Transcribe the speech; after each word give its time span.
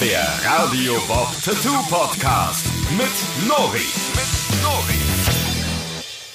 Der 0.00 0.28
Radio 0.44 0.94
Bob 1.08 1.26
Tattoo 1.44 1.82
Podcast 1.90 2.64
mit 2.96 3.48
Nori. 3.48 3.80
Mit 4.14 4.62
Nori. 4.62 4.94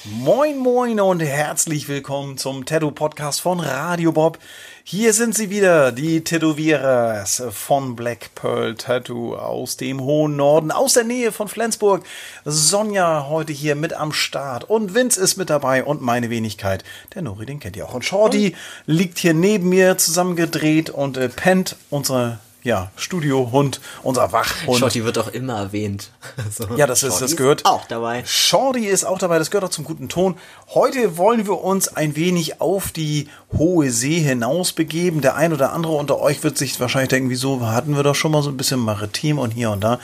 Moin 0.04 0.58
Moin 0.58 1.00
und 1.00 1.20
herzlich 1.20 1.88
willkommen 1.88 2.36
zum 2.36 2.66
Tattoo 2.66 2.90
Podcast 2.90 3.40
von 3.40 3.60
Radio 3.60 4.12
Bob. 4.12 4.38
Hier 4.82 5.14
sind 5.14 5.34
sie 5.34 5.48
wieder, 5.48 5.92
die 5.92 6.22
Tätowierers 6.22 7.42
von 7.52 7.96
Black 7.96 8.34
Pearl 8.34 8.74
Tattoo 8.74 9.34
aus 9.34 9.78
dem 9.78 10.02
hohen 10.02 10.36
Norden, 10.36 10.70
aus 10.70 10.92
der 10.92 11.04
Nähe 11.04 11.32
von 11.32 11.48
Flensburg. 11.48 12.04
Sonja 12.44 13.28
heute 13.30 13.54
hier 13.54 13.76
mit 13.76 13.94
am 13.94 14.12
Start 14.12 14.64
und 14.64 14.94
Vince 14.94 15.18
ist 15.18 15.38
mit 15.38 15.48
dabei 15.48 15.84
und 15.84 16.02
meine 16.02 16.28
Wenigkeit. 16.28 16.84
Der 17.14 17.22
Nori, 17.22 17.46
den 17.46 17.60
kennt 17.60 17.76
ihr 17.76 17.88
auch. 17.88 17.94
Und 17.94 18.04
Shorty 18.04 18.54
liegt 18.84 19.18
hier 19.20 19.32
neben 19.32 19.70
mir 19.70 19.96
zusammengedreht 19.96 20.90
und 20.90 21.16
äh, 21.16 21.30
pennt 21.30 21.76
unsere 21.88 22.40
ja, 22.64 22.90
Studiohund, 22.96 23.80
unser 24.02 24.32
Wachhund. 24.32 24.78
Shorty 24.78 25.04
wird 25.04 25.18
auch 25.18 25.28
immer 25.28 25.58
erwähnt. 25.58 26.10
So. 26.50 26.76
Ja, 26.76 26.86
das 26.86 27.02
ist, 27.02 27.20
das 27.20 27.36
gehört. 27.36 27.64
auch 27.64 27.86
dabei. 27.86 28.22
Shorty 28.26 28.86
ist 28.86 29.04
auch 29.04 29.18
dabei, 29.18 29.38
das 29.38 29.50
gehört 29.50 29.64
auch 29.64 29.74
zum 29.74 29.84
guten 29.84 30.08
Ton. 30.08 30.36
Heute 30.72 31.16
wollen 31.16 31.46
wir 31.46 31.62
uns 31.62 31.88
ein 31.88 32.16
wenig 32.16 32.60
auf 32.60 32.92
die 32.92 33.28
hohe 33.56 33.90
See 33.90 34.20
hinaus 34.20 34.72
begeben. 34.72 35.20
Der 35.20 35.34
ein 35.36 35.52
oder 35.52 35.72
andere 35.72 35.94
unter 35.94 36.20
euch 36.20 36.42
wird 36.44 36.56
sich 36.56 36.78
wahrscheinlich 36.80 37.08
denken, 37.08 37.30
wieso 37.30 37.66
hatten 37.66 37.96
wir 37.96 38.02
doch 38.02 38.14
schon 38.14 38.30
mal 38.32 38.42
so 38.42 38.50
ein 38.50 38.56
bisschen 38.56 38.80
Maritim 38.80 39.38
und 39.38 39.50
hier 39.50 39.70
und 39.70 39.82
da. 39.82 39.98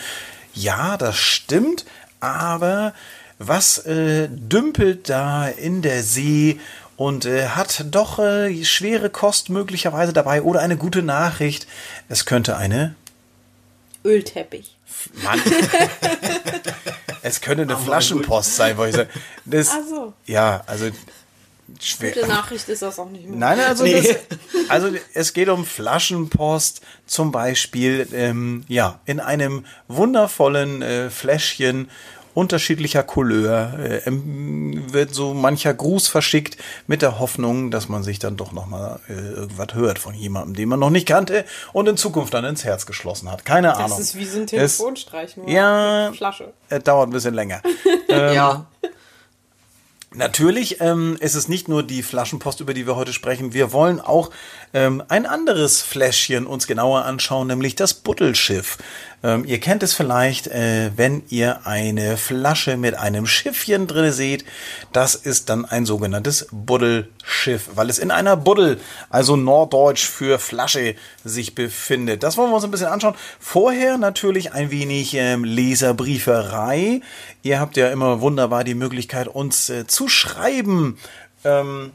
Ja, 0.55 0.97
das 0.97 1.17
stimmt, 1.17 1.85
aber 2.19 2.93
was 3.39 3.79
äh, 3.87 4.29
dümpelt 4.31 5.09
da 5.09 5.49
in 5.49 5.83
der 5.83 6.03
See 6.03 6.61
und 7.01 7.25
äh, 7.25 7.47
hat 7.47 7.87
doch 7.93 8.19
äh, 8.19 8.63
schwere 8.63 9.09
Kost 9.09 9.49
möglicherweise 9.49 10.13
dabei 10.13 10.43
oder 10.43 10.61
eine 10.61 10.77
gute 10.77 11.03
Nachricht. 11.03 11.67
Es 12.11 12.27
könnte 12.27 12.59
eine 12.59 12.95
Ölteppich. 14.05 14.77
Mann. 15.25 15.41
es 17.23 17.41
könnte 17.41 17.63
eine 17.63 17.79
Flaschenpost 17.79 18.55
sein, 18.55 18.77
wollte 18.77 18.91
ich 18.91 18.97
sagen. 18.97 19.11
Das, 19.47 19.71
Ach 19.71 19.89
so. 19.89 20.13
Ja, 20.27 20.63
also 20.67 20.91
schwer. 21.81 22.13
Gute 22.13 22.27
Nachricht 22.27 22.69
ist 22.69 22.83
das 22.83 22.99
auch 22.99 23.09
nicht 23.09 23.27
mehr. 23.27 23.39
Nein, 23.39 23.61
also, 23.61 23.85
Nee. 23.85 24.03
das, 24.03 24.17
also 24.69 24.91
es 25.15 25.33
geht 25.33 25.49
um 25.49 25.65
Flaschenpost, 25.65 26.83
zum 27.07 27.33
Beispiel 27.33 28.09
ähm, 28.13 28.67
ja 28.69 29.01
in 29.07 29.21
einem 29.21 29.65
wundervollen 29.89 30.83
äh, 30.83 31.09
Fläschchen 31.09 31.89
unterschiedlicher 32.35 33.03
Couleur 33.03 33.75
äh, 33.79 33.97
ähm, 34.07 34.85
wird 34.93 35.15
so 35.15 35.35
mancher 35.35 35.75
Gruß 35.75 36.09
verschickt 36.09 36.57
mit 36.87 37.03
der 37.03 37.19
Hoffnung, 37.19 37.71
dass 37.71 37.89
man 37.89 38.03
sich 38.03 38.19
dann 38.19 38.37
doch 38.37 38.53
noch 38.53 38.67
mal 38.67 39.01
äh, 39.09 39.13
irgendwas 39.13 39.75
hört 39.75 39.99
von 39.99 40.15
jemandem, 40.15 40.55
den 40.55 40.69
man 40.69 40.79
noch 40.81 40.91
nicht 40.91 41.07
kannte 41.09 41.45
und 41.73 41.89
in 41.89 41.97
Zukunft 41.97 42.33
dann 42.35 42.45
ins 42.45 42.65
Herz 42.65 42.87
geschlossen 42.87 43.31
hat. 43.31 43.45
Keine 43.45 43.69
Das 43.69 43.79
Ahnung. 43.79 43.99
ist 44.01 44.17
wie 44.17 44.25
so 44.25 44.39
ein 44.39 44.45
Es- 44.45 44.51
Telefonstreich, 44.51 45.37
nur 45.37 45.49
Ja. 45.49 46.13
Flasche. 46.15 46.53
Es 46.69 46.83
dauert 46.85 47.09
ein 47.09 47.13
bisschen 47.13 47.35
länger. 47.35 47.63
ja. 48.09 48.67
Natürlich 50.13 50.81
ähm, 50.81 51.17
ist 51.21 51.37
es 51.37 51.47
nicht 51.47 51.69
nur 51.69 51.85
die 51.85 52.03
Flaschenpost, 52.03 52.59
über 52.59 52.75
die 52.75 52.85
wir 52.85 52.97
heute 52.97 53.13
sprechen. 53.13 53.53
Wir 53.53 53.73
wollen 53.73 54.01
auch 54.01 54.31
ähm, 54.75 55.05
ein 55.07 55.25
anderes 55.25 55.83
Fläschchen 55.83 56.49
uns 56.49 56.67
genauer 56.67 57.05
anschauen, 57.05 57.47
nämlich 57.47 57.77
das 57.77 57.95
Buddelschiff. 57.95 58.79
Ähm, 59.23 59.45
ihr 59.45 59.61
kennt 59.61 59.83
es 59.83 59.93
vielleicht, 59.93 60.47
äh, 60.47 60.91
wenn 60.97 61.23
ihr 61.29 61.67
eine 61.67 62.17
Flasche 62.17 62.77
mit 62.77 62.95
einem 62.95 63.27
Schiffchen 63.27 63.87
drin 63.87 64.13
seht. 64.13 64.45
Das 64.93 65.15
ist 65.15 65.49
dann 65.51 65.65
ein 65.65 65.85
sogenanntes 65.87 66.49
Buddelschiff, 66.51 67.71
weil 67.75 67.91
es 67.91 67.99
in 67.99 68.11
einer 68.11 68.37
Buddel, 68.37 68.81
also 69.11 69.37
norddeutsch 69.37 70.07
für 70.07 70.39
Flasche, 70.39 70.95
sich 71.23 71.55
befindet. 71.55 72.23
Das 72.23 72.37
wollen 72.37 72.51
wir 72.51 72.57
uns 72.57 72.65
ein 72.65 72.71
bisschen 72.71 72.87
anschauen. 72.87 73.15
Vorher 73.39 73.99
natürlich 73.99 74.55
ein 74.55 74.71
wenig 74.71 75.15
ähm, 75.15 75.45
Leserbrieferei. 75.45 77.03
Ihr 77.43 77.61
habt 77.61 77.77
ja 77.77 77.91
immer 77.91 78.21
wunderbar 78.23 78.65
die 78.65 78.75
Möglichkeit, 78.75 79.29
uns 79.29 79.69
äh, 79.69 79.87
zu 79.87 80.00
schreiben. 80.09 80.99
Ähm, 81.45 81.93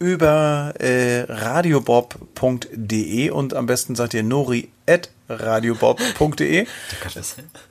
über 0.00 0.74
äh, 0.78 1.22
radiobob.de 1.28 3.30
und 3.30 3.54
am 3.54 3.66
besten 3.66 3.96
seid 3.96 4.14
ihr 4.14 4.22
nori 4.22 4.68
at 4.86 5.10
radiobob.de. 5.28 6.66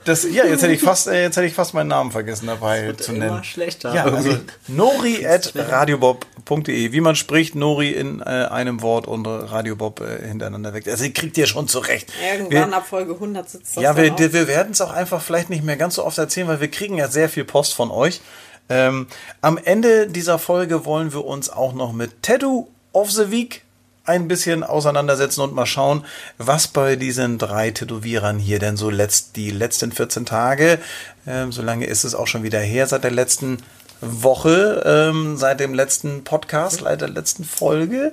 Das, 0.05 0.23
ja, 0.23 0.45
jetzt 0.45 0.61
hätte 0.61 0.73
ich 0.73 0.81
fast, 0.81 1.07
äh, 1.07 1.23
jetzt 1.23 1.37
hätte 1.37 1.47
ich 1.47 1.53
fast 1.53 1.73
meinen 1.73 1.87
Namen 1.87 2.11
vergessen 2.11 2.47
dabei 2.47 2.91
zu 2.93 3.13
immer 3.13 3.25
nennen. 3.25 3.43
schlechter 3.43 3.93
Ja, 3.95 4.03
also 4.05 4.37
nori 4.67 5.25
at 5.25 5.53
radiobob.de. 5.55 6.91
Wie 6.91 7.01
man 7.01 7.15
spricht, 7.15 7.55
Nori 7.55 7.91
in 7.91 8.19
äh, 8.19 8.23
einem 8.25 8.81
Wort 8.81 9.07
und 9.07 9.25
Radiobob 9.25 10.01
äh, 10.01 10.27
hintereinander 10.27 10.73
weg. 10.73 10.87
Also 10.87 11.05
ihr 11.05 11.13
kriegt 11.13 11.37
ihr 11.37 11.47
schon 11.47 11.67
zurecht. 11.67 12.11
Irgendwann 12.31 12.69
Wir- 12.71 12.77
ab 12.77 12.87
Folge 12.87 13.13
100 13.13 13.49
sitzt 13.49 13.77
das 13.77 13.83
ja, 13.83 13.95
wir, 13.97 14.17
wir 14.17 14.47
werden 14.47 14.73
es 14.73 14.81
auch 14.81 14.91
einfach 14.91 15.21
vielleicht 15.21 15.49
nicht 15.49 15.63
mehr 15.63 15.77
ganz 15.77 15.95
so 15.95 16.05
oft 16.05 16.17
erzählen, 16.17 16.47
weil 16.47 16.61
wir 16.61 16.69
kriegen 16.69 16.97
ja 16.97 17.07
sehr 17.07 17.29
viel 17.29 17.45
Post 17.45 17.73
von 17.73 17.89
euch. 17.89 18.21
Ähm, 18.69 19.07
am 19.41 19.57
Ende 19.57 20.07
dieser 20.07 20.39
Folge 20.39 20.85
wollen 20.85 21.13
wir 21.13 21.25
uns 21.25 21.49
auch 21.49 21.73
noch 21.73 21.93
mit 21.93 22.23
Tattoo 22.23 22.67
of 22.93 23.11
the 23.11 23.31
Week 23.31 23.63
ein 24.07 24.27
bisschen 24.27 24.63
auseinandersetzen 24.63 25.41
und 25.41 25.53
mal 25.53 25.65
schauen, 25.65 26.05
was 26.37 26.67
bei 26.67 26.95
diesen 26.95 27.37
drei 27.37 27.71
Tätowierern 27.71 28.39
hier 28.39 28.57
denn 28.57 28.77
so 28.77 28.89
letzt, 28.89 29.35
die 29.35 29.51
letzten 29.51 29.91
14 29.91 30.25
Tage, 30.25 30.79
ähm, 31.27 31.51
so 31.51 31.61
lange 31.61 31.85
ist 31.85 32.05
es 32.05 32.15
auch 32.15 32.27
schon 32.27 32.43
wieder 32.43 32.59
her, 32.59 32.87
seit 32.87 33.03
der 33.03 33.11
letzten 33.11 33.57
Woche, 33.99 34.83
ähm, 34.85 35.37
seit 35.37 35.59
dem 35.59 35.73
letzten 35.73 36.23
Podcast, 36.23 36.81
seit 36.81 37.01
der 37.01 37.09
letzten 37.09 37.43
Folge. 37.43 38.11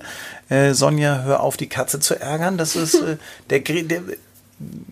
Äh, 0.48 0.72
Sonja, 0.72 1.22
hör 1.22 1.41
auf, 1.41 1.56
die 1.56 1.69
Katze 1.69 2.00
zu 2.00 2.19
ärgern. 2.19 2.56
Das 2.59 2.75
ist 2.75 2.94
äh, 2.94 3.16
der, 3.50 3.60
der 3.60 4.03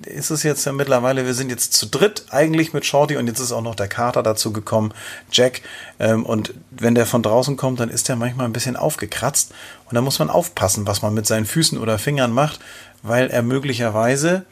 ist 0.04 0.30
es 0.30 0.42
jetzt 0.42 0.64
ja 0.64 0.72
mittlerweile, 0.72 1.24
wir 1.24 1.34
sind 1.34 1.50
jetzt 1.50 1.72
zu 1.72 1.86
dritt 1.86 2.26
eigentlich 2.30 2.72
mit 2.72 2.84
Shorty 2.84 3.16
und 3.16 3.26
jetzt 3.26 3.38
ist 3.40 3.52
auch 3.52 3.62
noch 3.62 3.74
der 3.74 3.88
Kater 3.88 4.22
dazu 4.22 4.52
gekommen, 4.52 4.92
Jack. 5.30 5.62
Ähm, 5.98 6.26
und 6.26 6.54
wenn 6.70 6.94
der 6.94 7.06
von 7.06 7.22
draußen 7.22 7.56
kommt, 7.56 7.80
dann 7.80 7.88
ist 7.88 8.08
der 8.08 8.16
manchmal 8.16 8.46
ein 8.46 8.52
bisschen 8.52 8.76
aufgekratzt 8.76 9.52
und 9.88 9.94
da 9.94 10.00
muss 10.00 10.18
man 10.18 10.30
aufpassen, 10.30 10.86
was 10.86 11.02
man 11.02 11.14
mit 11.14 11.26
seinen 11.26 11.46
Füßen 11.46 11.78
oder 11.78 11.98
Fingern 11.98 12.32
macht, 12.32 12.60
weil 13.02 13.30
er 13.30 13.42
möglicherweise 13.42 14.44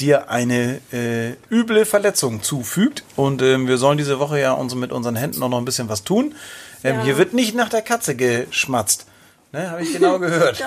dir 0.00 0.30
eine 0.30 0.80
äh, 0.92 1.34
üble 1.50 1.84
Verletzung 1.84 2.42
zufügt. 2.42 3.04
Und 3.16 3.42
ähm, 3.42 3.68
wir 3.68 3.78
sollen 3.78 3.98
diese 3.98 4.18
Woche 4.18 4.40
ja 4.40 4.52
uns 4.52 4.74
mit 4.74 4.92
unseren 4.92 5.16
Händen 5.16 5.42
auch 5.42 5.48
noch 5.48 5.58
ein 5.58 5.64
bisschen 5.64 5.88
was 5.88 6.04
tun. 6.04 6.34
Ähm, 6.82 6.96
Ja. 6.96 7.02
Hier 7.04 7.18
wird 7.18 7.32
nicht 7.32 7.54
nach 7.54 7.68
der 7.68 7.82
Katze 7.82 8.16
geschmatzt. 8.16 9.06
Ne, 9.52 9.70
habe 9.70 9.82
ich 9.82 9.92
genau 9.92 10.18
gehört. 10.18 10.62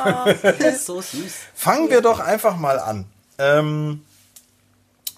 so 0.79 1.01
süß. 1.01 1.33
Fangen 1.53 1.89
wir 1.89 2.01
doch 2.01 2.19
einfach 2.19 2.57
mal 2.57 2.79
an. 2.79 3.05
Ähm, 3.41 4.01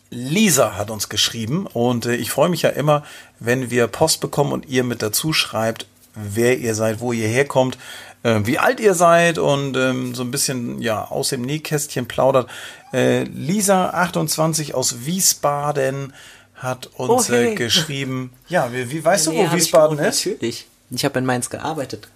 Lisa 0.09 0.75
hat 0.77 0.91
uns 0.91 1.09
geschrieben 1.09 1.65
und 1.67 2.05
äh, 2.05 2.15
ich 2.15 2.29
freue 2.31 2.49
mich 2.49 2.61
ja 2.61 2.69
immer, 2.69 3.03
wenn 3.39 3.69
wir 3.71 3.87
Post 3.87 4.21
bekommen 4.21 4.51
und 4.51 4.67
ihr 4.67 4.83
mit 4.83 5.01
dazu 5.01 5.33
schreibt, 5.33 5.87
wer 6.15 6.59
ihr 6.59 6.75
seid, 6.75 6.99
wo 6.99 7.11
ihr 7.13 7.27
herkommt, 7.27 7.77
äh, 8.21 8.41
wie 8.43 8.59
alt 8.59 8.79
ihr 8.79 8.93
seid 8.93 9.39
und 9.39 9.75
ähm, 9.75 10.13
so 10.13 10.21
ein 10.23 10.29
bisschen 10.31 10.81
ja 10.81 11.05
aus 11.05 11.29
dem 11.29 11.41
Nähkästchen 11.41 12.07
plaudert. 12.07 12.47
Äh, 12.93 13.23
Lisa 13.23 13.89
28 13.89 14.75
aus 14.75 15.05
Wiesbaden 15.05 16.13
hat 16.55 16.87
uns 16.95 17.29
Oh, 17.29 17.33
hey. 17.33 17.53
äh, 17.53 17.55
geschrieben. 17.55 18.31
Ja, 18.49 18.71
wie, 18.71 18.91
wie 18.91 19.03
weißt 19.03 19.29
Nee, 19.29 19.43
du, 19.45 19.51
wo 19.51 19.55
Wiesbaden 19.55 19.97
gewohnt, 19.97 20.13
ist? 20.13 20.25
Natürlich. 20.25 20.67
Ich 20.91 21.03
habe 21.05 21.17
in 21.19 21.25
Mainz 21.25 21.49
gearbeitet. 21.49 22.07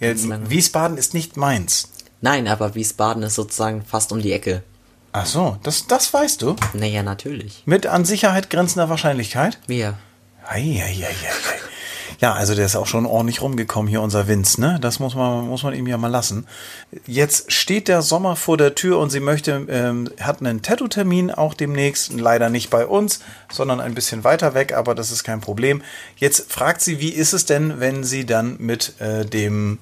Ja. 0.00 0.14
Wiesbaden 0.48 0.96
ist 0.96 1.12
nicht 1.12 1.36
Mainz. 1.36 1.90
Nein, 2.22 2.48
aber 2.48 2.74
Wiesbaden 2.74 3.22
ist 3.24 3.34
sozusagen 3.34 3.84
fast 3.84 4.10
um 4.10 4.22
die 4.22 4.32
Ecke. 4.32 4.62
Ach 5.12 5.26
so, 5.26 5.58
das, 5.62 5.86
das 5.86 6.12
weißt 6.12 6.40
du. 6.40 6.56
Naja, 6.72 7.02
natürlich. 7.02 7.62
Mit 7.66 7.86
an 7.86 8.04
Sicherheit 8.04 8.48
grenzender 8.48 8.88
Wahrscheinlichkeit? 8.88 9.58
Wir. 9.66 9.98
Eieieiei. 10.48 11.14
Ja, 12.22 12.34
also 12.34 12.54
der 12.54 12.66
ist 12.66 12.76
auch 12.76 12.86
schon 12.86 13.04
ordentlich 13.04 13.42
rumgekommen 13.42 13.88
hier, 13.88 14.00
unser 14.00 14.28
Vince, 14.28 14.60
ne? 14.60 14.78
Das 14.80 15.00
muss 15.00 15.16
man, 15.16 15.48
muss 15.48 15.64
man 15.64 15.74
ihm 15.74 15.88
ja 15.88 15.98
mal 15.98 16.06
lassen. 16.06 16.46
Jetzt 17.04 17.50
steht 17.50 17.88
der 17.88 18.00
Sommer 18.00 18.36
vor 18.36 18.56
der 18.56 18.76
Tür 18.76 18.98
und 19.00 19.10
sie 19.10 19.18
möchte, 19.18 19.66
ähm, 19.68 20.08
hat 20.20 20.40
einen 20.40 20.62
Tattoo-Termin 20.62 21.32
auch 21.32 21.52
demnächst, 21.52 22.12
leider 22.12 22.48
nicht 22.48 22.70
bei 22.70 22.86
uns, 22.86 23.20
sondern 23.50 23.80
ein 23.80 23.94
bisschen 23.94 24.22
weiter 24.22 24.54
weg, 24.54 24.72
aber 24.72 24.94
das 24.94 25.10
ist 25.10 25.24
kein 25.24 25.40
Problem. 25.40 25.82
Jetzt 26.16 26.50
fragt 26.50 26.80
sie, 26.80 27.00
wie 27.00 27.10
ist 27.10 27.32
es 27.32 27.44
denn, 27.44 27.80
wenn 27.80 28.04
sie 28.04 28.24
dann 28.24 28.56
mit 28.60 29.00
äh, 29.00 29.26
dem 29.26 29.80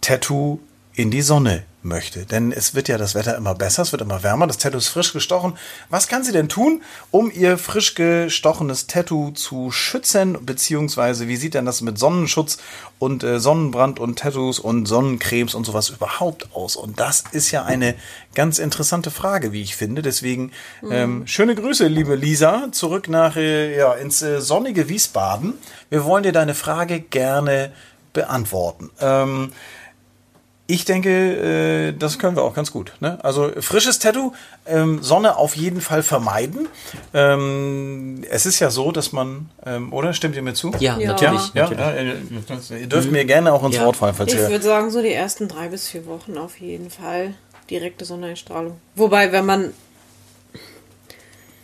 Tattoo 0.00 0.58
in 0.96 1.10
die 1.10 1.22
Sonne 1.22 1.62
möchte. 1.82 2.24
Denn 2.24 2.52
es 2.52 2.74
wird 2.74 2.88
ja 2.88 2.98
das 2.98 3.14
Wetter 3.14 3.36
immer 3.36 3.54
besser, 3.54 3.82
es 3.82 3.92
wird 3.92 4.02
immer 4.02 4.22
wärmer, 4.22 4.46
das 4.46 4.58
Tattoo 4.58 4.78
ist 4.78 4.88
frisch 4.88 5.12
gestochen. 5.12 5.56
Was 5.90 6.08
kann 6.08 6.24
sie 6.24 6.32
denn 6.32 6.48
tun, 6.48 6.82
um 7.10 7.30
ihr 7.30 7.58
frisch 7.58 7.94
gestochenes 7.94 8.86
Tattoo 8.86 9.30
zu 9.30 9.70
schützen? 9.70 10.38
Beziehungsweise, 10.44 11.28
wie 11.28 11.36
sieht 11.36 11.54
denn 11.54 11.66
das 11.66 11.82
mit 11.82 11.98
Sonnenschutz 11.98 12.56
und 12.98 13.22
äh, 13.22 13.38
Sonnenbrand 13.38 14.00
und 14.00 14.18
Tattoos 14.18 14.58
und 14.58 14.86
Sonnencremes 14.86 15.54
und 15.54 15.64
sowas 15.64 15.90
überhaupt 15.90 16.48
aus? 16.54 16.76
Und 16.76 16.98
das 16.98 17.24
ist 17.30 17.50
ja 17.50 17.64
eine 17.64 17.94
ganz 18.34 18.58
interessante 18.58 19.10
Frage, 19.10 19.52
wie 19.52 19.62
ich 19.62 19.76
finde. 19.76 20.00
Deswegen 20.00 20.52
ähm, 20.90 21.26
schöne 21.26 21.54
Grüße, 21.54 21.86
liebe 21.86 22.16
Lisa, 22.16 22.68
zurück 22.72 23.08
nach 23.08 23.36
äh, 23.36 23.76
ja, 23.76 23.92
ins 23.92 24.22
äh, 24.22 24.40
sonnige 24.40 24.88
Wiesbaden. 24.88 25.54
Wir 25.90 26.04
wollen 26.04 26.22
dir 26.22 26.32
deine 26.32 26.54
Frage 26.54 27.00
gerne 27.00 27.70
beantworten. 28.14 28.90
Ähm, 28.98 29.52
Ich 30.68 30.84
denke, 30.84 31.10
äh, 31.10 31.92
das 31.96 32.18
können 32.18 32.34
wir 32.36 32.42
auch 32.42 32.54
ganz 32.54 32.72
gut. 32.72 32.92
Ne? 32.98 33.18
Also 33.22 33.52
frisches 33.60 34.00
Tattoo, 34.00 34.32
ähm, 34.66 35.00
Sonne 35.00 35.36
auf 35.36 35.54
jeden 35.56 35.80
Fall 35.80 36.02
vermeiden. 36.02 36.66
Ähm, 37.14 38.22
es 38.30 38.46
ist 38.46 38.58
ja 38.58 38.70
so, 38.70 38.90
dass 38.90 39.12
man, 39.12 39.48
ähm, 39.64 39.92
oder 39.92 40.12
stimmt 40.12 40.34
ihr 40.34 40.42
mir 40.42 40.54
zu? 40.54 40.72
Ja, 40.80 40.98
Ja. 40.98 41.12
natürlich. 41.12 41.54
Ja, 41.54 41.68
natürlich. 41.70 41.78
ja, 41.80 42.00
ihr 42.02 42.14
dürft- 42.14 42.70
ihr 42.72 42.86
dürft 42.88 43.10
mir 43.12 43.24
gerne 43.24 43.52
auch 43.52 43.64
ins 43.64 43.76
Ja. 43.76 43.84
Wort 43.86 43.96
fallen, 43.96 44.14
falls 44.14 44.32
Ich 44.32 44.38
würde 44.40 44.64
sagen, 44.64 44.90
so 44.90 45.00
die 45.02 45.12
ersten 45.12 45.46
drei 45.46 45.68
bis 45.68 45.86
vier 45.88 46.04
Wochen 46.06 46.36
auf 46.36 46.58
jeden 46.58 46.90
Fall 46.90 47.34
direkte 47.70 48.04
Sonneneinstrahlung. 48.04 48.80
Wobei, 48.96 49.30
wenn 49.30 49.46
man, 49.46 49.72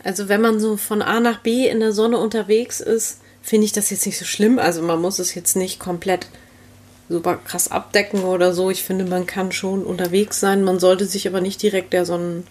also 0.03 0.29
wenn 0.29 0.41
man 0.41 0.59
so 0.59 0.77
von 0.77 1.01
A 1.01 1.19
nach 1.19 1.39
B 1.39 1.67
in 1.67 1.79
der 1.79 1.91
Sonne 1.91 2.17
unterwegs 2.17 2.79
ist, 2.79 3.19
finde 3.41 3.65
ich 3.65 3.73
das 3.73 3.89
jetzt 3.89 4.05
nicht 4.05 4.17
so 4.17 4.25
schlimm. 4.25 4.59
Also 4.59 4.81
man 4.81 5.01
muss 5.01 5.19
es 5.19 5.35
jetzt 5.35 5.55
nicht 5.55 5.79
komplett 5.79 6.27
super 7.09 7.37
krass 7.37 7.69
abdecken 7.69 8.23
oder 8.23 8.53
so. 8.53 8.69
Ich 8.69 8.83
finde, 8.83 9.05
man 9.05 9.25
kann 9.25 9.51
schon 9.51 9.83
unterwegs 9.83 10.39
sein. 10.39 10.63
Man 10.63 10.79
sollte 10.79 11.05
sich 11.05 11.27
aber 11.27 11.41
nicht 11.41 11.61
direkt 11.61 11.93
der 11.93 12.05
Sonnen, 12.05 12.45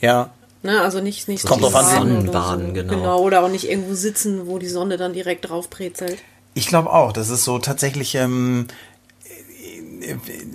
Ja, 0.00 0.30
ne, 0.62 0.80
also 0.80 1.00
nicht, 1.00 1.28
nicht 1.28 1.46
Kommt 1.46 1.62
drauf 1.62 1.74
an, 1.74 1.86
Sonnenbaden, 1.86 2.74
genau. 2.74 2.94
Genau, 2.94 3.20
oder 3.20 3.42
auch 3.42 3.48
nicht 3.48 3.68
irgendwo 3.68 3.94
sitzen, 3.94 4.46
wo 4.46 4.58
die 4.58 4.68
Sonne 4.68 4.96
dann 4.96 5.12
direkt 5.12 5.48
drauf 5.48 5.70
brezelt. 5.70 6.18
Ich 6.54 6.66
glaube 6.66 6.92
auch, 6.92 7.12
das 7.12 7.28
ist 7.28 7.44
so 7.44 7.58
tatsächlich, 7.58 8.14
ähm, 8.14 8.66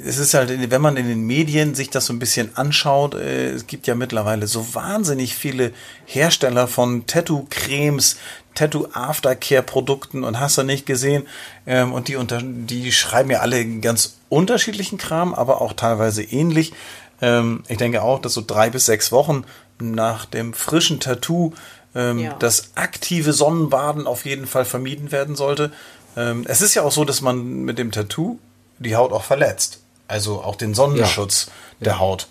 es 0.06 0.18
ist 0.18 0.34
halt, 0.34 0.72
wenn 0.72 0.82
man 0.82 0.98
in 0.98 1.08
den 1.08 1.26
Medien 1.26 1.76
sich 1.76 1.90
das 1.90 2.06
so 2.06 2.14
ein 2.14 2.20
bisschen 2.20 2.56
anschaut, 2.56 3.16
äh, 3.16 3.52
es 3.52 3.68
gibt 3.68 3.88
ja 3.88 3.96
mittlerweile 3.96 4.48
so 4.48 4.74
wahnsinnig 4.74 5.36
viele 5.36 5.74
Hersteller 6.06 6.68
von 6.68 7.06
Tattoo-Cremes, 7.06 8.18
Tattoo-Aftercare-Produkten 8.56 10.24
und 10.24 10.40
hast 10.40 10.58
du 10.58 10.64
nicht 10.64 10.86
gesehen. 10.86 11.28
Ähm, 11.66 11.94
und 11.94 12.08
die, 12.08 12.16
unter, 12.16 12.40
die 12.42 12.92
schreiben 12.92 13.30
ja 13.32 13.40
alle 13.40 13.66
ganz 13.80 14.16
unterschiedlichen 14.30 14.98
Kram, 14.98 15.34
aber 15.34 15.62
auch 15.62 15.74
teilweise 15.74 16.24
ähnlich. 16.24 16.74
Ähm, 17.22 17.64
ich 17.68 17.78
denke 17.78 18.02
auch, 18.02 18.20
dass 18.20 18.34
so 18.34 18.44
drei 18.46 18.70
bis 18.70 18.86
sechs 18.86 19.12
Wochen 19.12 19.44
nach 19.80 20.26
dem 20.26 20.54
frischen 20.54 21.00
Tattoo 21.00 21.54
ähm, 21.96 22.20
Ja. 22.20 22.36
das 22.40 22.72
aktive 22.76 23.34
Sonnenbaden 23.34 24.08
auf 24.08 24.26
jeden 24.26 24.48
Fall 24.48 24.66
vermieden 24.66 25.12
werden 25.12 25.36
sollte. 25.36 25.72
Ähm, 26.18 26.46
es 26.48 26.62
ist 26.62 26.74
ja 26.74 26.84
auch 26.84 26.92
so, 26.92 27.04
dass 27.06 27.22
man 27.22 27.64
mit 27.64 27.78
dem 27.78 27.92
Tattoo 27.92 28.40
die 28.80 28.96
Haut 28.96 29.12
auch 29.12 29.24
verletzt. 29.24 29.80
Also 30.08 30.42
auch 30.42 30.56
den 30.56 30.74
Sonnenschutz 30.74 31.50
der 31.80 32.00
Haut 32.00 32.28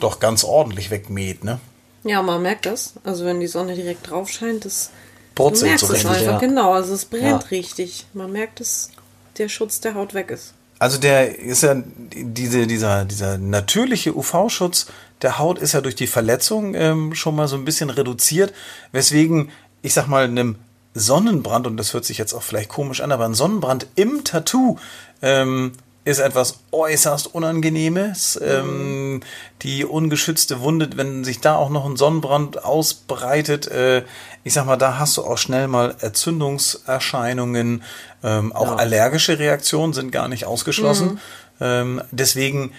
doch 0.00 0.18
ganz 0.20 0.44
ordentlich 0.44 0.90
wegmäht, 0.90 1.44
ne? 1.44 1.58
Ja, 2.04 2.22
man 2.22 2.40
merkt 2.40 2.64
das. 2.66 2.94
Also 3.04 3.24
wenn 3.24 3.40
die 3.40 3.48
Sonne 3.48 3.74
direkt 3.74 4.08
drauf 4.08 4.30
scheint, 4.30 4.64
das 4.64 4.90
Brutzelt 5.38 5.80
so 5.80 5.86
es 5.86 5.92
richtig. 5.92 6.10
einfach, 6.10 6.32
ja. 6.32 6.38
genau. 6.38 6.72
Also 6.72 6.94
es 6.94 7.04
brennt 7.04 7.24
Ja. 7.24 7.48
richtig. 7.50 8.06
Man 8.12 8.32
merkt, 8.32 8.60
dass 8.60 8.90
der 9.38 9.48
Schutz 9.48 9.80
der 9.80 9.94
Haut 9.94 10.14
weg 10.14 10.30
ist. 10.30 10.54
Also 10.78 10.98
der 10.98 11.38
ist 11.38 11.62
ja 11.62 11.82
diese, 12.14 12.66
dieser, 12.66 13.04
dieser 13.04 13.38
natürliche 13.38 14.16
UV-Schutz 14.16 14.86
der 15.22 15.38
Haut 15.38 15.58
ist 15.58 15.72
ja 15.72 15.80
durch 15.80 15.96
die 15.96 16.06
Verletzung 16.06 16.74
ähm, 16.74 17.14
schon 17.14 17.34
mal 17.34 17.48
so 17.48 17.56
ein 17.56 17.64
bisschen 17.64 17.90
reduziert, 17.90 18.52
weswegen, 18.92 19.50
ich 19.82 19.94
sag 19.94 20.06
mal, 20.06 20.24
einem 20.24 20.56
Sonnenbrand, 20.94 21.66
und 21.66 21.76
das 21.76 21.92
hört 21.92 22.04
sich 22.04 22.18
jetzt 22.18 22.34
auch 22.34 22.42
vielleicht 22.42 22.68
komisch 22.68 23.00
an, 23.00 23.12
aber 23.12 23.24
ein 23.24 23.34
Sonnenbrand 23.34 23.86
im 23.94 24.24
Tattoo 24.24 24.78
ähm, 25.22 25.72
ist 26.08 26.20
etwas 26.20 26.60
äußerst 26.72 27.34
Unangenehmes. 27.34 28.40
Ähm, 28.42 29.20
die 29.60 29.84
ungeschützte 29.84 30.60
Wunde, 30.60 30.88
wenn 30.96 31.22
sich 31.22 31.40
da 31.40 31.56
auch 31.56 31.68
noch 31.68 31.84
ein 31.84 31.96
Sonnenbrand 31.96 32.64
ausbreitet, 32.64 33.66
äh, 33.68 34.04
ich 34.42 34.54
sag 34.54 34.64
mal, 34.64 34.76
da 34.78 34.98
hast 34.98 35.18
du 35.18 35.22
auch 35.22 35.36
schnell 35.36 35.68
mal 35.68 35.94
Entzündungserscheinungen, 36.00 37.82
ähm, 38.24 38.52
auch 38.52 38.68
Ja. 38.68 38.76
allergische 38.76 39.38
Reaktionen 39.38 39.92
sind 39.92 40.10
gar 40.10 40.28
nicht 40.28 40.46
ausgeschlossen. 40.46 41.20
Ähm, 41.60 42.00
deswegen 42.10 42.72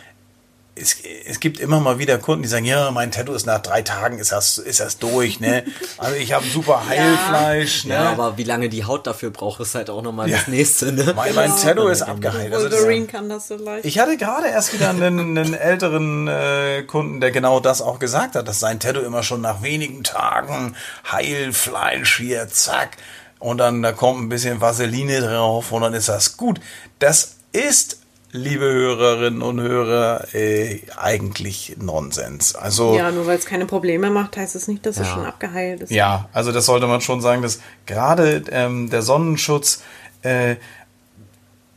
es, 0.82 0.98
es 1.26 1.40
gibt 1.40 1.60
immer 1.60 1.80
mal 1.80 2.00
wieder 2.00 2.18
Kunden, 2.18 2.44
die 2.44 2.50
sagen, 2.50 2.66
ja, 2.66 2.90
mein 2.92 3.12
Tattoo 3.12 3.34
ist 3.34 3.46
nach 3.46 3.60
drei 3.60 3.82
Tagen, 3.82 4.20
ist 4.20 4.32
das, 4.32 4.58
ist 4.58 4.80
das 4.80 4.98
durch, 4.98 5.40
ne? 5.40 5.64
Also 5.98 6.16
ich 6.16 6.34
habe 6.34 6.46
super 6.48 6.88
Heilfleisch, 6.88 7.86
ne? 7.86 7.94
Ja, 7.96 8.10
aber 8.12 8.38
wie 8.38 8.44
lange 8.44 8.70
die 8.70 8.86
Haut 8.86 9.06
dafür 9.08 9.30
braucht, 9.32 9.60
ist 9.62 9.76
halt 9.76 9.90
auch 9.90 10.02
nochmal 10.02 10.30
Ja. 10.30 10.38
das 10.38 10.48
nächste, 10.48 10.92
ne? 10.92 11.14
mein, 11.16 11.36
mein 11.36 11.56
Tattoo 11.56 11.88
ist 11.88 12.02
abgeheilt. 12.02 12.54
Also 12.54 12.72
Wolverine 12.72 13.06
kann 13.08 13.28
das 13.30 13.48
so 13.50 13.56
leicht. 13.56 13.86
ich 13.86 14.00
hatte 14.00 14.18
gerade 14.18 14.48
erst 14.48 14.74
wieder 14.74 14.90
einen, 14.90 15.38
einen 15.38 15.54
älteren 15.54 16.28
äh, 16.28 16.84
Kunden, 16.84 17.20
der 17.22 17.32
genau 17.32 17.60
das 17.60 17.82
auch 17.82 18.00
gesagt 18.00 18.36
hat, 18.36 18.48
dass 18.48 18.60
sein 18.60 18.80
Tattoo 18.80 19.02
immer 19.02 19.24
schon 19.24 19.42
nach 19.42 19.62
wenigen 19.62 20.04
Tagen 20.04 20.76
Heilfleisch 21.12 22.18
hier, 22.18 22.48
zack. 22.50 22.98
Und 23.40 23.58
dann 23.60 23.82
da 23.82 23.92
kommt 23.94 24.22
ein 24.22 24.30
bisschen 24.30 24.60
Vaseline 24.62 25.22
drauf 25.22 25.72
und 25.72 25.82
dann 25.82 25.94
ist 25.94 26.10
das 26.10 26.36
gut. 26.38 26.60
Das 27.00 27.36
ist, 27.52 27.99
liebe 28.32 28.66
Hörerinnen 28.66 29.42
und 29.42 29.60
Hörer, 29.60 30.34
äh, 30.34 30.82
eigentlich 30.98 31.76
Nonsens. 31.80 32.56
Also 32.56 32.96
ja, 32.96 33.12
nur 33.12 33.26
weil 33.28 33.38
es 33.38 33.46
keine 33.46 33.66
Probleme 33.66 34.10
macht, 34.12 34.38
heißt 34.38 34.56
es 34.56 34.68
nicht, 34.68 34.86
dass 34.86 34.98
es 34.98 35.08
Ja. 35.08 35.14
schon 35.14 35.26
abgeheilt 35.26 35.82
ist. 35.82 35.92
ja, 35.92 36.30
also 36.34 36.52
das 36.52 36.66
sollte 36.66 36.88
man 36.88 37.02
schon 37.02 37.22
sagen, 37.22 37.42
dass 37.42 37.60
gerade 37.86 38.44
ähm, 38.52 38.90
der 38.90 39.02
Sonnenschutz, 39.02 39.82
äh, 40.22 40.56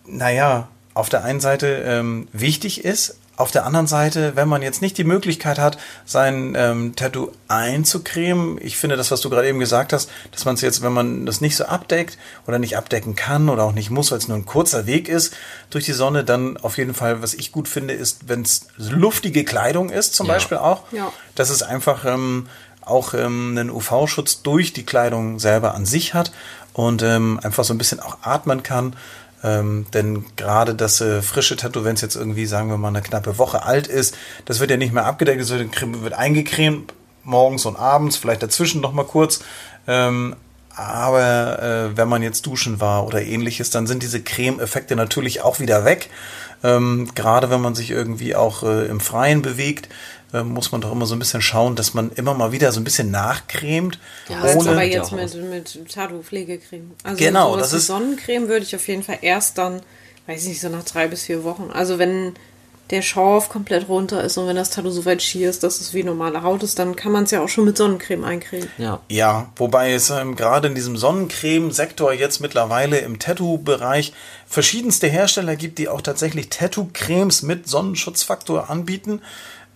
naja, 0.06 0.69
auf 0.94 1.08
der 1.08 1.25
einen 1.25 1.40
Seite 1.40 1.82
ähm, 1.87 2.28
wichtig 2.32 2.84
ist, 2.84 3.16
auf 3.43 3.50
der 3.50 3.67
anderen 3.67 3.87
Seite, 3.87 4.37
wenn 4.37 4.49
man 4.49 4.62
jetzt 4.62 4.81
nicht 4.83 4.97
die 4.97 5.05
Möglichkeit 5.05 5.59
hat, 5.59 5.77
sein 6.06 6.55
ähm, 6.56 6.94
Tattoo 6.97 7.33
einzucremen, 7.49 8.59
ich 8.62 8.77
finde 8.77 8.97
das, 8.97 9.11
was 9.11 9.21
du 9.21 9.31
gerade 9.31 9.49
eben 9.49 9.59
gesagt 9.59 9.93
hast, 9.93 10.11
dass 10.31 10.44
man 10.44 10.55
es 10.55 10.61
jetzt, 10.61 10.83
wenn 10.83 10.93
man 10.93 11.27
das 11.27 11.41
nicht 11.41 11.56
so 11.56 11.65
abdeckt 11.65 12.19
oder 12.47 12.59
nicht 12.59 12.77
abdecken 12.77 13.17
kann 13.17 13.49
oder 13.49 13.65
auch 13.65 13.73
nicht 13.73 13.91
muss, 13.91 14.11
weil 14.11 14.19
es 14.19 14.29
nur 14.29 14.37
ein 14.37 14.47
kurzer 14.47 14.87
Weg 14.87 15.09
ist 15.09 15.35
durch 15.71 15.85
die 15.85 15.93
Sonne, 15.93 16.25
dann 16.25 16.56
auf 16.59 16.79
jeden 16.79 16.94
Fall, 16.94 17.23
was 17.23 17.35
ich 17.35 17.53
gut 17.53 17.69
finde, 17.69 17.94
ist, 17.94 18.29
wenn 18.29 18.43
es 18.43 18.67
luftige 18.77 19.45
Kleidung 19.45 19.91
ist, 19.91 20.15
zum 20.15 20.27
Ja. 20.27 20.35
Beispiel 20.35 20.59
auch, 20.59 20.85
Ja. 20.93 21.12
dass 21.35 21.50
es 21.50 21.62
einfach 21.62 22.05
ähm, 22.05 22.47
auch 22.83 23.15
ähm, 23.15 23.56
einen 23.56 23.71
UV-Schutz 23.71 24.43
durch 24.43 24.73
die 24.73 24.85
Kleidung 24.85 25.38
selber 25.38 25.75
an 25.75 25.87
sich 25.87 26.15
hat 26.15 26.33
und 26.73 27.03
ähm, 27.03 27.38
einfach 27.43 27.65
so 27.65 27.75
ein 27.75 27.79
bisschen 27.79 28.00
auch 28.00 28.19
atmen 28.23 28.62
kann. 28.62 28.97
Ähm, 29.44 29.87
denn 29.93 30.25
gerade 30.37 30.75
das 30.75 31.00
äh, 31.00 31.21
frische 31.21 31.56
Tattoo, 31.56 31.85
wenn 31.85 31.94
es 31.94 32.00
jetzt 32.00 32.15
irgendwie, 32.15 32.47
sagen 32.47 32.69
wir 32.69 32.79
mal, 32.79 32.89
eine 32.89 33.03
knappe 33.03 33.39
Woche 33.39 33.65
alt 33.65 33.89
ist, 33.89 34.17
das 34.44 34.61
wird 34.61 34.71
ja 34.71 34.77
nicht 34.77 34.93
mehr 34.93 35.06
abgedeckt, 35.06 35.41
es 35.41 35.50
wird, 35.50 36.12
eingecremt, 36.12 36.94
morgens 37.25 37.67
und 37.67 37.77
abends, 37.77 38.17
vielleicht 38.17 38.43
dazwischen 38.43 38.81
noch 38.81 38.93
mal 38.93 39.05
kurz. 39.05 39.41
Ähm, 39.89 40.37
aber 40.75 41.62
äh, 41.62 41.97
wenn 41.97 42.09
man 42.09 42.23
jetzt 42.23 42.47
duschen 42.47 42.81
war 42.81 43.06
oder 43.06 43.23
ähnliches, 43.23 43.71
dann 43.71 43.87
sind 43.87 44.03
diese 44.03 44.23
Creme-Effekte 44.23 44.97
natürlich 44.97 45.43
auch 45.43 45.61
wieder 45.61 45.85
weg. 45.85 46.09
Ähm, 46.65 47.11
gerade 47.15 47.50
wenn 47.50 47.61
man 47.61 47.75
sich 47.75 47.91
irgendwie 47.91 48.37
auch 48.37 48.62
äh, 48.62 48.87
im 48.87 49.00
Freien 49.00 49.43
bewegt, 49.43 49.88
äh, 50.32 50.43
muss 50.43 50.73
man 50.73 50.81
doch 50.81 50.93
immer 50.93 51.06
so 51.06 51.14
ein 51.14 51.19
bisschen 51.19 51.43
schauen, 51.43 51.76
dass 51.76 51.94
man 51.94 52.11
immer 52.12 52.34
mal 52.34 52.52
wieder 52.52 52.73
so 52.73 52.81
ein 52.81 52.84
bisschen 52.84 53.11
nachcremt. 53.11 53.99
Ja, 54.28 54.40
Das 54.42 54.52
Ohne- 54.57 54.61
ist 54.61 54.68
aber 54.68 54.83
jetzt 54.85 55.12
mit, 55.12 55.50
mit 55.50 55.92
Tattoo-Pflegecreme. 55.92 56.92
Also 57.04 57.16
Genau, 57.18 57.50
sowas 57.52 57.62
das 57.62 57.73
wie 57.73 57.76
ist- 57.78 57.87
Sonnencreme 57.88 58.49
würde 58.49 58.64
ich 58.64 58.75
auf 58.76 58.87
jeden 58.88 59.02
Fall 59.02 59.18
erst 59.23 59.59
dann, 59.59 59.80
weiß 60.26 60.42
ich 60.42 60.49
nicht, 60.49 60.61
so 60.61 60.68
nach 60.68 60.85
drei 60.85 61.09
bis 61.09 61.25
vier 61.25 61.45
Wochen. 61.45 61.71
Also 61.73 61.99
wenn 61.99 62.35
der 62.90 63.00
Schorf 63.00 63.49
komplett 63.49 63.88
runter 63.88 64.23
ist 64.23 64.37
und 64.37 64.47
wenn 64.47 64.57
das 64.57 64.68
Tattoo 64.68 64.90
so 64.90 65.07
weit 65.07 65.23
schier 65.23 65.49
ist, 65.49 65.62
dass 65.62 65.80
es 65.80 65.95
wie 65.95 66.04
normale 66.04 66.42
Haut 66.42 66.62
ist, 66.62 66.78
dann 66.78 66.95
kann 66.95 67.11
man 67.11 67.25
es 67.25 67.30
ja 67.30 67.40
auch 67.42 67.49
schon 67.49 67.64
mit 67.64 67.78
Sonnencreme 67.78 68.23
eincremen. 68.25 68.68
Ja. 68.76 69.00
Ja, 69.09 69.50
wobei 69.57 69.95
es 69.95 70.11
ähm, 70.11 70.37
gerade 70.37 70.68
in 70.68 70.75
diesem 70.75 70.99
Sonnencreme-Sektor 70.99 72.12
jetzt 72.12 72.40
mittlerweile 72.40 72.99
im 72.99 73.18
Tattoo-Bereich 73.18 74.12
verschiedenste 74.47 75.07
Hersteller 75.07 75.57
gibt, 75.57 75.78
die 75.78 75.88
auch 75.88 76.02
tatsächlich 76.02 76.50
Tattoo-Cremes 76.50 77.40
mit 77.42 77.66
Sonnenschutzfaktor 77.66 78.68
anbieten. 78.68 79.23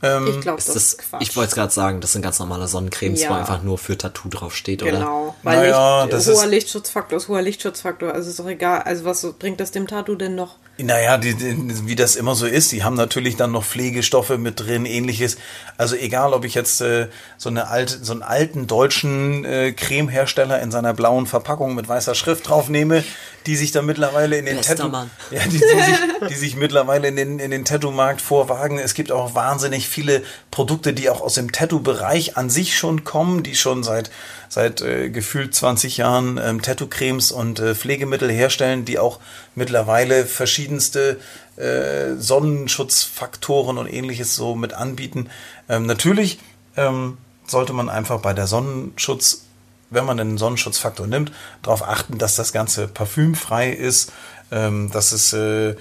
Ähm, 0.02 0.26
Ich 0.28 0.40
glaube, 0.40 0.56
das 0.56 0.66
Das, 0.66 0.76
ist 0.76 0.98
Quatsch. 0.98 1.22
ich 1.22 1.36
wollte 1.36 1.48
es 1.50 1.54
gerade 1.54 1.72
sagen, 1.72 2.00
das 2.00 2.12
sind 2.12 2.22
ganz 2.22 2.38
normale 2.38 2.68
Sonnencremes, 2.68 3.22
Ja. 3.22 3.30
wo 3.30 3.34
einfach 3.34 3.62
nur 3.62 3.78
für 3.78 3.96
Tattoo 3.96 4.28
draufsteht, 4.28 4.82
oder? 4.82 4.92
Genau, 4.92 5.34
weil 5.42 5.56
Naja, 5.70 6.02
Licht, 6.02 6.12
das 6.12 6.26
hoher 6.26 6.44
ist- 6.44 6.50
Lichtschutzfaktor 6.50 7.16
ist 7.16 7.28
hoher 7.28 7.42
Lichtschutzfaktor. 7.42 8.12
Also 8.12 8.28
ist 8.30 8.38
doch 8.38 8.48
egal. 8.48 8.82
Also 8.82 9.04
was 9.04 9.26
bringt 9.38 9.58
das 9.60 9.70
dem 9.70 9.86
Tattoo 9.86 10.14
denn 10.14 10.34
noch? 10.34 10.56
Naja, 10.78 11.16
die, 11.16 11.34
die, 11.34 11.86
wie 11.88 11.96
das 11.96 12.16
immer 12.16 12.34
so 12.34 12.44
ist, 12.44 12.70
die 12.72 12.84
haben 12.84 12.96
natürlich 12.96 13.36
dann 13.36 13.50
noch 13.50 13.64
Pflegestoffe 13.64 14.36
mit 14.36 14.60
drin, 14.60 14.84
ähnliches. 14.84 15.38
Also 15.78 15.96
egal, 15.96 16.34
ob 16.34 16.44
ich 16.44 16.52
jetzt 16.54 16.82
äh, 16.82 17.08
so 17.38 17.48
eine 17.48 17.68
alte, 17.68 18.04
so 18.04 18.12
einen 18.12 18.22
alten 18.22 18.66
deutschen 18.66 19.46
äh, 19.46 19.72
Cremehersteller 19.72 20.60
in 20.60 20.70
seiner 20.70 20.92
blauen 20.92 21.26
Verpackung 21.26 21.74
mit 21.74 21.88
weißer 21.88 22.14
Schrift 22.14 22.46
draufnehme, 22.50 23.02
die 23.46 23.56
sich 23.56 23.72
da 23.72 23.80
mittlerweile 23.80 24.36
in 24.36 24.44
den 24.44 24.58
Bester 24.58 24.76
Tattoo, 24.76 24.90
Mann. 24.90 25.10
ja, 25.30 25.40
die, 25.44 25.50
die, 25.52 25.58
sich, 25.58 26.28
die 26.28 26.34
sich 26.34 26.56
mittlerweile 26.56 27.08
in 27.08 27.16
den 27.16 27.38
in 27.38 27.50
den 27.52 27.64
Tattoo-Markt 27.64 28.20
vorwagen. 28.20 28.78
Es 28.78 28.92
gibt 28.92 29.10
auch 29.12 29.34
wahnsinnig 29.34 29.85
viele 29.86 30.22
Produkte, 30.50 30.92
die 30.92 31.10
auch 31.10 31.20
aus 31.20 31.34
dem 31.34 31.52
Tattoo-Bereich 31.52 32.36
an 32.36 32.50
sich 32.50 32.76
schon 32.76 33.04
kommen, 33.04 33.42
die 33.42 33.54
schon 33.54 33.82
seit 33.82 34.10
seit 34.48 34.80
äh, 34.80 35.10
gefühlt 35.10 35.54
20 35.54 35.96
Jahren 35.96 36.38
ähm, 36.42 36.62
Tattoo-Cremes 36.62 37.32
und 37.32 37.58
äh, 37.58 37.74
Pflegemittel 37.74 38.30
herstellen, 38.30 38.84
die 38.84 38.98
auch 38.98 39.20
mittlerweile 39.54 40.26
verschiedenste 40.26 41.18
äh, 41.56 42.14
Sonnenschutzfaktoren 42.16 43.78
und 43.78 43.86
ähnliches 43.86 44.36
so 44.36 44.54
mit 44.54 44.74
anbieten. 44.74 45.28
Ähm, 45.68 45.86
natürlich 45.86 46.38
ähm, 46.76 47.18
sollte 47.46 47.72
man 47.72 47.88
einfach 47.88 48.20
bei 48.20 48.34
der 48.34 48.46
Sonnenschutz, 48.46 49.44
wenn 49.90 50.04
man 50.04 50.18
einen 50.18 50.38
Sonnenschutzfaktor 50.38 51.06
nimmt, 51.06 51.32
darauf 51.62 51.82
achten, 51.82 52.18
dass 52.18 52.36
das 52.36 52.52
Ganze 52.52 52.88
parfümfrei 52.88 53.70
ist, 53.70 54.12
ähm, 54.50 54.90
dass 54.90 55.12
es 55.12 55.32
äh, 55.32 55.76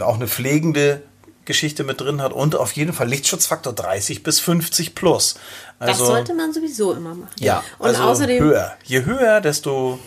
auch 0.00 0.16
eine 0.16 0.28
pflegende 0.28 1.02
Geschichte 1.44 1.84
mit 1.84 2.00
drin 2.00 2.22
hat 2.22 2.32
und 2.32 2.54
auf 2.54 2.72
jeden 2.72 2.92
Fall 2.92 3.08
Lichtschutzfaktor 3.08 3.72
30 3.72 4.22
bis 4.22 4.38
50 4.40 4.94
plus. 4.94 5.34
Das 5.78 5.88
Also, 5.88 6.06
sollte 6.06 6.34
man 6.34 6.52
sowieso 6.52 6.92
immer 6.92 7.14
machen. 7.14 7.34
ja, 7.40 7.64
Und 7.78 7.88
also 7.88 8.02
außerdem, 8.04 8.42
höher. 8.42 8.76
Je 8.84 9.04
höher, 9.04 9.40
desto 9.40 9.98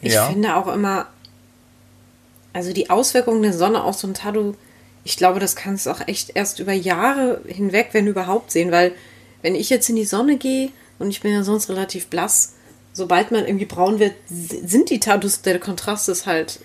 ich 0.00 0.14
ja. 0.14 0.26
finde 0.26 0.56
auch 0.56 0.72
immer, 0.72 1.06
also 2.52 2.72
die 2.72 2.88
Auswirkungen 2.90 3.42
der 3.42 3.52
Sonne 3.52 3.84
auf 3.84 3.96
so 3.96 4.06
ein 4.06 4.14
Tattoo, 4.14 4.54
ich 5.04 5.16
glaube, 5.16 5.40
das 5.40 5.56
kannst 5.56 5.86
du 5.86 5.90
auch 5.90 6.00
echt 6.06 6.32
erst 6.34 6.58
über 6.58 6.72
Jahre 6.72 7.40
hinweg, 7.46 7.90
wenn 7.92 8.06
überhaupt, 8.06 8.50
sehen, 8.50 8.70
weil 8.70 8.92
wenn 9.42 9.54
ich 9.54 9.70
jetzt 9.70 9.88
in 9.88 9.96
die 9.96 10.04
Sonne 10.04 10.36
gehe 10.36 10.70
und 10.98 11.10
ich 11.10 11.20
bin 11.20 11.32
ja 11.32 11.42
sonst 11.42 11.68
relativ 11.68 12.08
blass, 12.08 12.54
sobald 12.92 13.30
man 13.30 13.44
irgendwie 13.46 13.66
braun 13.66 13.98
wird, 13.98 14.14
sind 14.28 14.90
die 14.90 15.00
Tattoos, 15.00 15.42
der 15.42 15.58
Kontrast 15.58 16.08
ist 16.08 16.26
halt 16.26 16.60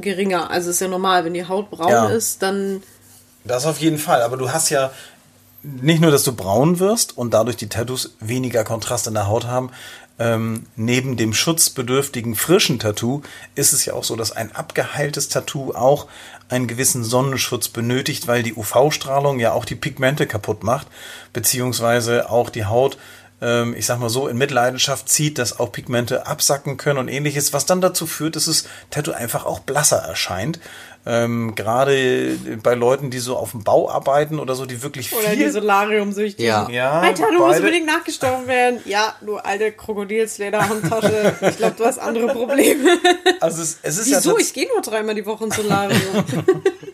geringer. 0.00 0.50
Also 0.50 0.70
ist 0.70 0.80
ja 0.80 0.88
normal, 0.88 1.24
wenn 1.24 1.34
die 1.34 1.46
Haut 1.46 1.70
braun 1.70 1.90
Ja. 1.90 2.08
ist, 2.08 2.42
dann 2.42 2.82
Das 3.44 3.66
auf 3.66 3.78
jeden 3.78 3.98
Fall, 3.98 4.22
aber 4.22 4.36
du 4.36 4.52
hast 4.52 4.70
ja 4.70 4.90
nicht 5.62 6.00
nur, 6.00 6.10
dass 6.10 6.24
du 6.24 6.32
braun 6.34 6.78
wirst 6.80 7.16
und 7.16 7.32
dadurch 7.34 7.56
die 7.56 7.68
Tattoos 7.68 8.14
weniger 8.20 8.64
Kontrast 8.64 9.06
in 9.06 9.14
der 9.14 9.28
Haut 9.28 9.46
haben. 9.46 9.70
Ähm, 10.18 10.66
neben 10.76 11.16
dem 11.16 11.32
schutzbedürftigen 11.32 12.34
frischen 12.34 12.78
Tattoo 12.78 13.22
ist 13.54 13.72
es 13.72 13.84
ja 13.84 13.94
auch 13.94 14.04
so, 14.04 14.14
dass 14.14 14.30
ein 14.30 14.54
abgeheiltes 14.54 15.28
Tattoo 15.28 15.72
auch 15.74 16.06
einen 16.48 16.66
gewissen 16.66 17.02
Sonnenschutz 17.02 17.68
benötigt, 17.68 18.28
weil 18.28 18.42
die 18.42 18.54
UV-Strahlung 18.54 19.40
ja 19.40 19.52
auch 19.52 19.64
die 19.64 19.74
Pigmente 19.74 20.26
kaputt 20.26 20.64
macht, 20.64 20.86
beziehungsweise 21.32 22.30
auch 22.30 22.50
die 22.50 22.66
Haut, 22.66 22.98
ähm, 23.42 23.74
ich 23.76 23.84
sag 23.86 23.98
mal 23.98 24.08
so, 24.08 24.28
in 24.28 24.38
Mitleidenschaft 24.38 25.08
zieht, 25.08 25.36
dass 25.38 25.58
auch 25.60 25.72
Pigmente 25.72 26.26
absacken 26.26 26.76
können 26.78 26.98
und 27.00 27.08
ähnliches, 27.08 27.52
was 27.52 27.66
dann 27.66 27.80
dazu 27.82 28.06
führt, 28.06 28.36
dass 28.36 28.46
das 28.46 28.64
Tattoo 28.90 29.12
einfach 29.12 29.44
auch 29.44 29.58
blasser 29.60 29.98
erscheint. 29.98 30.60
Ähm, 31.04 31.56
Gerade 31.56 32.36
bei 32.62 32.74
Leuten, 32.74 33.10
die 33.10 33.18
so 33.18 33.36
auf 33.36 33.50
dem 33.50 33.64
Bau 33.64 33.90
arbeiten 33.90 34.38
oder 34.38 34.54
so, 34.54 34.66
die 34.66 34.84
wirklich 34.84 35.12
Oder 35.12 35.30
die 35.30 35.38
viel 35.38 35.50
Solarium-süchtigen. 35.50 36.46
Ja. 36.48 36.68
Ja, 36.70 37.00
Mein 37.00 37.16
Tattoo 37.16 37.32
muss 37.38 37.48
beide- 37.48 37.58
unbedingt 37.58 37.86
nachgestochen 37.86 38.46
werden. 38.46 38.78
Ja, 38.84 39.12
du 39.20 39.36
alte 39.38 39.72
Krokodilslederhandtasche. 39.72 41.34
Ich 41.50 41.56
glaube, 41.56 41.74
du 41.76 41.84
hast 41.84 41.98
andere 41.98 42.28
Probleme. 42.28 42.98
Also 43.40 43.62
es, 43.62 43.78
es 43.82 43.98
ist 43.98 44.10
ja 44.10 44.18
Wieso? 44.18 44.30
tats- 44.34 44.42
Ich 44.42 44.52
gehe 44.54 44.68
nur 44.72 44.80
dreimal 44.80 45.16
die 45.16 45.26
Woche 45.26 45.44
ins 45.44 45.56
Solarium. 45.56 46.00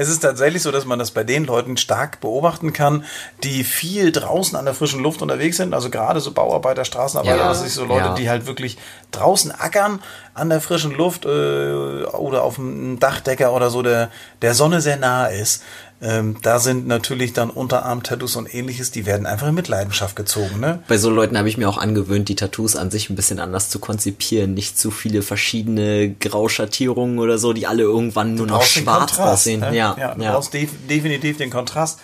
Es 0.00 0.08
ist 0.08 0.20
tatsächlich 0.20 0.62
so, 0.62 0.70
dass 0.70 0.84
man 0.84 1.00
das 1.00 1.10
bei 1.10 1.24
den 1.24 1.44
Leuten 1.44 1.76
stark 1.76 2.20
beobachten 2.20 2.72
kann, 2.72 3.04
die 3.42 3.64
viel 3.64 4.12
draußen 4.12 4.56
an 4.56 4.64
der 4.64 4.72
frischen 4.74 5.02
Luft 5.02 5.22
unterwegs 5.22 5.56
sind. 5.56 5.74
Also 5.74 5.90
gerade 5.90 6.20
so 6.20 6.30
Bauarbeiter, 6.30 6.84
Straßenarbeiter, 6.84 7.36
Ja. 7.36 7.48
also 7.48 7.66
so 7.66 7.84
Leute, 7.84 8.06
Ja. 8.06 8.14
die 8.14 8.30
halt 8.30 8.46
wirklich 8.46 8.78
draußen 9.10 9.50
ackern 9.50 10.00
an 10.34 10.50
der 10.50 10.60
frischen 10.60 10.92
Luft 10.92 11.24
äh, 11.24 11.28
oder 11.28 12.44
auf 12.44 12.60
einem 12.60 13.00
Dachdecker 13.00 13.52
oder 13.52 13.70
so, 13.70 13.82
der 13.82 14.08
der 14.40 14.54
Sonne 14.54 14.80
sehr 14.80 14.98
nahe 14.98 15.34
ist. 15.34 15.64
Ähm, 16.00 16.36
da 16.42 16.60
sind 16.60 16.86
natürlich 16.86 17.32
dann 17.32 17.50
Unterarm-Tattoos 17.50 18.36
und 18.36 18.54
ähnliches, 18.54 18.92
die 18.92 19.04
werden 19.04 19.26
einfach 19.26 19.48
in 19.48 19.54
Mitleidenschaft 19.54 20.14
gezogen. 20.14 20.60
Ne? 20.60 20.80
Bei 20.86 20.96
so 20.96 21.10
Leuten 21.10 21.36
habe 21.36 21.48
ich 21.48 21.56
mir 21.56 21.68
auch 21.68 21.78
angewöhnt, 21.78 22.28
die 22.28 22.36
Tattoos 22.36 22.76
an 22.76 22.92
sich 22.92 23.10
ein 23.10 23.16
bisschen 23.16 23.40
anders 23.40 23.68
zu 23.68 23.80
konzipieren. 23.80 24.54
Nicht 24.54 24.78
zu 24.78 24.92
viele 24.92 25.22
verschiedene 25.22 26.14
Grauschattierungen 26.14 27.18
oder 27.18 27.38
so, 27.38 27.52
die 27.52 27.66
alle 27.66 27.82
irgendwann 27.82 28.36
nur 28.36 28.46
noch 28.46 28.62
schwarz 28.62 29.18
aussehen. 29.18 29.60
ne? 29.60 29.74
Ja, 29.74 29.96
ja, 29.98 30.14
du 30.14 30.22
ja. 30.22 30.32
brauchst 30.32 30.54
def 30.54 30.70
definitiv 30.88 31.38
den 31.38 31.50
Kontrast. 31.50 31.98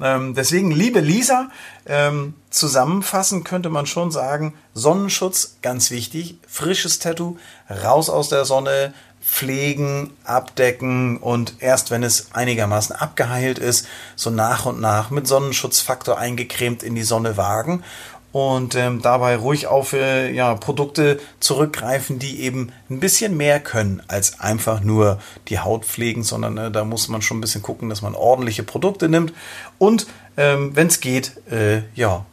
Ähm, 0.00 0.34
deswegen, 0.34 0.70
liebe 0.70 1.00
Lisa, 1.00 1.50
ähm, 1.86 2.34
zusammenfassend 2.50 3.44
könnte 3.44 3.68
man 3.68 3.86
schon 3.86 4.10
sagen, 4.10 4.54
Sonnenschutz, 4.72 5.58
ganz 5.62 5.90
wichtig, 5.90 6.38
frisches 6.48 6.98
Tattoo, 6.98 7.36
raus 7.70 8.10
aus 8.10 8.28
der 8.28 8.44
Sonne, 8.44 8.92
pflegen, 9.34 10.10
abdecken 10.22 11.16
und 11.16 11.54
erst 11.58 11.90
wenn 11.90 12.04
es 12.04 12.28
einigermaßen 12.34 12.94
abgeheilt 12.94 13.58
ist, 13.58 13.88
so 14.14 14.30
nach 14.30 14.64
und 14.64 14.80
nach 14.80 15.10
mit 15.10 15.26
Sonnenschutzfaktor 15.26 16.16
eingecremt 16.18 16.84
in 16.84 16.94
die 16.94 17.02
Sonne 17.02 17.36
wagen 17.36 17.82
und 18.30 18.76
ähm, 18.76 19.02
dabei 19.02 19.34
ruhig 19.34 19.66
auf 19.66 19.92
äh, 19.92 20.30
ja, 20.30 20.54
Produkte 20.54 21.18
zurückgreifen, 21.40 22.20
die 22.20 22.42
eben 22.42 22.70
ein 22.88 23.00
bisschen 23.00 23.36
mehr 23.36 23.58
können 23.58 24.04
als 24.06 24.38
einfach 24.38 24.80
nur 24.80 25.18
die 25.48 25.58
Haut 25.58 25.84
pflegen, 25.84 26.22
sondern 26.22 26.56
äh, 26.56 26.70
da 26.70 26.84
muss 26.84 27.08
man 27.08 27.20
schon 27.20 27.38
ein 27.38 27.40
bisschen 27.40 27.62
gucken, 27.62 27.88
dass 27.88 28.02
man 28.02 28.14
ordentliche 28.14 28.62
Produkte 28.62 29.08
nimmt 29.08 29.32
und 29.78 30.06
ähm, 30.36 30.76
wenn 30.76 30.86
es 30.86 31.00
geht, 31.00 31.32
äh, 31.50 31.82
ja, 31.96 32.24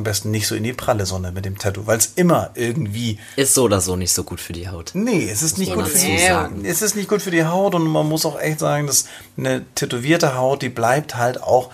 am 0.00 0.04
besten 0.04 0.30
nicht 0.30 0.46
so 0.46 0.54
in 0.54 0.64
die 0.64 0.72
pralle 0.72 1.06
Sonne 1.06 1.30
mit 1.30 1.44
dem 1.44 1.58
Tattoo, 1.58 1.86
weil 1.86 1.98
es 1.98 2.12
immer 2.16 2.50
irgendwie 2.54 3.18
Ist 3.36 3.54
so 3.54 3.64
oder 3.64 3.80
so 3.80 3.96
nicht 3.96 4.12
so 4.12 4.24
gut 4.24 4.40
für 4.40 4.52
die 4.52 4.68
Haut. 4.68 4.92
Nee, 4.94 5.28
es 5.30 5.42
ist 5.42 5.58
nicht 5.58 5.74
gut 5.74 5.88
für 5.88 5.98
die 5.98 6.18
sagen. 6.18 6.64
Es 6.64 6.82
ist 6.82 6.96
nicht 6.96 7.08
gut 7.08 7.22
für 7.22 7.30
die 7.30 7.44
Haut 7.44 7.74
und 7.74 7.86
man 7.86 8.08
muss 8.08 8.24
auch 8.24 8.40
echt 8.40 8.58
sagen, 8.58 8.86
dass 8.86 9.06
eine 9.36 9.64
tätowierte 9.74 10.36
Haut, 10.36 10.62
die 10.62 10.70
bleibt 10.70 11.16
halt 11.16 11.42
auch 11.42 11.70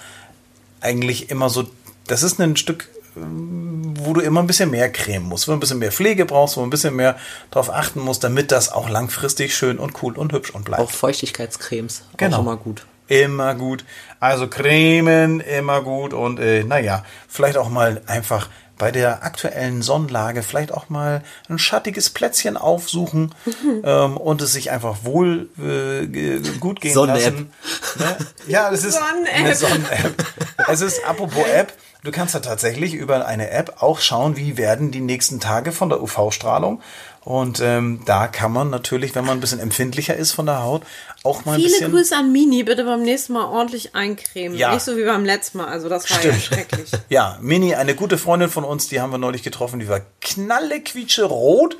eigentlich 0.80 1.30
immer 1.30 1.48
so. 1.48 1.66
Das 2.08 2.22
ist 2.22 2.40
ein 2.40 2.56
Stück, 2.56 2.88
ähm, 3.16 3.94
wo 3.98 4.12
du 4.12 4.20
immer 4.20 4.40
ein 4.40 4.46
bisschen 4.46 4.70
mehr 4.70 4.90
Creme 4.90 5.22
musst, 5.22 5.46
wo 5.46 5.52
du 5.52 5.56
ein 5.56 5.60
bisschen 5.60 5.78
mehr 5.78 5.92
Pflege 5.92 6.26
brauchst, 6.26 6.56
wo 6.56 6.60
du 6.60 6.66
ein 6.66 6.70
bisschen 6.70 6.96
mehr 6.96 7.16
darauf 7.50 7.70
achten 7.70 8.00
musst, 8.00 8.24
damit 8.24 8.50
das 8.50 8.72
auch 8.72 8.88
langfristig 8.88 9.56
schön 9.56 9.78
und 9.78 10.02
cool 10.02 10.16
und 10.16 10.32
hübsch 10.32 10.50
und 10.50 10.64
bleibt. 10.64 10.82
Auch 10.82 10.90
Feuchtigkeitscremes. 10.90 12.02
Genau. 12.16 12.38
Auch 12.38 12.40
immer 12.40 12.56
gut. 12.56 12.86
Immer 13.08 13.54
gut. 13.54 13.84
Also 14.20 14.48
Cremen, 14.48 15.40
immer 15.40 15.82
gut. 15.82 16.12
Und 16.12 16.40
äh, 16.40 16.64
naja, 16.64 17.04
vielleicht 17.28 17.56
auch 17.56 17.68
mal 17.68 18.02
einfach 18.06 18.48
bei 18.78 18.92
der 18.92 19.24
aktuellen 19.24 19.82
Sonnenlage 19.82 20.42
vielleicht 20.42 20.72
auch 20.72 20.88
mal 20.88 21.22
ein 21.48 21.58
schattiges 21.58 22.10
Plätzchen 22.10 22.56
aufsuchen 22.56 23.34
ähm, 23.84 24.16
und 24.16 24.42
es 24.42 24.52
sich 24.52 24.70
einfach 24.70 24.98
wohl 25.02 25.48
äh, 25.58 26.40
gut 26.58 26.80
gehen 26.80 26.92
Sonne-App. 26.92 27.22
lassen. 27.22 27.52
Ne? 27.98 28.16
Ja, 28.48 28.70
das 28.70 28.84
ist 28.84 28.98
eine 29.32 29.54
Sonnen-App. 29.54 30.24
Es 30.68 30.80
ist 30.80 31.04
apropos 31.06 31.46
App. 31.46 31.72
Du 32.04 32.12
kannst 32.12 32.34
ja 32.34 32.40
tatsächlich 32.40 32.94
über 32.94 33.26
eine 33.26 33.50
App 33.50 33.82
auch 33.82 34.00
schauen, 34.00 34.36
wie 34.36 34.56
werden 34.56 34.92
die 34.92 35.00
nächsten 35.00 35.40
Tage 35.40 35.72
von 35.72 35.88
der 35.88 36.00
UV-Strahlung. 36.00 36.80
Und 37.26 37.58
ähm, 37.60 38.02
da 38.06 38.28
kann 38.28 38.52
man 38.52 38.70
natürlich, 38.70 39.16
wenn 39.16 39.24
man 39.24 39.38
ein 39.38 39.40
bisschen 39.40 39.58
empfindlicher 39.58 40.14
ist 40.14 40.30
von 40.30 40.46
der 40.46 40.62
Haut, 40.62 40.82
auch 41.24 41.44
mal 41.44 41.54
ein 41.54 41.56
Viele 41.56 41.70
bisschen. 41.72 41.90
Grüße 41.90 42.14
an 42.16 42.30
Mini, 42.30 42.62
bitte 42.62 42.84
beim 42.84 43.02
nächsten 43.02 43.32
Mal 43.32 43.46
ordentlich 43.46 43.96
eincremen. 43.96 44.56
Ja. 44.56 44.72
Nicht 44.72 44.84
so 44.84 44.96
wie 44.96 45.04
beim 45.04 45.24
letzten 45.24 45.58
Mal. 45.58 45.66
Also 45.66 45.88
das 45.88 46.08
war 46.08 46.24
ja 46.24 46.32
schrecklich. 46.34 46.88
Ja, 47.08 47.36
Mini, 47.42 47.74
eine 47.74 47.96
gute 47.96 48.16
Freundin 48.16 48.48
von 48.48 48.62
uns, 48.62 48.86
die 48.86 49.00
haben 49.00 49.10
wir 49.10 49.18
neulich 49.18 49.42
getroffen, 49.42 49.80
die 49.80 49.88
war 49.88 50.02
knalle 50.20 50.80
quietsche 50.80 51.24
rot. 51.24 51.76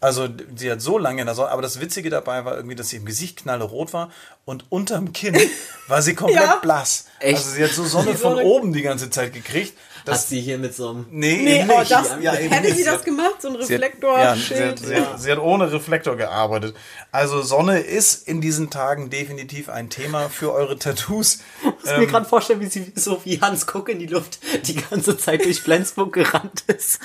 Also 0.00 0.28
sie 0.54 0.70
hat 0.70 0.80
so 0.80 0.96
lange 0.96 1.22
in 1.22 1.26
der 1.26 1.34
Sonne, 1.34 1.50
aber 1.50 1.60
das 1.62 1.80
Witzige 1.80 2.08
dabei 2.08 2.44
war 2.44 2.54
irgendwie, 2.54 2.76
dass 2.76 2.90
sie 2.90 2.98
im 2.98 3.04
Gesicht 3.04 3.42
knalle 3.42 3.64
rot 3.64 3.92
war 3.92 4.12
und 4.44 4.64
unterm 4.70 5.12
Kinn 5.12 5.36
war 5.88 6.02
sie 6.02 6.14
komplett 6.14 6.40
Ja. 6.40 6.54
blass. 6.62 7.06
Echt? 7.18 7.38
Also 7.38 7.50
sie 7.50 7.64
hat 7.64 7.72
so 7.72 7.82
Sonne 7.84 8.14
von 8.14 8.36
Sonne- 8.36 8.44
oben 8.44 8.72
die 8.72 8.82
ganze 8.82 9.10
Zeit 9.10 9.34
gekriegt. 9.34 9.76
Hat 10.08 10.14
Das, 10.14 10.28
sie 10.28 10.40
hier 10.40 10.58
mit 10.58 10.74
so 10.74 10.90
einem... 10.90 11.06
nee, 11.10 11.40
Nee, 11.42 11.60
eben 11.60 11.70
oh, 11.70 11.78
nicht. 11.78 11.90
das, 11.90 12.16
Ja, 12.20 12.34
eben 12.38 12.50
hätte 12.50 12.66
nicht. 12.66 12.76
sie 12.78 12.84
das 12.84 12.94
hat- 12.94 13.04
gemacht, 13.04 13.40
so 13.40 13.48
ein 13.48 13.54
Sie 13.54 13.60
hat, 13.60 13.70
Reflektor, 13.82 14.18
ja, 14.18 14.34
sie, 14.34 14.54
hat, 14.64 14.78
sie, 14.78 14.94
hat, 14.96 15.20
sie 15.20 15.32
hat 15.32 15.38
ohne 15.38 15.70
Reflektor 15.72 16.16
gearbeitet. 16.16 16.74
Also 17.12 17.42
Sonne 17.42 17.80
ist 17.80 18.26
in 18.26 18.40
diesen 18.40 18.70
Tagen 18.70 19.10
definitiv 19.10 19.68
ein 19.68 19.90
Thema 19.90 20.28
für 20.28 20.52
eure 20.52 20.78
Tattoos. 20.78 21.38
Ich 21.82 21.90
kann 21.90 22.00
mir 22.00 22.06
gerade 22.06 22.26
vorstellen, 22.26 22.60
wie 22.60 22.66
sie 22.66 22.92
so 22.94 23.20
wie 23.24 23.40
Hans 23.40 23.66
Kuck 23.66 23.88
in 23.88 23.98
die 23.98 24.06
Luft 24.06 24.38
die 24.66 24.74
ganze 24.76 25.16
Zeit 25.16 25.44
durch 25.44 25.60
Flensburg 25.60 26.12
gerannt 26.12 26.64
ist. 26.66 26.98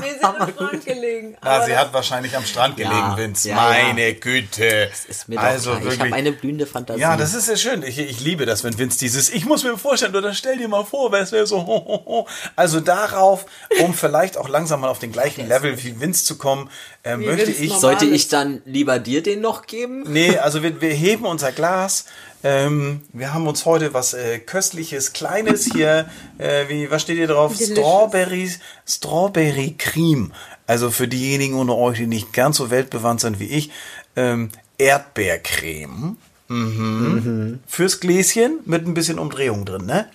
Nee, 0.00 0.12
sie 0.20 0.26
hat 0.26 0.40
am 0.40 0.50
Strand 0.52 0.84
gelegen. 0.84 1.36
Na, 1.42 1.50
Aber 1.50 1.64
sie 1.64 1.70
das- 1.72 1.80
hat 1.80 1.92
wahrscheinlich 1.92 2.36
am 2.36 2.44
Strand 2.44 2.78
Ja, 2.78 2.88
gelegen, 2.88 3.16
Vince. 3.16 3.48
ja, 3.48 3.54
Meine 3.56 4.14
Güte. 4.14 4.90
Ist 5.08 5.28
mir 5.28 5.36
doch 5.36 5.42
also 5.42 5.70
klar. 5.70 5.78
Ich 5.78 5.84
wirklich. 5.84 6.00
habe 6.00 6.14
eine 6.14 6.32
blühende 6.32 6.66
Fantasie. 6.66 7.00
ja, 7.00 7.16
das 7.16 7.34
ist 7.34 7.48
ja 7.48 7.56
schön. 7.56 7.82
Ich, 7.82 7.98
ich 7.98 8.20
liebe 8.20 8.46
das, 8.46 8.64
wenn 8.64 8.76
Vince 8.78 8.98
dieses, 8.98 9.30
ich 9.30 9.44
muss 9.44 9.64
mir 9.64 9.76
vorstellen, 9.78 10.14
oder 10.14 10.34
stell 10.34 10.56
dir 10.58 10.68
mal 10.68 10.84
vor, 10.84 11.12
es 11.14 11.32
wäre 11.32 11.46
so, 11.46 11.58
ho, 11.66 11.84
ho, 11.86 12.02
ho. 12.06 12.28
Also 12.56 12.80
darauf, 12.80 13.46
um 13.80 13.94
vielleicht 13.94 14.36
auch 14.36 14.48
langsam 14.48 14.80
mal 14.80 14.88
auf 14.88 14.98
den 14.98 15.12
gleichen 15.12 15.48
Level 15.48 15.82
wie 15.82 16.00
Vince 16.00 16.24
zu 16.24 16.36
kommen, 16.38 16.68
äh, 17.04 17.16
möchte 17.16 17.50
ich. 17.50 17.72
Sollte 17.74 18.04
ich 18.04 18.28
dann 18.28 18.62
lieber 18.64 18.98
dir 18.98 19.22
den 19.22 19.40
noch 19.40 19.66
geben? 19.66 20.04
Nee, 20.06 20.38
also 20.38 20.62
wir, 20.62 20.80
wir 20.80 20.92
heben 20.92 21.24
unser 21.26 21.52
Glas. 21.52 22.04
Ähm, 22.44 23.02
wir 23.12 23.32
haben 23.34 23.46
uns 23.46 23.64
heute 23.66 23.94
was 23.94 24.14
äh, 24.14 24.38
köstliches, 24.38 25.12
kleines 25.12 25.64
hier. 25.72 26.08
Äh, 26.38 26.68
wie, 26.68 26.90
was 26.90 27.02
steht 27.02 27.16
hier 27.16 27.28
drauf? 27.28 27.52
Delicious. 27.56 27.78
Strawberry, 27.78 28.50
Strawberry 28.86 29.74
Cream. 29.78 30.32
Also 30.66 30.90
für 30.90 31.08
diejenigen 31.08 31.54
unter 31.54 31.76
euch, 31.76 31.98
die 31.98 32.06
nicht 32.06 32.32
ganz 32.32 32.56
so 32.56 32.70
weltbewandt 32.70 33.20
sind 33.20 33.38
wie 33.40 33.46
ich, 33.46 33.70
ähm, 34.16 34.50
Erdbeercreme. 34.78 36.16
Mhm. 36.48 37.60
Fürs 37.66 38.00
Gläschen 38.00 38.58
mit 38.64 38.86
ein 38.86 38.94
bisschen 38.94 39.18
Umdrehung 39.18 39.64
drin, 39.64 39.86
ne? 39.86 40.06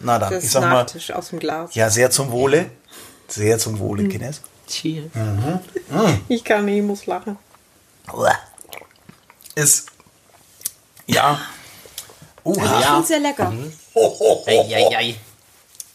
Na 0.00 0.18
dann, 0.18 0.30
Das 0.32 0.40
ich 0.40 0.46
ist 0.46 0.52
sag 0.52 0.62
mal, 0.62 0.82
Nachtisch 0.82 1.10
aus 1.12 1.30
dem 1.30 1.38
Glas. 1.38 1.74
ja, 1.74 1.88
sehr 1.88 2.10
zum 2.10 2.30
Wohle. 2.30 2.66
Sehr 3.28 3.58
zum 3.58 3.78
Wohle, 3.78 4.06
Kinders. 4.08 4.42
Cheers. 4.74 5.10
Ich 6.28 6.42
kann 6.44 6.64
nicht, 6.64 6.78
ich 6.78 6.82
muss 6.82 7.06
lachen. 7.06 7.38
Ist, 9.54 9.86
ja. 11.06 11.40
Uh, 12.44 12.52
Ich 12.56 12.62
Ja. 12.62 13.02
sehr 13.02 13.20
lecker. 13.20 13.52
Eieiei. 14.46 15.14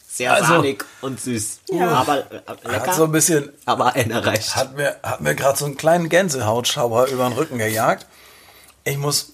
Sehr 0.09 0.33
Also- 0.33 0.47
sahnig 0.47 0.83
und 1.01 1.19
süß. 1.19 1.59
Ja. 1.69 1.89
Aber 1.89 2.17
äh, 2.31 2.41
hat 2.47 2.63
lecker. 2.65 2.93
so 2.93 3.03
ein 3.05 3.11
bisschen 3.11 3.51
aber 3.65 3.93
einer 3.95 4.25
reicht. 4.25 4.55
hat 4.55 4.75
mir, 4.75 4.97
hat 5.03 5.21
mir 5.21 5.35
gerade 5.35 5.57
so 5.57 5.65
einen 5.65 5.77
kleinen 5.77 6.09
Gänsehautschauer 6.09 7.05
über 7.07 7.25
den 7.29 7.33
Rücken 7.33 7.57
gejagt. 7.57 8.05
Ich 8.83 8.97
muss 8.97 9.33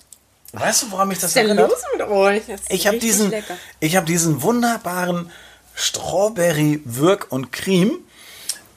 Weißt 0.54 0.84
du, 0.84 0.92
woran 0.92 1.10
mich 1.10 1.18
das 1.20 1.32
Was 1.36 1.42
ist 1.42 1.48
erinnert? 1.48 1.70
los 1.70 1.80
mit 1.98 2.08
euch? 2.08 2.44
Ich 2.70 2.88
habe 2.88 2.98
diesen, 2.98 3.30
lecker. 3.30 3.58
ich 3.82 3.96
habe 3.98 4.06
diesen 4.06 4.42
wunderbaren 4.42 5.30
Strawberry 5.76 6.82
Wirk 6.86 7.28
und 7.30 7.52
Cream. 7.52 8.00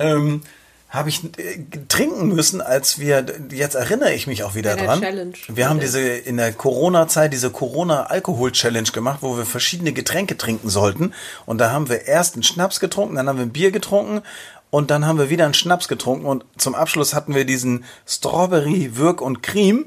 Ähm, 0.01 0.43
habe 0.89 1.11
ich 1.11 1.23
äh, 1.39 1.65
trinken 1.89 2.29
müssen, 2.29 2.61
als 2.61 2.99
wir, 2.99 3.25
jetzt 3.51 3.75
erinnere 3.75 4.13
ich 4.15 4.27
mich 4.27 4.43
auch 4.43 4.55
wieder 4.55 4.75
der 4.75 4.87
dran. 4.87 5.01
Challenge. 5.01 5.35
Wir 5.49 5.69
haben 5.69 5.81
diese 5.81 6.01
in 6.01 6.39
der 6.39 6.53
Corona-Zeit 6.53 7.33
diese 7.33 7.51
Corona-Alkohol-Challenge 7.51 8.91
gemacht, 8.91 9.19
wo 9.21 9.37
wir 9.37 9.45
verschiedene 9.45 9.93
Getränke 9.93 10.37
trinken 10.37 10.71
sollten. 10.71 11.13
Und 11.45 11.59
da 11.59 11.73
haben 11.73 11.89
wir 11.89 12.07
erst 12.07 12.35
einen 12.35 12.43
Schnaps 12.43 12.81
getrunken, 12.81 13.17
dann 13.17 13.29
haben 13.29 13.37
wir 13.37 13.45
ein 13.45 13.53
Bier 13.53 13.71
getrunken 13.71 14.23
und 14.71 14.91
dann 14.91 15.07
haben 15.07 15.19
wir 15.19 15.31
wieder 15.31 15.45
einen 15.45 15.55
Schnaps 15.55 15.89
getrunken 15.89 16.27
und 16.27 16.45
zum 16.57 16.75
Abschluss 16.75 17.15
hatten 17.15 17.35
wir 17.35 17.45
diesen 17.45 17.85
Strawberry 18.07 18.97
Wirk 18.97 19.21
und 19.21 19.43
Cream. 19.43 19.87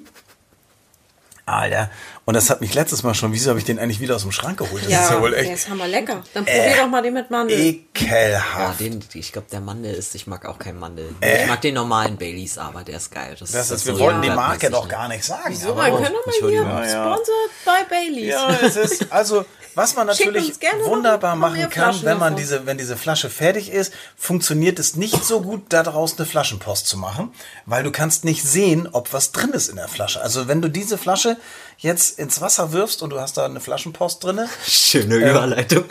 Alter, 1.46 1.90
und 2.26 2.34
das 2.36 2.50
hat 2.50 2.62
mich 2.62 2.74
letztes 2.74 3.04
Mal 3.04 3.14
schon, 3.14 3.34
wieso 3.34 3.50
habe 3.50 3.60
ich 3.60 3.66
den 3.66 3.80
eigentlich 3.80 4.00
wieder 4.00 4.16
aus 4.16 4.22
dem 4.22 4.32
Schrank 4.32 4.58
geholt? 4.60 4.84
Das 4.84 4.92
Ja, 4.92 5.04
ist 5.06 5.10
ja 5.12 5.22
wohl 5.22 5.32
der 5.32 5.40
echt 5.40 5.50
Äh, 5.50 5.54
ist 5.54 5.70
hammer 5.70 5.88
lecker. 5.88 6.24
Dann 6.34 6.46
probier 6.46 6.76
doch 6.78 6.88
mal 6.88 7.02
den 7.02 7.14
mit 7.14 7.30
Mandel. 7.32 7.58
Ja, 7.58 7.66
ekelhaft. 7.66 8.80
den, 8.80 9.00
ich 9.14 9.32
glaube, 9.32 9.48
der 9.52 9.62
Mandel 9.62 9.94
ist, 9.96 10.14
ich 10.16 10.28
mag 10.28 10.46
auch 10.46 10.60
keinen 10.60 10.80
Mandel. 10.80 11.14
Ich 11.22 11.48
mag 11.48 11.62
den 11.62 11.74
normalen 11.76 12.18
Baileys, 12.18 12.58
aber 12.58 12.84
der 12.84 12.98
ist 12.98 13.12
geil. 13.12 13.36
Das, 13.40 13.52
Das 13.52 13.72
ist, 13.72 13.86
wir 13.86 13.94
so 13.96 14.00
wollten 14.00 14.22
die 14.22 14.30
Marke 14.30 14.70
doch 14.70 14.88
gar 14.88 15.08
nicht 15.08 15.24
sagen. 15.24 15.44
Wieso? 15.50 15.72
aber- 15.72 15.86
Wir 15.86 15.92
können 15.94 16.04
doch 16.14 16.26
mal 16.26 16.34
hier 16.40 16.62
Entschuldigung. 16.62 16.68
Ja. 16.84 17.16
sponsored 17.16 17.52
by 17.66 17.90
Baileys. 17.90 18.28
Ja, 18.30 18.58
es 18.62 18.76
ist, 18.76 19.12
also, 19.12 19.46
was 19.76 19.96
man 19.96 20.08
natürlich 20.08 20.54
wunderbar 20.86 21.36
machen 21.36 21.70
kann, 21.70 21.96
wenn 22.04 22.18
man 22.18 22.34
davon. 22.34 22.36
diese, 22.38 22.66
wenn 22.66 22.78
diese 22.78 22.98
Flasche 22.98 23.30
fertig 23.30 23.72
ist, 23.72 23.94
funktioniert 24.18 24.80
es 24.80 24.96
nicht 24.96 25.24
so 25.24 25.42
gut, 25.42 25.66
daraus 25.70 26.18
eine 26.18 26.26
Flaschenpost 26.26 26.88
zu 26.88 26.98
machen, 26.98 27.34
weil 27.66 27.84
du 27.84 27.92
kannst 27.92 28.26
nicht 28.26 28.44
sehen, 28.44 28.88
ob 28.92 29.14
was 29.14 29.32
drin 29.32 29.52
ist 29.52 29.70
in 29.70 29.78
der 29.78 29.88
Flasche. 29.88 30.22
Also, 30.22 30.48
wenn 30.48 30.62
du 30.62 30.70
diese 30.70 30.98
Flasche 30.98 31.38
jetzt 31.78 32.20
ins 32.20 32.42
Wasser 32.42 32.72
wirfst 32.72 33.02
und 33.02 33.10
du 33.12 33.20
hast 33.20 33.38
da 33.38 33.46
eine 33.46 33.60
Flaschenpost 33.60 34.24
drinne, 34.24 34.50
Schöne 34.68 35.16
Überleitung. 35.16 35.86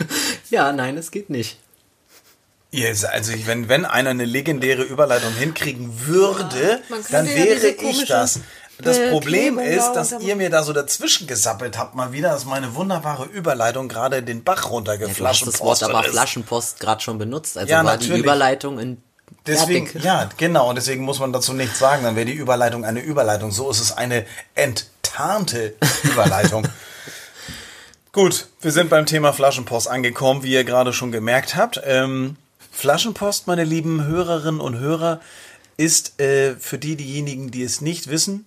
Ja, 0.49 0.71
nein, 0.71 0.97
es 0.97 1.11
geht 1.11 1.29
nicht. 1.29 1.57
Yes, 2.73 3.03
also 3.03 3.33
wenn, 3.47 3.67
wenn 3.67 3.83
einer 3.83 4.11
eine 4.11 4.23
legendäre 4.23 4.83
Überleitung 4.83 5.33
hinkriegen 5.33 6.07
würde, 6.07 6.81
könnte 6.87 7.11
dann 7.11 7.25
ja 7.25 7.35
wäre 7.35 7.67
ich 7.67 7.77
komische 7.77 8.27
das. 8.77 8.97
Das 8.97 9.09
Problem 9.11 9.59
ist, 9.59 9.87
da 9.87 9.93
dass 9.93 10.11
ihr 10.21 10.35
mir 10.35 10.49
da 10.49 10.63
so 10.63 10.73
dazwischen 10.73 11.27
gesappelt 11.27 11.77
habt 11.77 11.95
mal 11.95 12.11
wieder, 12.11 12.29
dass 12.29 12.45
meine 12.45 12.75
wunderbare 12.75 13.25
Überleitung 13.25 13.87
gerade 13.87 14.23
den 14.23 14.43
Bach 14.43 14.69
Ja, 14.71 14.81
du 14.81 15.27
hast 15.27 15.45
das 15.45 15.59
Wort 15.59 15.83
aber 15.83 16.03
Flaschenpost 16.03 16.79
gerade 16.79 17.01
schon 17.01 17.17
benutzt. 17.17 17.57
Also 17.57 17.69
Ja, 17.69 17.83
war 17.83 17.97
die 17.97 18.05
natürlich. 18.07 18.23
Überleitung 18.23 18.79
in 18.79 19.03
Deswegen, 19.47 19.87
fertig. 19.87 20.03
ja, 20.03 20.29
genau, 20.37 20.69
und 20.69 20.75
deswegen 20.75 21.03
muss 21.03 21.19
man 21.19 21.33
dazu 21.33 21.53
nichts 21.53 21.79
sagen, 21.79 22.03
dann 22.03 22.15
wäre 22.15 22.25
die 22.25 22.33
Überleitung 22.33 22.85
eine 22.85 22.99
Überleitung. 22.99 23.51
So 23.51 23.71
ist 23.71 23.79
es 23.79 23.91
eine 23.97 24.25
enttarnte 24.55 25.73
Überleitung. 26.03 26.67
Gut, 28.11 28.47
wir 28.59 28.71
sind 28.71 28.89
beim 28.89 29.05
Thema 29.05 29.31
Flaschenpost 29.33 29.87
angekommen, 29.87 30.43
wie 30.43 30.51
ihr 30.53 30.63
gerade 30.63 30.93
schon 30.93 31.11
gemerkt 31.11 31.55
habt. 31.55 31.81
Ähm, 31.85 32.35
Flaschenpost, 32.71 33.47
meine 33.47 33.63
lieben 33.63 34.05
Hörerinnen 34.05 34.59
und 34.61 34.77
Hörer, 34.77 35.21
ist 35.77 36.19
äh, 36.19 36.55
für 36.55 36.77
die, 36.77 36.95
diejenigen, 36.95 37.51
die 37.51 37.63
es 37.63 37.81
nicht 37.81 38.09
wissen. 38.09 38.45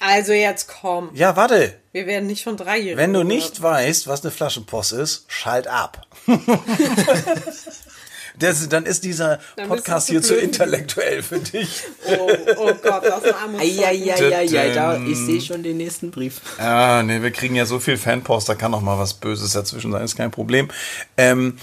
Also 0.00 0.32
jetzt 0.32 0.68
komm. 0.68 1.10
Ja, 1.14 1.36
warte. 1.36 1.74
Wir 1.92 2.06
werden 2.06 2.26
nicht 2.26 2.44
von 2.44 2.56
Dreijährigen. 2.56 2.98
Wenn 2.98 3.12
du 3.12 3.22
nicht 3.22 3.62
weißt, 3.62 4.06
was 4.06 4.22
eine 4.22 4.30
Flaschenpost 4.30 4.92
ist, 4.92 5.24
schalt 5.28 5.66
ab. 5.68 6.06
das, 8.38 8.68
dann 8.68 8.84
ist 8.84 9.04
dieser 9.04 9.40
Dann 9.56 9.68
Podcast 9.68 10.08
zu 10.08 10.12
hier 10.12 10.22
zu 10.22 10.36
intellektuell 10.36 11.22
für 11.22 11.38
dich. 11.38 11.84
Oh, 12.06 12.30
oh 12.58 12.74
Gott, 12.82 13.04
das 13.04 13.22
ist 13.22 13.28
ein 13.28 13.34
armes 13.34 13.60
Eieieiei, 13.60 14.72
da, 14.74 14.98
ich 14.98 15.16
sehe 15.16 15.40
schon 15.40 15.62
den 15.62 15.78
nächsten 15.78 16.10
Brief. 16.10 16.42
Ja, 16.58 17.02
nee, 17.02 17.22
wir 17.22 17.30
kriegen 17.30 17.54
ja 17.54 17.64
so 17.64 17.78
viel 17.78 17.96
Fanpost, 17.96 18.48
da 18.48 18.54
kann 18.54 18.74
auch 18.74 18.82
mal 18.82 18.98
was 18.98 19.14
Böses 19.14 19.52
dazwischen 19.52 19.92
sein, 19.92 20.04
ist 20.04 20.16
kein 20.16 20.30
Problem. 20.30 20.68
Ähm, 21.16 21.56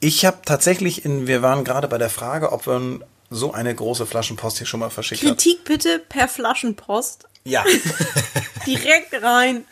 ich 0.00 0.24
habe 0.24 0.38
tatsächlich, 0.44 1.04
in, 1.04 1.26
wir 1.26 1.42
waren 1.42 1.64
gerade 1.64 1.88
bei 1.88 1.98
der 1.98 2.10
Frage, 2.10 2.52
ob 2.52 2.66
man 2.66 3.04
so 3.28 3.52
eine 3.52 3.74
große 3.74 4.06
Flaschenpost 4.06 4.58
hier 4.58 4.66
schon 4.66 4.80
mal 4.80 4.90
verschickt 4.90 5.22
hat. 5.22 5.30
Kritik 5.30 5.64
bitte 5.64 5.98
per 5.98 6.28
Flaschenpost. 6.28 7.25
Ja, 7.46 7.64
Direkt 8.66 9.22
rein. 9.22 9.64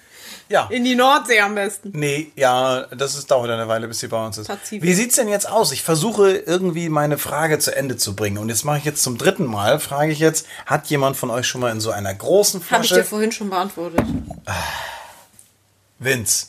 ja. 0.49 0.69
In 0.71 0.85
die 0.85 0.95
Nordsee 0.95 1.41
am 1.41 1.55
besten. 1.57 1.91
Nee, 1.93 2.31
ja, 2.37 2.83
das 2.95 3.17
ist, 3.17 3.31
dauert 3.31 3.51
eine 3.51 3.67
Weile, 3.67 3.89
bis 3.89 3.99
sie 3.99 4.07
bei 4.09 4.25
uns 4.25 4.39
ist. 4.39 4.47
Pazifik. 4.47 4.83
Wie 4.83 4.95
sieht's 4.95 5.17
denn 5.17 5.29
jetzt 5.29 5.49
aus? 5.51 5.73
Ich 5.73 5.83
versuche 5.83 6.31
irgendwie 6.37 6.89
meine 6.89 7.19
Frage 7.19 7.59
zu 7.59 7.75
Ende 7.75 7.97
zu 7.97 8.15
bringen. 8.15 8.39
Und 8.39 8.49
jetzt 8.49 8.65
mache 8.65 8.79
ich 8.79 8.85
jetzt 8.85 9.03
zum 9.03 9.19
dritten 9.19 9.47
Mal, 9.47 9.81
frage 9.81 10.13
ich 10.13 10.21
jetzt, 10.21 10.47
hat 10.67 10.87
jemand 10.87 11.17
von 11.17 11.31
euch 11.31 11.47
schon 11.49 11.61
mal 11.61 11.73
in 11.73 11.81
so 11.81 11.91
einer 11.91 12.15
großen 12.15 12.61
Habe 12.71 12.85
ich 12.85 12.89
dir 12.91 12.95
Flasche 12.97 13.09
vorhin 13.11 13.33
schon 13.33 13.51
beantwortet. 13.51 14.05
Vince? 15.99 16.47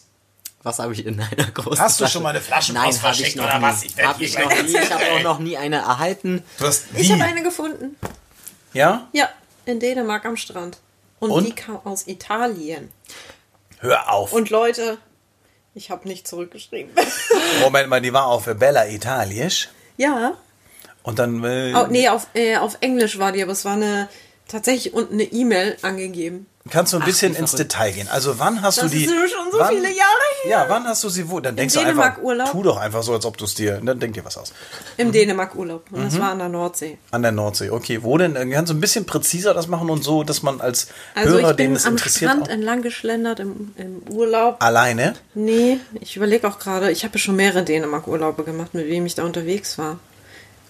Was 0.63 0.79
habe 0.79 0.93
ich 0.93 1.05
in 1.05 1.19
einer 1.19 1.51
großen 1.51 1.79
Hast 1.79 1.99
du 1.99 2.03
Flasche? 2.03 2.13
schon 2.13 2.23
mal 2.23 2.29
eine 2.29 2.41
Flaschenpost 2.41 3.01
Nein, 3.01 3.01
habe 3.11 3.21
ich 3.21 3.35
noch 3.35 3.43
oder 3.45 3.57
nie. 3.59 3.63
was? 3.63 3.83
Ich 3.83 3.97
Hab 4.03 4.19
ich 4.21 4.37
noch 4.37 4.49
nie. 4.63 4.77
Ich 4.77 4.91
habe 4.91 5.03
auch 5.13 5.21
noch 5.23 5.39
nie 5.39 5.57
eine 5.57 5.77
erhalten. 5.77 6.43
Du 6.59 6.65
hast 6.65 6.85
Ich 6.95 7.11
habe 7.11 7.23
eine 7.23 7.43
gefunden. 7.43 7.95
Ja? 8.73 9.07
Ja, 9.13 9.29
in 9.65 9.79
Dänemark 9.79 10.25
am 10.25 10.37
Strand. 10.37 10.77
Und, 11.19 11.31
Und? 11.31 11.45
die 11.47 11.53
kam 11.53 11.79
aus 11.85 12.07
Italien. 12.07 12.91
Hör 13.79 14.11
auf. 14.11 14.33
Und 14.33 14.49
Leute, 14.49 14.97
ich 15.73 15.89
habe 15.91 16.07
nicht 16.07 16.27
zurückgeschrieben. 16.27 16.91
Moment 17.61 17.89
mal, 17.89 18.01
die 18.01 18.13
war 18.13 18.27
auf 18.27 18.45
Bella 18.45 18.87
Italisch. 18.87 19.69
ja. 19.97 20.37
Und 21.03 21.19
dann. 21.19 21.43
Äh, 21.43 21.73
Oh, 21.75 21.85
nee, 21.87 22.09
auf, 22.09 22.27
äh, 22.33 22.57
auf 22.57 22.77
Englisch 22.81 23.19
war 23.19 23.31
die, 23.31 23.43
aber 23.43 23.51
es 23.51 23.63
war 23.63 23.73
eine 23.73 24.09
tatsächlich 24.47 24.93
unten 24.95 25.13
eine 25.15 25.23
E-Mail 25.23 25.77
angegeben. 25.83 26.47
Kannst 26.71 26.93
du 26.93 26.97
ein 26.97 27.05
bisschen 27.05 27.35
wie 27.35 27.39
ins 27.39 27.51
verrückt. 27.51 27.71
Detail 27.73 27.91
gehen? 27.91 28.07
Also 28.07 28.39
wann 28.39 28.63
hast 28.63 28.79
Das 28.79 28.85
du 28.85 28.97
die? 28.97 29.03
ist 29.05 29.11
schon 29.11 29.51
so 29.51 29.59
wann, 29.59 29.69
viele 29.69 29.83
Jahre 29.87 30.25
her. 30.43 30.49
Ja, 30.51 30.65
wann 30.67 30.83
hast 30.85 31.03
du 31.03 31.09
sie 31.09 31.29
wo? 31.29 31.39
Dann 31.39 31.55
denkst 31.55 31.75
du 31.75 31.79
einfach, 31.81 31.93
Dänemark-Urlaub. 32.15 32.51
tu 32.51 32.63
doch 32.63 32.77
einfach 32.77 33.03
so, 33.03 33.13
als 33.13 33.23
ob 33.25 33.37
du 33.37 33.45
es 33.45 33.53
dir. 33.53 33.79
Dann 33.83 33.99
denk 33.99 34.15
dir 34.15 34.25
was 34.25 34.35
aus. 34.35 34.51
Im 34.97 35.11
Dänemark-Urlaub. 35.11 35.83
Und 35.91 35.99
Mhm. 35.99 36.03
das 36.05 36.19
war 36.19 36.31
an 36.31 36.39
der 36.39 36.49
Nordsee. 36.49 36.97
An 37.11 37.21
der 37.21 37.31
Nordsee. 37.33 37.69
Okay, 37.69 38.01
wo 38.01 38.17
denn? 38.17 38.33
Kannst 38.51 38.71
du 38.71 38.75
ein 38.75 38.81
bisschen 38.81 39.05
präziser 39.05 39.53
das 39.53 39.67
machen 39.67 39.91
und 39.91 40.03
so, 40.03 40.23
dass 40.23 40.41
man 40.41 40.59
als 40.59 40.87
Also 41.13 41.37
Hörer, 41.37 41.51
ich 41.51 41.55
bin 41.55 41.67
den 41.69 41.75
es 41.75 41.85
am 41.85 41.93
interessiert, 41.93 42.31
Strand 42.31 42.47
auch 42.47 42.51
entlang 42.51 42.81
geschlendert 42.81 43.39
im, 43.41 43.71
im 43.77 44.01
Urlaub. 44.09 44.57
alleine. 44.63 45.13
Nee, 45.35 45.77
ich 46.01 46.15
überlege 46.17 46.47
auch 46.47 46.57
gerade, 46.57 46.89
ich 46.91 47.03
habe 47.03 47.13
ja 47.13 47.19
schon 47.19 47.35
mehrere 47.35 47.61
Dänemark-Urlaube 47.63 48.43
gemacht, 48.43 48.73
mit 48.73 48.87
wem 48.87 49.05
ich 49.05 49.13
da 49.13 49.23
unterwegs 49.23 49.77
war. 49.77 49.99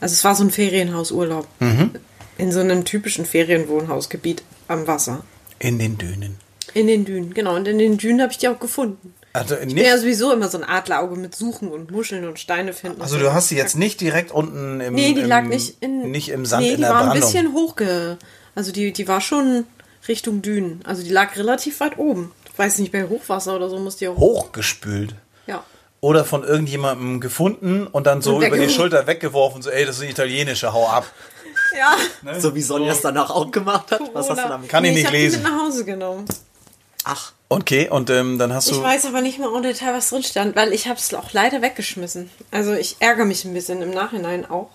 Also 0.02 0.12
es 0.12 0.26
war 0.26 0.36
so 0.36 0.44
ein 0.44 0.52
Ferienhausurlaub. 0.52 1.48
Mhm. 1.62 1.92
In 2.38 2.52
so 2.52 2.60
einem 2.60 2.84
typischen 2.84 3.26
Ferienwohnhausgebiet 3.26 4.44
am 4.68 4.88
Wasser. 4.88 5.24
In 5.66 5.80
den 5.80 5.98
Dünen. 5.98 6.38
In 6.74 6.88
den 6.88 7.06
Dünen, 7.06 7.34
genau. 7.34 7.56
Und 7.56 7.68
in 7.68 7.78
den 7.78 7.98
Dünen 7.98 8.22
habe 8.22 8.32
ich 8.32 8.38
die 8.38 8.48
auch 8.50 8.60
gefunden. 8.60 9.14
Also 9.34 9.56
Ich 9.56 9.74
bin 9.74 9.84
ja 9.84 9.98
sowieso 9.98 10.32
immer 10.32 10.48
so 10.48 10.58
ein 10.58 10.64
Adlerauge 10.64 11.16
mit 11.16 11.36
Suchen 11.36 11.70
und 11.70 11.92
Muscheln 11.92 12.28
und 12.28 12.40
Steine 12.40 12.74
finden. 12.74 13.02
Also 13.02 13.18
du 13.18 13.34
hast 13.34 13.50
sie 13.50 13.58
jetzt 13.58 13.76
nicht 13.78 14.00
direkt 14.00 14.32
unten 14.32 14.80
im, 14.80 14.94
Nee, 14.94 15.14
die 15.14 15.22
im, 15.22 15.28
lag 15.28 15.44
nicht 15.44 15.78
in. 15.82 16.12
nicht 16.12 16.30
im 16.30 16.46
Sand 16.46 16.64
nee, 16.64 16.70
in 16.72 16.76
die 16.78 16.82
der 16.84 16.92
war 16.92 17.02
ein 17.02 17.06
Brandung. 17.10 17.22
bisschen 17.22 17.54
hochge. 17.54 18.18
Also 18.56 18.72
die, 18.72 18.94
die 18.94 19.08
war 19.08 19.20
schon 19.22 19.66
Richtung 20.08 20.42
Dünen. 20.42 20.82
Also 20.86 21.04
die 21.04 21.10
lag 21.10 21.36
relativ 21.36 21.80
weit 21.80 21.98
oben. 21.98 22.32
Ich 22.54 22.58
weiß 22.60 22.80
nicht, 22.80 22.92
bei 22.92 23.04
Hochwasser 23.08 23.56
oder 23.56 23.70
so 23.70 23.78
muss 23.80 23.98
die 23.98 24.08
auch. 24.08 24.18
hochgespült. 24.18 25.16
Ja. 25.48 25.64
Oder 26.00 26.24
von 26.24 26.44
irgendjemandem 26.44 27.20
gefunden 27.20 27.88
und 27.88 28.06
dann 28.08 28.22
so 28.22 28.36
Und 28.38 28.46
über 28.46 28.58
die. 28.58 28.70
Schulter 28.70 29.08
weggeworfen, 29.08 29.62
so, 29.62 29.70
ey, 29.70 29.86
das 29.86 29.98
ist 29.98 30.02
eine 30.04 30.12
italienische, 30.12 30.72
hau 30.72 30.88
ab. 30.88 31.12
Ja. 31.78 32.40
So 32.40 32.56
wie 32.56 32.62
Sonja 32.62 32.92
es 32.94 33.02
danach 33.02 33.30
auch 33.30 33.52
gemacht 33.52 33.92
hat. 33.92 34.02
Was 34.14 34.30
hast 34.30 34.44
du 34.44 34.48
damit? 34.48 34.70
Kann 34.70 34.86
ich 34.86 34.94
nicht 34.94 35.06
ich 35.06 35.12
lesen. 35.12 35.40
Die 35.40 35.44
mit 35.44 35.54
nach 35.54 35.66
Hause 35.66 35.86
genommen. 35.86 36.26
Ach, 37.04 37.32
Okay, 37.48 37.88
und 37.90 38.10
ähm, 38.10 38.40
dann 38.40 38.52
hast 38.54 38.68
Ich 38.72 38.78
du. 38.78 38.82
weiß 38.82 39.06
aber 39.06 39.22
nicht 39.22 39.38
mehr 39.38 39.50
im 39.56 39.62
Detail, 39.62 39.94
was 39.94 40.10
drin 40.10 40.24
stand, 40.24 40.56
weil 40.56 40.74
ich 40.74 40.88
habe 40.88 40.98
es 40.98 41.14
auch 41.14 41.32
leider 41.32 41.62
weggeschmissen. 41.62 42.32
Also 42.50 42.74
ich 42.74 42.96
ärgere 43.00 43.26
mich 43.26 43.46
ein 43.46 43.54
bisschen 43.54 43.84
im 43.84 43.92
Nachhinein 43.92 44.50
auch. 44.50 44.70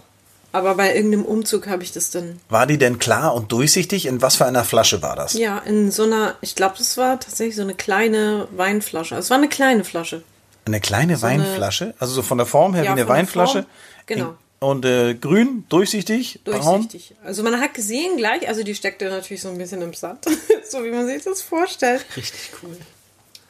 Aber 0.53 0.77
bei 0.77 0.95
irgendeinem 0.95 1.25
Umzug 1.25 1.67
habe 1.69 1.83
ich 1.83 1.91
das 1.93 2.11
dann. 2.11 2.41
War 2.49 2.67
die 2.67 2.79
denn 2.79 2.99
klar 3.01 3.35
und 3.35 3.51
durchsichtig? 3.53 4.07
In 4.07 4.23
was 4.23 4.37
für 4.37 4.47
einer 4.47 4.65
Flasche 4.65 5.03
war 5.03 5.17
das? 5.17 5.33
Ja, 5.35 5.59
in 5.59 5.91
so 5.91 6.05
einer, 6.05 6.35
ich 6.43 6.55
glaube, 6.55 6.77
das 6.79 6.97
war 6.97 7.19
tatsächlich 7.19 7.57
so 7.57 7.63
eine 7.63 7.75
kleine 7.75 8.47
Weinflasche. 8.53 9.17
Also 9.17 9.27
es 9.27 9.31
war 9.31 9.39
eine 9.39 9.49
kleine 9.49 9.83
Flasche. 9.85 10.23
Eine 10.65 10.81
kleine 10.81 11.21
Weinflasche? 11.23 11.95
Also 11.99 12.15
so 12.15 12.23
von 12.23 12.39
der 12.39 12.47
Form 12.47 12.75
her 12.75 12.85
Ja, 12.85 12.91
wie 12.91 13.01
eine 13.01 13.09
Weinflasche? 13.09 13.63
Form, 13.63 13.67
genau. 14.07 14.35
Und 14.61 14.85
äh, 14.85 15.15
grün, 15.15 15.65
durchsichtig, 15.71 16.41
braun? 16.45 16.83
Durchsichtig. 16.83 17.17
Also 17.25 17.43
man 17.43 17.59
hat 17.61 17.73
gesehen 17.73 18.19
gleich, 18.19 18.47
also 18.47 18.63
die 18.63 18.75
steckte 18.75 19.09
natürlich 19.09 19.41
so 19.41 19.49
ein 19.49 19.57
bisschen 19.59 19.81
im 19.81 19.95
Sand. 19.95 20.27
so 20.71 20.85
wie 20.85 20.91
man 20.91 21.07
sich 21.07 21.25
das 21.25 21.41
vorstellt. 21.41 22.05
richtig 22.17 22.51
cool. 22.63 22.77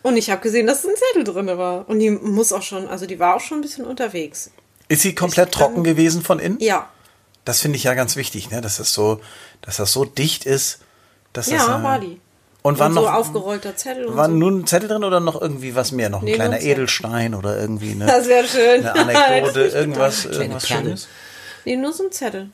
Und 0.03 0.16
ich 0.16 0.31
habe 0.31 0.40
gesehen, 0.40 0.66
dass 0.68 0.85
ein 0.87 0.94
Zettel 0.96 1.25
drin 1.25 1.46
war. 1.59 1.88
Und 1.88 1.99
die 1.99 2.11
muss 2.11 2.53
auch 2.53 2.62
schon, 2.62 2.87
also 2.88 3.07
die 3.07 3.18
war 3.18 3.35
auch 3.37 3.40
schon 3.40 3.59
ein 3.59 3.62
bisschen 3.62 3.85
unterwegs. 3.85 4.51
Ist 4.88 5.03
sie 5.03 5.14
komplett 5.14 5.49
Ich 5.49 5.53
kann- 5.59 5.66
trocken 5.68 5.85
gewesen 5.85 6.23
von 6.23 6.38
innen? 6.38 6.59
Ja. 6.61 6.88
Das 7.44 7.61
finde 7.61 7.77
ich 7.77 7.85
ja 7.85 7.94
ganz 7.94 8.14
wichtig, 8.16 8.51
ne? 8.51 8.61
dass, 8.61 8.77
das 8.77 8.94
so, 8.94 9.20
dass 9.62 9.77
das 9.79 9.92
so 9.92 10.05
dicht 10.05 10.46
ist. 10.46 10.79
Dass 11.33 11.46
das, 11.49 11.55
Ja, 11.66 11.81
äh, 11.81 11.83
war 11.83 11.99
die. 11.99 12.20
Und 12.62 12.79
war 12.79 12.88
und 12.88 12.94
so 12.94 13.01
noch 13.03 13.12
aufgerollter 13.14 13.75
Zettel 13.77 14.05
und 14.07 14.16
war 14.16 14.27
so. 14.27 14.33
nun 14.33 14.61
ein 14.61 14.66
Zettel 14.66 14.88
drin 14.88 15.05
oder 15.05 15.18
noch 15.20 15.40
irgendwie 15.40 15.75
was 15.75 15.92
mehr? 15.92 16.11
Noch 16.11 16.20
ein 16.20 16.27
Nee, 16.27 16.35
kleiner. 16.35 16.61
Edelstein 16.61 17.35
oder 17.35 17.59
irgendwie 17.59 17.92
eine, 17.92 18.07
Das 18.07 18.27
schön. 18.51 18.87
eine 18.87 18.94
Anekdote, 19.16 19.61
irgendwas, 19.75 20.25
irgendwas. 20.27 20.68
Schönes? 20.68 21.09
Nee, 21.64 21.77
nur 21.77 21.92
so 21.92 22.05
ein 22.05 22.12
Zettel. 22.12 22.51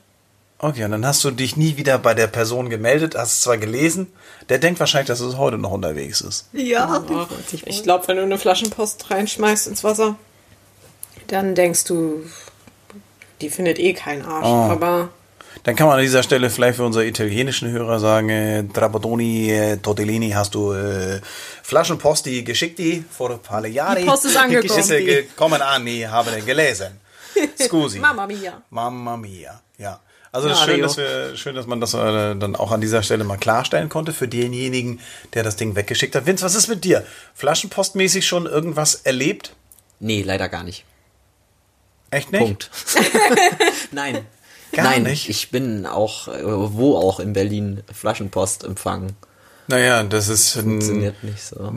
Okay, 0.59 0.85
und 0.85 0.91
dann 0.91 1.05
hast 1.05 1.23
du 1.23 1.29
dich 1.31 1.55
nie 1.55 1.77
wieder 1.77 1.99
bei 1.99 2.13
der 2.15 2.27
Person 2.27 2.69
gemeldet, 2.69 3.15
hast 3.15 3.33
es 3.35 3.41
zwar 3.41 3.57
gelesen, 3.57 4.07
der 4.49 4.57
denkt 4.57 4.79
wahrscheinlich, 4.79 5.07
dass 5.07 5.19
es 5.19 5.37
heute 5.37 5.57
noch 5.59 5.71
unterwegs 5.71 6.21
ist. 6.21 6.47
Ja, 6.51 7.03
Ach, 7.05 7.27
ich 7.65 7.83
glaube, 7.83 8.07
wenn 8.07 8.17
du 8.17 8.23
eine 8.23 8.39
Flaschenpost 8.39 9.11
reinschmeißt 9.11 9.67
ins 9.67 9.83
Wasser, 9.83 10.15
dann 11.27 11.53
denkst 11.53 11.83
du, 11.83 12.23
die 13.41 13.49
findet 13.51 13.77
eh 13.77 13.93
keinen 13.93 14.23
Arsch. 14.25 14.47
Oh. 14.47 14.71
Aber 14.71 15.09
Dann 15.63 15.75
kann 15.75 15.87
man 15.87 15.97
an 15.97 16.03
dieser 16.03 16.23
Stelle 16.23 16.49
vielleicht 16.49 16.77
für 16.77 16.85
unsere 16.85 17.05
italienischen 17.05 17.69
Hörer 17.69 17.99
sagen, 17.99 18.29
äh, 18.29 18.63
Trappadoni, 18.63 19.51
äh, 19.51 19.77
Tortellini, 19.77 20.31
hast 20.31 20.55
du 20.55 20.73
äh, 20.73 21.19
Flaschenposti 21.63 22.43
geschickt, 22.43 22.79
vor 23.09 23.31
ein 23.31 23.39
paar 23.39 23.65
Jahren. 23.65 23.97
Die 23.97 24.05
Post 24.05 24.25
ist 24.25 24.37
angekommen. 24.37 24.91
Äh, 24.91 25.23
gekommen 25.23 25.61
an, 25.61 25.85
ich 25.87 26.07
habe 26.07 26.41
gelesen. 26.41 26.99
Scusi. 27.61 27.99
Mamma 27.99 28.25
mia. 28.25 28.61
Mamma 28.69 29.17
mia, 29.17 29.61
ja. 29.77 29.99
Also 30.31 30.49
das 30.49 30.59
ist 30.59 30.65
schön, 30.65 30.81
dass, 30.81 30.97
wir, 30.97 31.35
schön, 31.35 31.55
dass 31.55 31.65
man 31.67 31.81
das 31.81 31.93
äh, 31.93 32.35
dann 32.35 32.55
auch 32.55 32.71
an 32.71 32.81
dieser 32.81 33.01
Stelle 33.01 33.23
mal 33.23 33.37
klarstellen 33.37 33.89
konnte 33.89 34.13
für 34.13 34.27
denjenigen, 34.27 34.99
der 35.33 35.43
das 35.43 35.55
Ding 35.55 35.75
weggeschickt 35.75 36.15
hat. 36.15 36.25
Vince, 36.25 36.43
was 36.45 36.53
ist 36.53 36.67
mit 36.67 36.83
dir? 36.83 37.05
Flaschenpostmäßig 37.33 38.27
schon 38.27 38.45
irgendwas 38.45 38.95
erlebt? 38.95 39.55
Nee, 39.99 40.21
leider 40.21 40.49
gar 40.49 40.63
nicht. 40.63 40.85
Echt 42.11 42.31
nicht? 42.31 42.39
Punkt. 42.39 42.69
Nein. 43.91 44.25
Gar 44.73 44.83
Nein, 44.85 45.03
nicht? 45.03 45.29
ich 45.29 45.49
bin 45.51 45.85
auch, 45.85 46.27
äh, 46.27 46.41
wo 46.43 46.95
auch 46.97 47.19
in 47.19 47.33
Berlin 47.33 47.83
Flaschenpost 47.93 48.63
empfangen. 48.63 49.13
Naja, 49.69 50.01
das 50.03 50.29
ist 50.29 50.55
ein, 50.55 50.63
Funktioniert 50.63 51.21
nicht 51.25 51.41
so. 51.43 51.73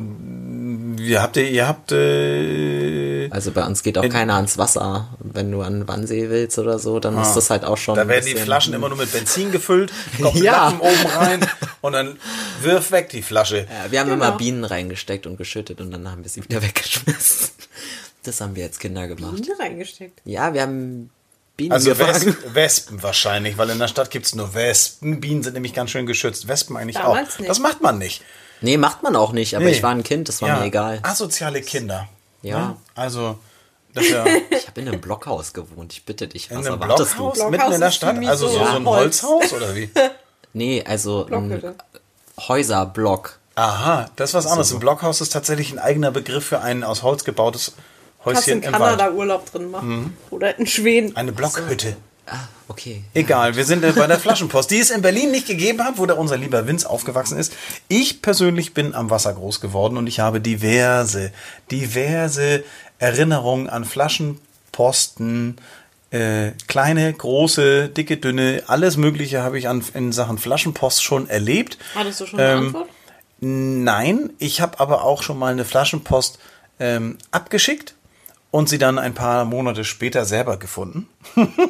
ihr 1.02 1.20
habt, 1.20 1.36
ihr 1.36 1.66
habt 1.66 1.90
äh, 1.90 3.28
Also 3.30 3.50
bei 3.50 3.66
uns 3.66 3.82
geht 3.82 3.98
auch 3.98 4.04
In- 4.04 4.12
keiner 4.12 4.34
ans 4.36 4.58
Wasser. 4.58 5.08
Wenn 5.18 5.50
du 5.50 5.62
an 5.62 5.88
Wannsee 5.88 6.30
willst 6.30 6.56
oder 6.60 6.78
so, 6.78 7.00
dann 7.00 7.20
ist 7.20 7.34
das 7.34 7.50
halt 7.50 7.64
auch 7.64 7.76
schon. 7.76 7.98
Ah. 7.98 8.02
Da 8.04 8.08
werden 8.08 8.26
die 8.26 8.36
Flaschen 8.36 8.74
immer 8.74 8.88
nur 8.88 8.98
mit 8.98 9.10
Benzin 9.12 9.50
gefüllt, 9.50 9.92
kommt 10.22 10.36
Ja. 10.36 10.68
Lappen 10.68 10.80
oben 10.80 11.06
rein 11.16 11.40
und 11.80 11.92
dann 11.94 12.16
wirf 12.62 12.92
weg 12.92 13.08
die 13.10 13.22
Flasche. 13.22 13.66
Ja, 13.68 13.90
wir 13.90 13.98
haben 14.00 14.10
Genau. 14.10 14.24
immer 14.28 14.36
Bienen 14.36 14.64
reingesteckt 14.64 15.26
und 15.26 15.36
geschüttet 15.36 15.80
und 15.80 15.90
dann 15.90 16.08
haben 16.08 16.22
wir 16.22 16.30
sie 16.30 16.44
wieder 16.44 16.62
weggeschmissen. 16.62 17.48
Das 18.22 18.40
haben 18.40 18.54
wir 18.54 18.64
als 18.66 18.78
Kinder 18.78 19.08
gemacht. 19.08 19.34
Biene 19.42 19.58
reingesteckt. 19.58 20.20
Ja, 20.24 20.54
wir 20.54 20.62
haben 20.62 21.10
Bienen 21.60 21.72
Also. 21.72 21.98
Wespen, 21.98 22.36
Wespen 22.54 23.02
wahrscheinlich, 23.02 23.58
weil 23.58 23.68
in 23.68 23.78
der 23.78 23.88
Stadt 23.88 24.10
gibt's 24.10 24.34
nur 24.34 24.54
Wespen. 24.54 25.20
Bienen 25.20 25.42
sind 25.42 25.52
nämlich 25.52 25.74
ganz 25.74 25.90
schön 25.90 26.06
geschützt. 26.06 26.48
Wespen 26.48 26.74
eigentlich 26.78 26.96
Damals 26.96 27.34
auch. 27.34 27.38
nicht. 27.40 27.50
Das 27.50 27.58
macht 27.58 27.82
man 27.82 27.98
nicht. 27.98 28.22
Nee, 28.62 28.78
macht 28.78 29.02
man 29.02 29.14
auch 29.14 29.32
nicht, 29.32 29.56
aber 29.56 29.66
Nee. 29.66 29.72
ich 29.72 29.82
war 29.82 29.90
ein 29.90 30.02
Kind, 30.02 30.28
das 30.30 30.40
war 30.40 30.48
Ja, 30.48 30.56
mir 30.60 30.64
egal. 30.66 31.00
Asoziale 31.02 31.60
Kinder. 31.60 32.08
Ja. 32.40 32.58
Ne? 32.68 32.76
Also, 32.94 33.38
das 33.92 34.04
ist 34.04 34.10
ja 34.12 34.24
Ich 34.50 34.66
habe 34.68 34.80
in 34.80 34.88
einem 34.88 35.00
Blockhaus 35.02 35.52
gewohnt, 35.52 35.92
ich 35.92 36.06
bitte 36.06 36.28
dich, 36.28 36.50
in 36.50 36.56
was 36.58 36.66
einem 36.66 36.80
erwartest 36.80 37.16
Blockhaus 37.16 37.38
du? 37.38 37.44
du? 37.44 37.50
mitten 37.50 37.64
in 37.64 37.70
der 37.72 37.76
Blockhaus 37.78 37.94
Stadt. 37.94 38.26
Also 38.26 38.48
so, 38.48 38.58
so 38.58 38.64
so 38.64 38.70
ein 38.76 38.86
Holz. 38.86 39.22
Holzhaus 39.22 39.52
oder 39.52 39.74
wie? 39.76 39.90
Nee, 40.54 40.82
also 40.84 41.26
ein. 41.30 41.74
Häuserblock. 42.48 43.38
Aha, 43.54 44.10
das 44.16 44.30
ist 44.30 44.34
was 44.34 44.46
anderes. 44.46 44.72
Ein 44.72 44.80
Blockhaus 44.80 45.20
ist 45.20 45.30
tatsächlich 45.32 45.70
ein 45.72 45.78
eigener 45.78 46.10
Begriff 46.10 46.46
für 46.46 46.60
ein 46.60 46.82
aus 46.82 47.02
Holz 47.02 47.24
gebautes 47.24 47.74
Kannst 48.24 48.42
Häuschen 48.46 48.62
in 48.62 48.68
im 48.68 48.72
Wald. 48.80 48.98
Kanada 48.98 49.10
Urlaub 49.12 49.50
drin 49.50 49.70
machen. 49.70 50.16
Oder 50.30 50.58
in 50.58 50.66
Schweden. 50.66 51.16
Eine 51.16 51.32
Blockhütte. 51.32 51.96
Ah, 52.26 52.36
okay. 52.68 53.02
Egal, 53.14 53.56
wir 53.56 53.64
sind 53.64 53.82
äh, 53.82 53.92
bei 53.92 54.06
der 54.06 54.18
Flaschenpost, 54.20 54.70
die 54.70 54.78
es 54.78 54.90
in 54.90 55.02
Berlin 55.02 55.30
nicht 55.32 55.46
gegeben 55.48 55.82
hat, 55.84 55.98
wo 55.98 56.06
der 56.06 56.16
unser 56.18 56.36
lieber 56.36 56.66
Vince 56.68 56.88
aufgewachsen 56.88 57.38
ist. 57.38 57.52
Ich 57.88 58.22
persönlich 58.22 58.72
bin 58.74 58.94
am 58.94 59.10
Wasser 59.10 59.32
groß 59.32 59.60
geworden 59.60 59.96
und 59.96 60.06
ich 60.06 60.20
habe 60.20 60.40
diverse, 60.40 61.32
diverse 61.70 62.62
Erinnerungen 62.98 63.68
an 63.68 63.84
Flaschenposten, 63.84 65.56
äh, 66.10 66.52
kleine, 66.68 67.12
große, 67.12 67.88
dicke, 67.88 68.16
dünne, 68.16 68.62
alles 68.66 68.96
Mögliche 68.96 69.42
habe 69.42 69.58
ich 69.58 69.66
an, 69.68 69.82
in 69.94 70.12
Sachen 70.12 70.38
Flaschenpost 70.38 71.02
schon 71.02 71.28
erlebt. 71.28 71.78
Hattest 71.94 72.20
du 72.20 72.26
schon 72.26 72.40
eine 72.40 72.52
Ähm, 72.52 72.66
Antwort? 72.66 72.88
Nein, 73.40 74.30
ich 74.38 74.60
habe 74.60 74.78
aber 74.80 75.02
auch 75.04 75.22
schon 75.22 75.38
mal 75.38 75.50
eine 75.52 75.64
Flaschenpost 75.64 76.38
ähm, 76.78 77.16
abgeschickt 77.30 77.94
und 78.50 78.68
sie 78.68 78.78
dann 78.78 78.98
ein 78.98 79.14
paar 79.14 79.44
Monate 79.44 79.84
später 79.84 80.24
selber 80.24 80.56
gefunden. 80.56 81.08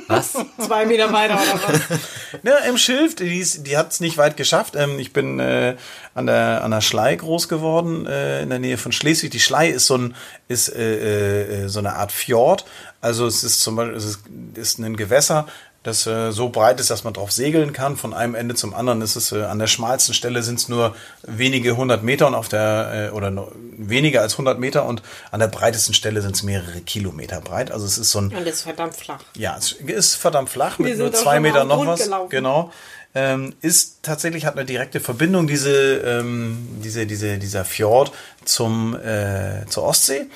Was? 0.09 0.33
Zwei 0.59 0.87
Meter 0.87 1.12
weiter 1.12 1.35
oder 1.35 1.62
was? 1.69 2.01
Ja, 2.43 2.57
im 2.69 2.79
Schilf, 2.79 3.14
die, 3.16 3.45
die 3.59 3.77
hat 3.77 3.93
es 3.93 4.01
nicht 4.01 4.16
weit 4.16 4.37
geschafft. 4.37 4.77
Ähm, 4.77 4.99
ich 4.99 5.12
bin 5.12 5.40
äh, 5.40 5.77
an, 6.14 6.27
der, 6.27 6.64
an 6.64 6.71
der 6.71 6.81
Schlei 6.81 7.16
groß 7.16 7.49
geworden, 7.49 8.07
äh, 8.07 8.43
in 8.43 8.49
der 8.49 8.59
Nähe 8.59 8.79
von 8.79 8.93
Schleswig. 8.93 9.31
Die 9.31 9.40
Schlei 9.40 9.69
ist 9.69 9.87
so, 9.87 9.99
ein, 9.99 10.14
ist, 10.49 10.75
äh, 10.75 11.64
äh, 11.64 11.69
so 11.69 11.81
eine 11.81 11.97
Art 11.97 12.12
Fjord. 12.12 12.64
Also 13.03 13.27
es 13.27 13.45
ist 13.45 13.61
zum 13.61 13.77
Beispiel 13.77 13.97
es 13.97 14.05
ist, 14.05 14.21
ist 14.55 14.79
ein 14.79 14.97
Gewässer, 14.97 15.47
das 15.83 16.07
äh, 16.07 16.31
so 16.31 16.51
breit 16.51 16.79
ist, 16.79 16.90
dass 16.90 17.05
man 17.05 17.14
drauf 17.14 17.33
segeln 17.33 17.73
kann. 17.73 17.97
Von 17.97 18.12
einem 18.12 18.35
Ende 18.35 18.55
zum 18.55 18.75
anderen 18.75 19.01
ist 19.01 19.16
es 19.16 19.33
äh, 19.33 19.45
an 19.45 19.59
der 19.59 19.66
schmalsten 19.66 20.12
Stelle 20.12 20.43
sind 20.43 20.59
es 20.59 20.69
nur 20.69 20.95
wenige 21.23 21.77
hundert 21.77 22.03
Meter 22.03 22.27
und 22.27 22.35
auf 22.35 22.49
der 22.49 23.11
äh, 23.11 23.14
oder 23.14 23.49
weniger 23.79 24.21
als 24.21 24.35
100 24.35 24.59
Meter 24.59 24.85
und 24.85 25.03
an 25.31 25.40
der 25.40 25.49
breitesten 25.49 25.95
Stelle 25.95 26.21
sind 26.21 26.37
es 26.37 26.43
mehrere 26.43 26.81
Kilometer 26.83 27.40
breit. 27.40 27.71
Also 27.73 27.87
es 27.87 27.97
ist 27.97 28.11
so 28.11 28.21
ein 28.21 28.27
Und 28.35 28.47
das 28.47 28.57
ist 28.57 28.62
verdammt 28.62 28.95
flach. 28.95 29.21
ja, 29.37 29.57
es 29.57 29.73
ist 29.73 30.16
verdammt 30.16 30.51
flach 30.51 30.79
mit 30.79 30.99
nur 30.99 31.12
zwei 31.12 31.40
Meter 31.40 31.64
noch 31.64 31.87
was. 31.87 32.05
gelaufen. 32.05 32.29
Genau. 32.31 32.73
Ähm, 33.12 33.55
ist 33.61 34.03
tatsächlich 34.03 34.45
hat 34.45 34.57
eine 34.57 34.64
direkte 34.64 35.01
Verbindung 35.01 35.49
diese 35.49 35.97
ähm, 35.97 36.69
diese 36.85 37.07
diese 37.07 37.38
dieser 37.38 37.64
Fjord 37.64 38.12
zum 38.45 38.95
äh, 38.95 39.66
zur 39.69 39.83
Ostsee 39.83 40.27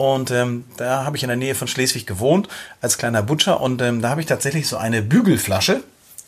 und 0.00 0.30
ähm, 0.30 0.64
da 0.78 1.04
habe 1.04 1.18
ich 1.18 1.24
in 1.24 1.28
der 1.28 1.36
Nähe 1.36 1.54
von 1.54 1.68
Schleswig 1.68 2.06
gewohnt 2.06 2.48
als 2.80 2.96
kleiner 2.96 3.22
Butcher 3.22 3.60
und 3.60 3.82
ähm, 3.82 4.00
da 4.00 4.08
habe 4.08 4.22
ich 4.22 4.26
tatsächlich 4.26 4.66
so 4.66 4.78
eine 4.78 5.02
Bügelflasche 5.02 5.82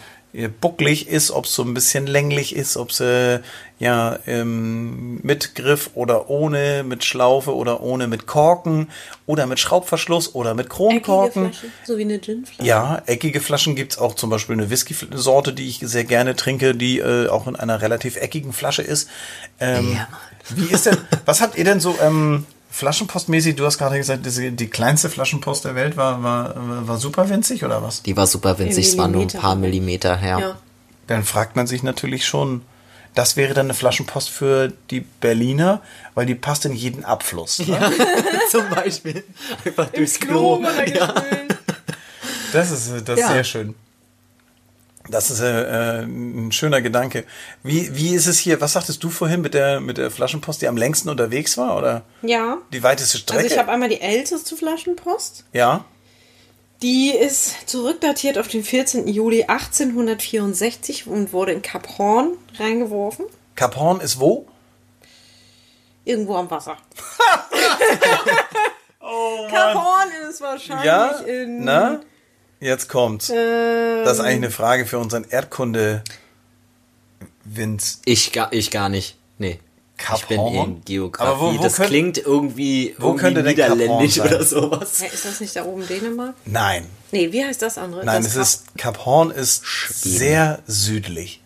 bucklig 0.62 1.08
ist, 1.08 1.30
ob 1.30 1.44
es 1.44 1.54
so 1.54 1.62
ein 1.62 1.74
bisschen 1.74 2.06
länglich 2.06 2.56
ist, 2.56 2.78
ob 2.78 2.88
es 2.88 3.00
äh, 3.00 3.40
ja 3.78 4.18
ähm, 4.26 5.20
mit 5.22 5.54
Griff 5.54 5.90
oder 5.92 6.30
ohne, 6.30 6.84
mit 6.84 7.04
Schlaufe 7.04 7.54
oder 7.54 7.82
ohne, 7.82 8.08
mit 8.08 8.26
Korken 8.26 8.88
oder 9.26 9.46
mit 9.46 9.60
Schraubverschluss 9.60 10.34
oder 10.34 10.54
mit 10.54 10.70
Kronkorken. 10.70 11.52
Flasche, 11.52 11.66
so 11.84 11.98
wie 11.98 12.02
eine 12.02 12.18
Ginflasche. 12.18 12.66
Ja, 12.66 13.02
eckige 13.04 13.40
Flaschen 13.40 13.76
gibt's 13.76 13.98
auch 13.98 14.14
zum 14.14 14.30
Beispiel 14.30 14.54
eine 14.54 14.70
Whisky-Sorte, 14.70 15.52
die 15.52 15.68
ich 15.68 15.80
sehr 15.82 16.04
gerne 16.04 16.34
trinke, 16.34 16.74
die 16.74 17.00
äh, 17.00 17.28
auch 17.28 17.46
in 17.46 17.54
einer 17.54 17.82
relativ 17.82 18.16
eckigen 18.16 18.54
Flasche 18.54 18.82
ist. 18.82 19.10
Ähm, 19.60 19.92
Ja, 19.92 20.08
wie 20.48 20.72
ist 20.72 20.86
denn, 20.86 20.96
was 21.26 21.42
habt 21.42 21.58
ihr 21.58 21.64
denn 21.64 21.78
so 21.80 21.94
ähm, 22.00 22.46
Flaschenpostmäßig? 22.72 23.54
Du 23.56 23.64
hast 23.66 23.78
gerade 23.78 23.98
gesagt, 23.98 24.24
diese, 24.26 24.50
die 24.50 24.66
kleinste 24.66 25.10
Flaschenpost 25.10 25.64
der 25.66 25.74
Welt 25.74 25.96
war, 25.96 26.22
war, 26.22 26.54
war 26.88 26.96
super 26.96 27.28
winzig 27.28 27.64
oder 27.64 27.82
was? 27.82 28.02
Die 28.02 28.16
war 28.16 28.26
super 28.26 28.58
winzig, 28.58 28.88
es 28.88 28.98
war 28.98 29.08
nur 29.08 29.22
ein 29.22 29.28
paar 29.28 29.54
Millimeter 29.56 30.16
her. 30.16 30.38
Ja. 30.40 30.58
Dann 31.06 31.22
fragt 31.22 31.54
man 31.54 31.66
sich 31.66 31.82
natürlich 31.82 32.24
schon, 32.26 32.62
Das 33.14 33.36
wäre 33.36 33.52
dann 33.52 33.66
eine 33.66 33.74
Flaschenpost 33.74 34.30
für 34.30 34.72
die 34.90 35.00
Berliner, 35.00 35.82
weil 36.14 36.24
die 36.24 36.34
passt 36.34 36.64
in 36.64 36.72
jeden 36.72 37.04
Abfluss. 37.04 37.58
Ne? 37.58 37.78
Zum 38.50 38.70
Beispiel. 38.70 39.22
Einfach 39.66 39.88
durchs 39.90 40.18
Klo. 40.18 40.62
Ja. 40.86 41.14
Das 42.54 42.70
ist, 42.70 42.90
das 43.06 43.18
ist 43.18 43.20
Ja. 43.20 43.32
sehr 43.32 43.44
schön. 43.44 43.74
Das 45.08 45.30
ist 45.30 45.40
äh, 45.40 46.00
äh, 46.00 46.02
ein 46.04 46.52
schöner 46.52 46.80
Gedanke. 46.80 47.24
Wie, 47.62 47.94
wie 47.96 48.14
ist 48.14 48.26
es 48.26 48.38
hier? 48.38 48.60
Was 48.60 48.74
sagtest 48.74 49.02
du 49.02 49.10
vorhin 49.10 49.40
mit 49.40 49.52
der, 49.54 49.80
mit 49.80 49.98
der 49.98 50.10
Flaschenpost, 50.10 50.62
die 50.62 50.68
am 50.68 50.76
längsten 50.76 51.08
unterwegs 51.08 51.58
war? 51.58 51.76
Oder 51.76 52.02
Ja. 52.22 52.58
die 52.72 52.82
weiteste 52.82 53.18
Strecke? 53.18 53.42
Also 53.42 53.54
ich 53.54 53.58
habe 53.58 53.72
einmal 53.72 53.88
die 53.88 54.00
älteste 54.00 54.56
Flaschenpost. 54.56 55.44
ja. 55.52 55.84
Die 56.82 57.10
ist 57.12 57.68
zurückdatiert 57.70 58.38
auf 58.38 58.48
den 58.48 58.64
14. 58.64 59.06
Juli 59.06 59.44
1864 59.44 61.06
und 61.06 61.32
wurde 61.32 61.52
in 61.52 61.62
Kap 61.62 61.96
Horn 61.96 62.32
reingeworfen. 62.58 63.26
Kap 63.54 63.76
Horn 63.76 64.00
ist 64.00 64.18
wo? 64.18 64.48
Irgendwo 66.04 66.34
am 66.34 66.50
Wasser. 66.50 66.76
Kap 69.50 69.74
Horn 69.74 70.08
ist 70.28 70.40
wahrscheinlich 70.40 70.84
Oh 70.84 70.86
Ja. 70.86 71.08
in. 71.20 71.64
Na? 71.64 72.00
Jetzt 72.62 72.88
kommt's. 72.88 73.28
Ähm, 73.28 74.04
Das 74.04 74.14
ist 74.14 74.20
eigentlich 74.20 74.36
eine 74.36 74.50
Frage 74.52 74.86
für 74.86 74.98
unseren 74.98 75.24
Erdkunde. 75.28 76.04
Vince. 77.44 77.98
Ich 78.04 78.30
gar, 78.32 78.52
ich 78.52 78.70
gar 78.70 78.88
nicht. 78.88 79.16
Nee. 79.38 79.58
Kap 79.96 80.18
ich 80.20 80.26
bin 80.26 80.38
Horn? 80.40 80.54
in 80.76 80.84
Geografie. 80.84 81.28
Aber 81.28 81.40
wo- 81.40 81.58
wo 81.58 81.62
das 81.62 81.74
könnt- 81.76 81.88
klingt 81.88 82.18
irgendwie, 82.18 82.94
wo 82.98 83.08
irgendwie 83.08 83.20
könnte 83.20 83.40
Kap 83.42 83.50
niederländisch 83.50 84.20
oder 84.20 84.44
sowas. 84.44 85.00
Hä, 85.02 85.06
ist 85.12 85.24
das 85.24 85.40
nicht 85.40 85.56
da 85.56 85.64
oben 85.64 85.86
Dänemark? 85.86 86.34
Nein. 86.44 86.86
Nee, 87.10 87.32
wie 87.32 87.44
heißt 87.44 87.62
das 87.62 87.78
andere? 87.78 88.04
Nein, 88.04 88.22
das 88.22 88.36
es 88.36 88.48
ist 88.54 88.64
Kap 88.78 89.04
Horn 89.04 89.30
ist 89.32 89.62
sehr 89.88 90.60
südlich. 90.66 91.42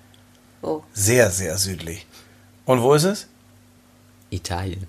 Oh. 0.62 0.82
Sehr, 0.92 1.30
sehr 1.30 1.56
südlich. 1.56 2.06
Und 2.66 2.82
wo 2.82 2.92
ist 2.94 3.04
es? 3.04 3.26
Italien. 4.30 4.86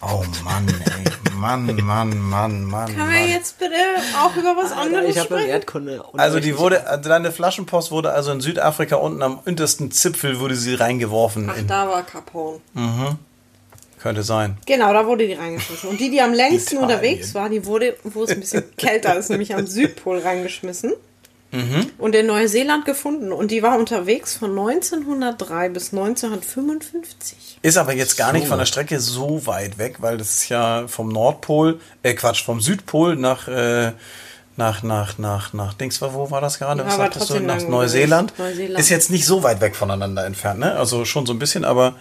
Oh 0.00 0.22
Mann, 0.44 0.66
ey. 0.68 1.32
Mann, 1.36 1.66
Mann, 1.84 2.18
Mann, 2.18 2.64
Mann. 2.64 2.88
Kann 2.88 2.98
man 2.98 3.08
Mann. 3.20 3.28
jetzt 3.28 3.58
bitte 3.58 3.74
auch 4.22 4.36
über 4.36 4.56
was 4.56 4.70
anderes 4.72 5.10
ich 5.10 5.18
habe 5.18 5.28
in 5.28 5.34
sprechen? 5.34 5.48
Erdkunde. 5.50 6.04
Also 6.14 6.38
die 6.40 6.56
wurde, 6.56 6.86
also 6.86 7.08
deine 7.08 7.32
Flaschenpost 7.32 7.90
wurde 7.90 8.12
also 8.12 8.30
in 8.32 8.40
Südafrika 8.40 8.96
unten 8.96 9.22
am 9.22 9.38
untersten 9.44 9.90
Zipfel 9.90 10.38
wurde 10.38 10.54
sie 10.54 10.74
reingeworfen. 10.74 11.50
Ach, 11.52 11.58
In, 11.58 11.66
da 11.66 11.88
war 11.88 12.02
Kap 12.04 12.32
Horn. 12.32 12.60
könnte 14.00 14.22
sein. 14.22 14.56
Genau, 14.66 14.92
da 14.92 15.06
wurde 15.06 15.26
die 15.26 15.34
reingeschmissen. 15.34 15.88
Und 15.90 15.98
die, 16.00 16.10
die 16.10 16.20
am 16.20 16.32
längsten 16.32 16.76
Italien. 16.76 16.82
unterwegs 16.98 17.34
war, 17.34 17.48
die 17.48 17.66
wurde, 17.66 17.96
wo 18.04 18.22
es 18.24 18.30
ein 18.30 18.40
bisschen 18.40 18.64
kälter 18.76 19.16
ist, 19.16 19.30
nämlich 19.30 19.54
am 19.54 19.66
Südpol 19.66 20.18
reingeschmissen. 20.18 20.92
Mhm. 21.52 21.90
Und 21.98 22.14
in 22.14 22.26
Neuseeland 22.26 22.86
gefunden. 22.86 23.30
Und 23.30 23.50
die 23.50 23.62
war 23.62 23.78
unterwegs 23.78 24.36
von 24.36 24.58
1903 24.58 25.68
bis 25.68 25.92
1955. 25.92 27.58
Ist 27.60 27.76
aber 27.76 27.92
jetzt 27.92 28.16
gar 28.16 28.32
nicht 28.32 28.46
von 28.46 28.58
der 28.58 28.64
Strecke 28.64 28.98
so 28.98 29.46
weit 29.46 29.76
weg, 29.76 29.96
weil 29.98 30.16
das 30.16 30.30
ist 30.30 30.48
ja 30.48 30.88
vom 30.88 31.10
Nordpol, 31.10 31.78
äh 32.02 32.14
Quatsch, 32.14 32.42
vom 32.42 32.62
Südpol 32.62 33.16
nach, 33.16 33.48
äh, 33.48 33.92
nach, 34.56 34.82
nach, 34.82 35.18
nach, 35.18 35.52
nach 35.52 35.74
Dings, 35.74 36.00
wo 36.00 36.30
war 36.30 36.40
das 36.40 36.58
gerade? 36.58 36.80
Ja, 36.80 36.86
Was 36.86 36.96
sagtest 36.96 37.28
du? 37.28 37.40
Nach 37.40 37.60
Neuseeland? 37.60 38.32
Neuseeland. 38.38 38.80
Ist 38.80 38.88
jetzt 38.88 39.10
nicht 39.10 39.26
so 39.26 39.42
weit 39.42 39.60
weg 39.60 39.76
voneinander 39.76 40.24
entfernt, 40.24 40.58
ne? 40.58 40.74
Also 40.76 41.04
schon 41.04 41.26
so 41.26 41.34
ein 41.34 41.38
bisschen, 41.38 41.66
aber. 41.66 41.96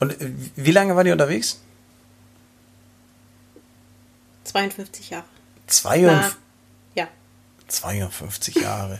Und 0.00 0.18
äh, 0.18 0.32
wie 0.56 0.72
lange 0.72 0.96
war 0.96 1.04
die 1.04 1.12
unterwegs? 1.12 1.60
52 4.44 5.10
Jahre. 5.10 5.24
52. 5.66 6.38
Na, 7.82 7.92
ja. 7.92 8.08
52 8.10 8.54
Jahre. 8.56 8.98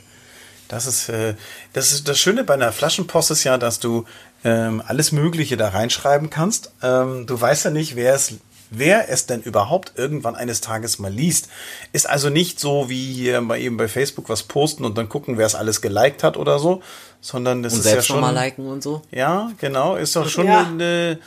Das 0.69 0.87
ist, 0.87 1.09
äh, 1.09 1.35
das 1.73 1.93
ist 1.93 2.09
das 2.09 2.19
Schöne 2.19 2.45
bei 2.45 2.55
einer 2.55 2.73
Flaschenpost 2.73 3.31
ist 3.31 3.45
ja, 3.45 3.57
dass 3.57 3.81
du 3.81 4.05
ähm, 4.45 4.83
alles 4.87 5.13
Mögliche 5.13 5.57
da 5.57 5.69
reinschreiben 5.71 6.29
kannst. 6.31 6.73
Ähm, 6.83 7.27
du 7.27 7.41
weißt 7.41 7.65
ja 7.65 7.71
nicht, 7.71 7.97
wer 7.97 8.15
es, 8.15 8.35
wer 8.71 9.09
es 9.09 9.25
denn 9.25 9.41
überhaupt 9.41 9.93
irgendwann 9.97 10.37
eines 10.37 10.61
Tages 10.61 10.99
mal 10.99 11.11
liest. 11.11 11.49
Ist 11.93 12.07
also 12.09 12.29
nicht 12.29 12.61
so 12.61 12.91
wie 12.91 13.15
hier 13.15 13.41
mal 13.41 13.59
eben 13.59 13.79
bei 13.79 13.89
Facebook 13.89 14.29
was 14.29 14.43
posten 14.43 14.85
und 14.85 14.99
dann 14.99 15.09
gucken, 15.09 15.39
wer 15.39 15.47
es 15.47 15.55
alles 15.55 15.81
geliked 15.81 16.23
hat 16.23 16.37
oder 16.37 16.59
so, 16.59 16.83
sondern 17.23 17.63
das 17.63 17.73
Und 17.73 17.79
ist 17.81 17.85
ja 17.87 17.91
selbst 17.93 18.07
schon. 18.09 18.17
nochmal 18.17 18.35
liken 18.35 18.67
und 18.67 18.83
so. 18.83 19.01
Ja, 19.11 19.51
genau, 19.59 19.97
ist 19.97 20.15
doch 20.17 20.29
schon 20.29 20.47
Ja. 20.47 20.67
eine, 20.67 21.19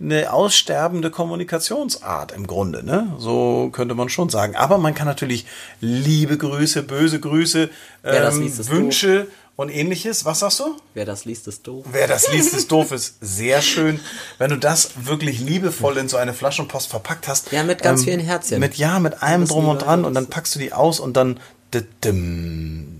eine 0.00 0.32
aussterbende 0.32 1.10
Kommunikationsart 1.10 2.32
im 2.32 2.46
Grunde, 2.46 2.84
ne? 2.84 3.12
So 3.18 3.70
könnte 3.72 3.94
man 3.94 4.08
schon 4.08 4.28
sagen. 4.28 4.54
Aber 4.54 4.78
man 4.78 4.94
kann 4.94 5.06
natürlich 5.06 5.46
liebe 5.80 6.38
Grüße, 6.38 6.82
böse 6.84 7.18
Grüße, 7.18 7.68
das 8.02 8.36
ähm, 8.36 8.68
Wünsche 8.68 9.26
und 9.56 9.70
ähnliches. 9.70 10.24
Was 10.24 10.38
sagst 10.38 10.60
du? 10.60 10.76
Wer 10.94 11.04
das 11.04 11.24
liest, 11.24 11.48
ist 11.48 11.66
doof. 11.66 11.84
Wer 11.90 12.06
das 12.06 12.32
liest, 12.32 12.54
ist 12.54 12.70
doof, 12.70 12.92
ist 12.92 13.16
sehr 13.20 13.60
schön. 13.60 13.98
Wenn 14.38 14.50
du 14.50 14.56
das 14.56 14.90
wirklich 15.06 15.40
liebevoll 15.40 15.96
in 15.98 16.08
so 16.08 16.16
eine 16.16 16.32
Flaschenpost 16.32 16.88
verpackt 16.88 17.26
hast. 17.26 17.50
Ja, 17.50 17.64
mit 17.64 17.82
ganz 17.82 18.04
vielen 18.04 18.20
Herzchen. 18.20 18.60
Mit, 18.60 18.76
ja, 18.76 19.00
mit 19.00 19.22
allem 19.22 19.46
drum 19.46 19.68
und 19.68 19.78
dran 19.82 20.04
und 20.04 20.14
dann 20.14 20.28
packst 20.28 20.54
du 20.54 20.60
die 20.60 20.72
aus 20.72 21.00
und 21.00 21.16
dann. 21.16 21.40
didim. 21.74 22.97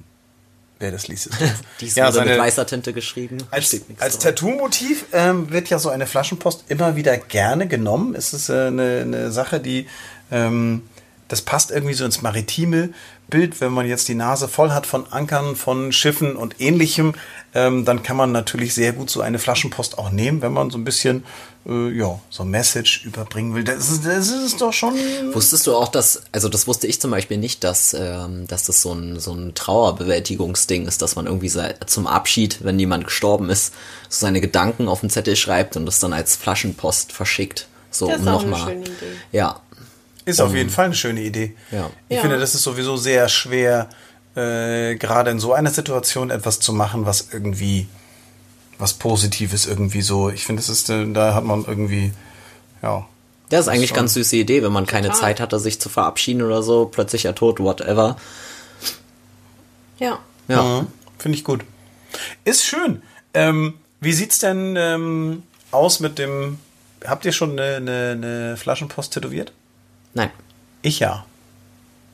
Wer 0.81 0.93
das 0.93 1.09
liest, 1.09 1.27
ist 1.27 1.41
doof. 1.41 1.55
Dies 1.81 1.95
Ja, 1.97 2.07
wurde 2.09 2.21
mit 2.21 2.29
seine- 2.29 2.41
weißer 2.41 2.67
Tinte 2.67 2.93
geschrieben. 2.93 3.39
als, 3.51 3.75
als. 3.99 4.19
Tattoo-Motiv 4.19 5.07
ähm, 5.13 5.51
wird 5.51 5.69
ja 5.71 5.79
so 5.79 5.89
eine 5.89 6.07
Flaschenpost 6.07 6.65
immer 6.69 6.95
wieder 6.97 7.17
gerne 7.17 7.67
genommen. 7.67 8.15
Es 8.15 8.33
ist 8.33 8.49
äh, 8.49 8.67
eine, 8.69 9.01
eine 9.03 9.31
Sache, 9.33 9.59
die 9.61 9.87
ähm, 10.31 10.83
das 11.29 11.43
passt 11.43 11.71
irgendwie 11.71 11.95
so 11.95 12.05
ins 12.05 12.23
maritime 12.23 12.91
Bild. 13.29 13.61
Wenn 13.61 13.73
man 13.73 13.87
jetzt 13.87 14.09
die 14.09 14.15
Nase 14.15 14.49
voll 14.49 14.71
hat 14.71 14.87
von 14.87 15.07
Ankern, 15.13 15.55
von 15.57 15.93
Schiffen 15.93 16.37
und 16.37 16.61
ähnlichem, 16.61 17.15
ähm, 17.55 17.85
dann 17.85 18.03
kann 18.03 18.17
man 18.17 18.33
natürlich 18.33 18.75
sehr 18.75 18.93
gut 18.93 19.11
so 19.11 19.21
eine 19.21 19.39
Flaschenpost 19.39 19.99
auch 19.99 20.11
nehmen, 20.11 20.43
wenn 20.43 20.53
man 20.53 20.71
so 20.71 20.79
ein 20.79 20.85
bisschen 20.85 21.25
äh, 21.67 21.89
ja 21.91 22.19
so 22.31 22.43
ein 22.43 22.49
Message 22.51 23.05
überbringen 23.05 23.55
will. 23.55 23.65
Das 23.65 23.91
ist, 23.91 24.05
das 24.07 24.29
ist 24.31 24.61
doch 24.61 24.73
schon 24.73 24.95
Wusstest 25.33 25.67
du 25.67 25.75
auch, 25.75 25.89
dass, 25.89 26.23
also 26.33 26.49
das 26.49 26.67
wusste 26.67 26.87
ich 26.87 27.01
zum 27.01 27.11
Beispiel 27.11 27.39
nicht, 27.39 27.65
dass, 27.65 27.95
ähm, 27.95 28.47
dass 28.47 28.65
das 28.65 28.83
so 28.83 28.93
ein, 28.93 29.19
so 29.19 29.33
ein 29.33 29.55
Trauerbewältigungsding 29.55 30.87
ist, 30.87 31.03
dass 31.03 31.17
man 31.17 31.27
irgendwie 31.27 31.49
sei- 31.49 31.75
zum 31.87 32.07
Abschied, 32.07 32.65
wenn 32.65 32.79
jemand 32.79 33.05
gestorben 33.05 33.51
ist, 33.51 33.73
so 34.09 34.21
seine 34.27 34.41
Gedanken 34.41 34.89
auf 34.89 35.01
den 35.01 35.11
Zettel 35.11 35.37
schreibt 35.37 35.77
und 35.77 35.87
das 35.87 36.01
dann 36.01 36.13
als 36.13 36.37
Flaschenpost 36.37 37.13
verschickt. 37.13 37.67
So, 37.91 38.07
Das 38.09 38.17
ist 38.21 38.27
um 38.27 38.33
nochmal. 38.33 38.77
Ja. 39.33 39.61
Ist 40.29 40.41
auf 40.41 40.55
jeden 40.55 40.71
Fall 40.71 40.87
eine 40.87 40.95
schöne 40.95 41.21
Idee. 41.23 41.55
Ja. 41.71 41.91
Ich 42.09 42.17
Ja. 42.17 42.21
finde, 42.23 42.39
das 42.39 42.55
ist 42.55 42.63
sowieso 42.63 42.97
sehr 42.97 43.29
schwer, 43.29 43.89
äh, 44.37 44.97
gerade 44.97 45.31
in 45.31 45.41
so 45.41 45.53
einer 45.53 45.71
Situation 45.71 46.31
etwas 46.31 46.61
zu 46.61 46.73
machen, 46.73 47.07
was 47.07 47.29
irgendwie 47.33 47.87
was 48.81 48.95
Positives 48.95 49.67
irgendwie 49.67 50.03
so. 50.03 50.31
Ich 50.31 50.45
finde, 50.47 50.61
das 50.63 50.69
ist, 50.69 50.89
äh, 50.91 51.05
da 51.13 51.35
hat 51.35 51.43
man 51.45 51.65
irgendwie, 51.65 52.13
ja. 52.81 53.05
Das 53.49 53.63
ist 53.63 53.69
eigentlich 53.69 53.89
schon- 53.89 53.97
ganz 53.97 54.15
süße 54.15 54.37
Idee, 54.37 54.63
wenn 54.63 54.71
man 54.73 54.87
keine 54.87 55.09
Total. 55.09 55.21
Zeit 55.23 55.41
hatte, 55.41 55.59
sich 55.59 55.81
zu 55.81 55.89
verabschieden 55.89 56.43
oder 56.43 56.63
so, 56.63 56.85
plötzlich 56.87 57.25
er 57.25 57.35
tot, 57.35 57.59
whatever. 57.59 58.17
Ja. 59.99 60.19
Ja. 60.47 60.63
Mhm. 60.83 60.87
Finde 61.19 61.39
ich 61.39 61.45
gut. 61.45 61.65
Ist 62.45 62.65
schön. 62.65 63.03
Ähm, 63.35 63.75
wie 64.01 64.13
sieht's 64.13 64.39
denn 64.39 64.77
ähm, 64.77 65.43
aus 65.73 65.99
mit 66.01 66.19
dem. 66.19 66.59
Habt 67.05 67.25
ihr 67.25 67.33
schon 67.33 67.53
eine, 67.59 67.77
eine, 67.77 68.11
eine 68.13 68.57
Flaschenpost 68.57 69.13
tätowiert? 69.13 69.53
Nein. 70.19 70.31
Ich 70.83 70.99
ja. 71.01 71.25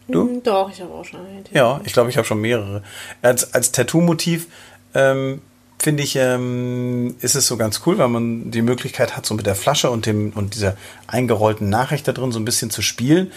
Du? 0.09 0.29
Hm, 0.29 0.43
Doch, 0.43 0.71
ich 0.71 0.81
habe 0.83 0.93
auch 0.93 1.05
schon 1.05 1.21
eine. 1.21 1.43
Ja, 1.53 1.81
ich 1.85 1.93
glaube, 1.95 2.11
ich 2.11 2.17
habe 2.17 2.27
schon 2.27 2.41
mehrere. 2.41 2.83
Als, 3.23 3.55
als 3.55 3.73
Tattoo-Motiv 3.73 4.47
ähm, 4.95 5.41
finde 5.79 6.03
ich, 6.03 6.17
ähm, 6.17 7.17
ist 7.21 7.35
es 7.35 7.47
so 7.47 7.57
ganz 7.57 7.81
cool, 7.87 7.97
weil 7.99 8.09
man 8.09 8.51
die 8.51 8.61
Möglichkeit 8.63 9.17
hat, 9.17 9.25
so 9.27 9.35
mit 9.35 9.47
der 9.47 9.55
Flasche 9.55 9.91
und 9.91 10.05
dem 10.07 10.33
und 10.35 10.55
dieser 10.55 10.77
eingerollten 11.07 11.69
Nachricht 11.71 12.07
da 12.07 12.13
drin 12.13 12.33
so 12.33 12.39
ein 12.39 12.45
bisschen 12.45 12.71
zu 12.71 12.83
spielen. 12.83 13.33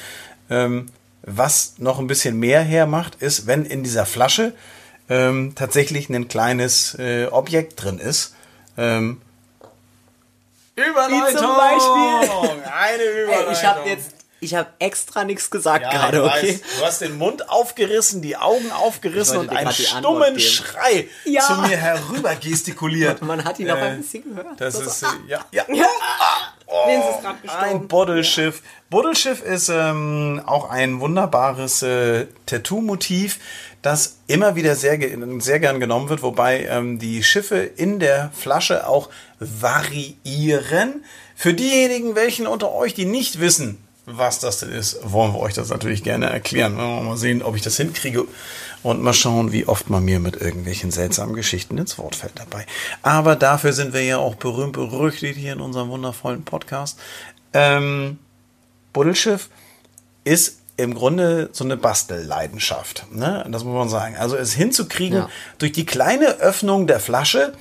Ähm, 0.49 0.87
was 1.23 1.75
noch 1.77 1.99
ein 1.99 2.07
bisschen 2.07 2.37
mehr 2.37 2.61
hermacht, 2.61 3.15
ist, 3.15 3.47
wenn 3.47 3.65
in 3.65 3.83
dieser 3.83 4.05
Flasche 4.05 4.53
ähm, 5.09 5.53
tatsächlich 5.55 6.09
ein 6.09 6.27
kleines 6.27 6.95
äh, 6.99 7.27
Objekt 7.31 7.81
drin 7.83 7.97
ist. 7.99 8.35
Ähm, 8.77 9.21
Überleitung! 10.75 11.37
zum 11.37 11.55
Beispiel- 11.55 12.63
Eine 12.71 13.03
Überleitung. 13.23 13.51
ich 13.53 13.63
habe 13.65 13.89
jetzt, 13.89 14.11
ich 14.39 14.53
habe 14.55 14.69
extra 14.79 15.23
nichts 15.23 15.49
gesagt 15.49 15.83
Ja, 15.83 15.89
gerade, 15.91 16.23
okay? 16.23 16.53
weiß. 16.53 16.61
Du 16.79 16.85
hast 16.85 17.01
den 17.01 17.17
Mund 17.17 17.49
aufgerissen, 17.49 18.21
die 18.21 18.37
Augen 18.37 18.71
aufgerissen 18.71 19.37
und 19.37 19.49
einen 19.49 19.71
stummen. 19.71 20.39
Schrei 20.39 21.07
Ja. 21.25 21.41
zu 21.41 21.53
mir 21.55 21.77
herüber 21.77 22.35
gestikuliert. 22.35 23.21
Man 23.21 23.43
hat 23.43 23.59
ihn 23.59 23.67
Äh, 23.67 23.73
ein 23.73 24.01
bisschen 24.01 24.23
gehört. 24.23 24.59
Das 24.61 24.75
So, 24.75 24.81
ist, 24.81 24.99
so, 24.99 25.05
äh, 25.07 25.09
ja, 25.29 25.45
ja. 25.51 25.65
Vince 26.85 27.07
ist 27.09 27.21
gerade 27.23 27.63
Ein. 27.65 27.87
Buddelschiff. 27.87 28.61
Buddelschiff 28.89 29.41
ist 29.41 29.69
ähm, 29.69 30.41
auch 30.45 30.69
ein 30.69 30.99
wunderbares 30.99 31.81
äh, 31.81 32.27
Tattoo-Motiv, 32.45 33.39
das 33.81 34.17
immer 34.27 34.55
wieder 34.55 34.75
sehr, 34.75 34.99
sehr 35.39 35.59
gern 35.59 35.79
genommen 35.79 36.09
wird, 36.09 36.21
wobei 36.23 36.65
ähm, 36.65 36.99
die 36.99 37.23
Schiffe 37.23 37.57
in 37.59 37.99
der 37.99 38.31
Flasche 38.35 38.85
auch 38.87 39.09
variieren. 39.39 41.05
Für 41.35 41.53
diejenigen, 41.53 42.15
welchen 42.15 42.47
unter 42.47 42.73
euch, 42.73 42.93
die 42.93 43.05
nicht 43.05 43.39
wissen, 43.39 43.77
was 44.09 44.39
das 44.39 44.59
denn 44.59 44.69
ist, 44.69 44.99
wollen 45.03 45.33
wir 45.33 45.39
euch 45.39 45.53
das 45.53 45.67
natürlich 45.69 46.01
gerne 46.01 46.27
erklären. 46.29 46.75
Mal 46.75 47.17
sehen, 47.17 47.43
ob 47.43 47.55
ich 47.57 47.61
das 47.61 47.75
hinkriege, 47.77 48.25
und 48.81 49.01
mal 49.01 49.13
schauen, 49.13 49.51
wie 49.51 49.67
oft 49.67 49.89
man 49.89 50.05
mir 50.05 50.19
mit 50.19 50.37
irgendwelchen 50.39 50.91
seltsamen 50.91 51.35
Geschichten 51.35 51.77
ins 51.77 51.97
Wort 51.97 52.15
fällt 52.15 52.39
dabei. 52.39 52.65
Aber 53.01 53.35
dafür 53.35 53.73
sind 53.73 53.93
wir 53.93 54.03
ja 54.03 54.17
auch 54.17 54.35
berühmt 54.35 54.73
berüchtigt 54.73 55.37
hier 55.37 55.53
in 55.53 55.59
unserem 55.59 55.89
wundervollen 55.89 56.43
Podcast. 56.45 56.97
Ähm, 57.53 58.17
Buddelschiff 58.93 59.49
ist 60.23 60.59
im 60.77 60.93
Grunde 60.93 61.49
so 61.51 61.65
eine 61.65 61.75
Bastelleidenschaft. 61.75 63.07
Ne? 63.11 63.45
Das 63.49 63.63
muss 63.65 63.73
man 63.73 63.89
sagen. 63.89 64.15
Also 64.15 64.37
es 64.37 64.53
hinzukriegen 64.53 65.17
Ja. 65.17 65.29
durch 65.57 65.73
die 65.73 65.85
kleine 65.85 66.37
Öffnung 66.39 66.87
der 66.87 66.99
Flasche, 67.01 67.53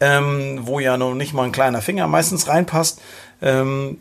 ähm, 0.00 0.60
wo 0.66 0.78
ja 0.78 0.96
noch 0.96 1.14
nicht 1.14 1.32
mal 1.32 1.44
ein 1.44 1.52
kleiner 1.52 1.82
Finger 1.82 2.06
meistens 2.06 2.46
reinpasst, 2.46 3.00
ähm, 3.42 3.98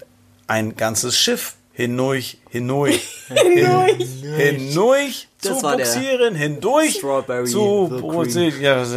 ein 0.47 0.75
ganzes 0.75 1.17
Schiff 1.17 1.55
hindurch, 1.77 2.37
hindurch, 2.49 3.07
hindurch, 3.29 4.07
hindurch 4.35 5.27
zu 5.37 5.49
Das 5.49 5.63
war 5.63 5.77
der 5.77 5.85
buxieren, 5.85 6.35
hindurch 6.35 6.95
Strawberry 6.95 7.45
zu 7.45 7.87
the 7.93 8.01
buxieren. 8.01 8.61
Ja, 8.61 8.75
das 8.79 8.91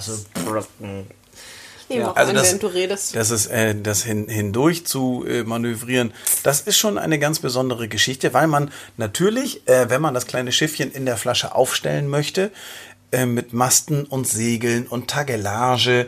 so. 0.00 0.12
Nehme 1.90 2.10
auch 2.10 2.16
Also 2.16 2.30
an, 2.30 2.36
das- 2.36 2.58
du 2.58 2.66
redest. 2.66 3.14
Das 3.14 3.30
ist 3.30 3.46
äh, 3.48 3.74
das 3.78 4.02
hin, 4.02 4.26
hindurch 4.26 4.86
zu 4.86 5.24
äh, 5.28 5.42
manövrieren. 5.44 6.14
Das 6.42 6.62
ist 6.62 6.78
schon 6.78 6.96
eine 6.96 7.18
ganz 7.18 7.40
besondere 7.40 7.88
Geschichte, 7.88 8.32
weil 8.32 8.46
man 8.46 8.70
natürlich, 8.96 9.68
äh, 9.68 9.90
wenn 9.90 10.00
man 10.00 10.14
das 10.14 10.26
kleine 10.26 10.50
Schiffchen 10.50 10.90
in 10.90 11.04
der 11.04 11.18
Flasche 11.18 11.54
aufstellen 11.54 12.08
möchte, 12.08 12.50
äh, 13.12 13.26
mit 13.26 13.52
Masten 13.52 14.04
und 14.06 14.26
Segeln 14.26 14.86
und 14.86 15.08
Tagelage 15.08 16.06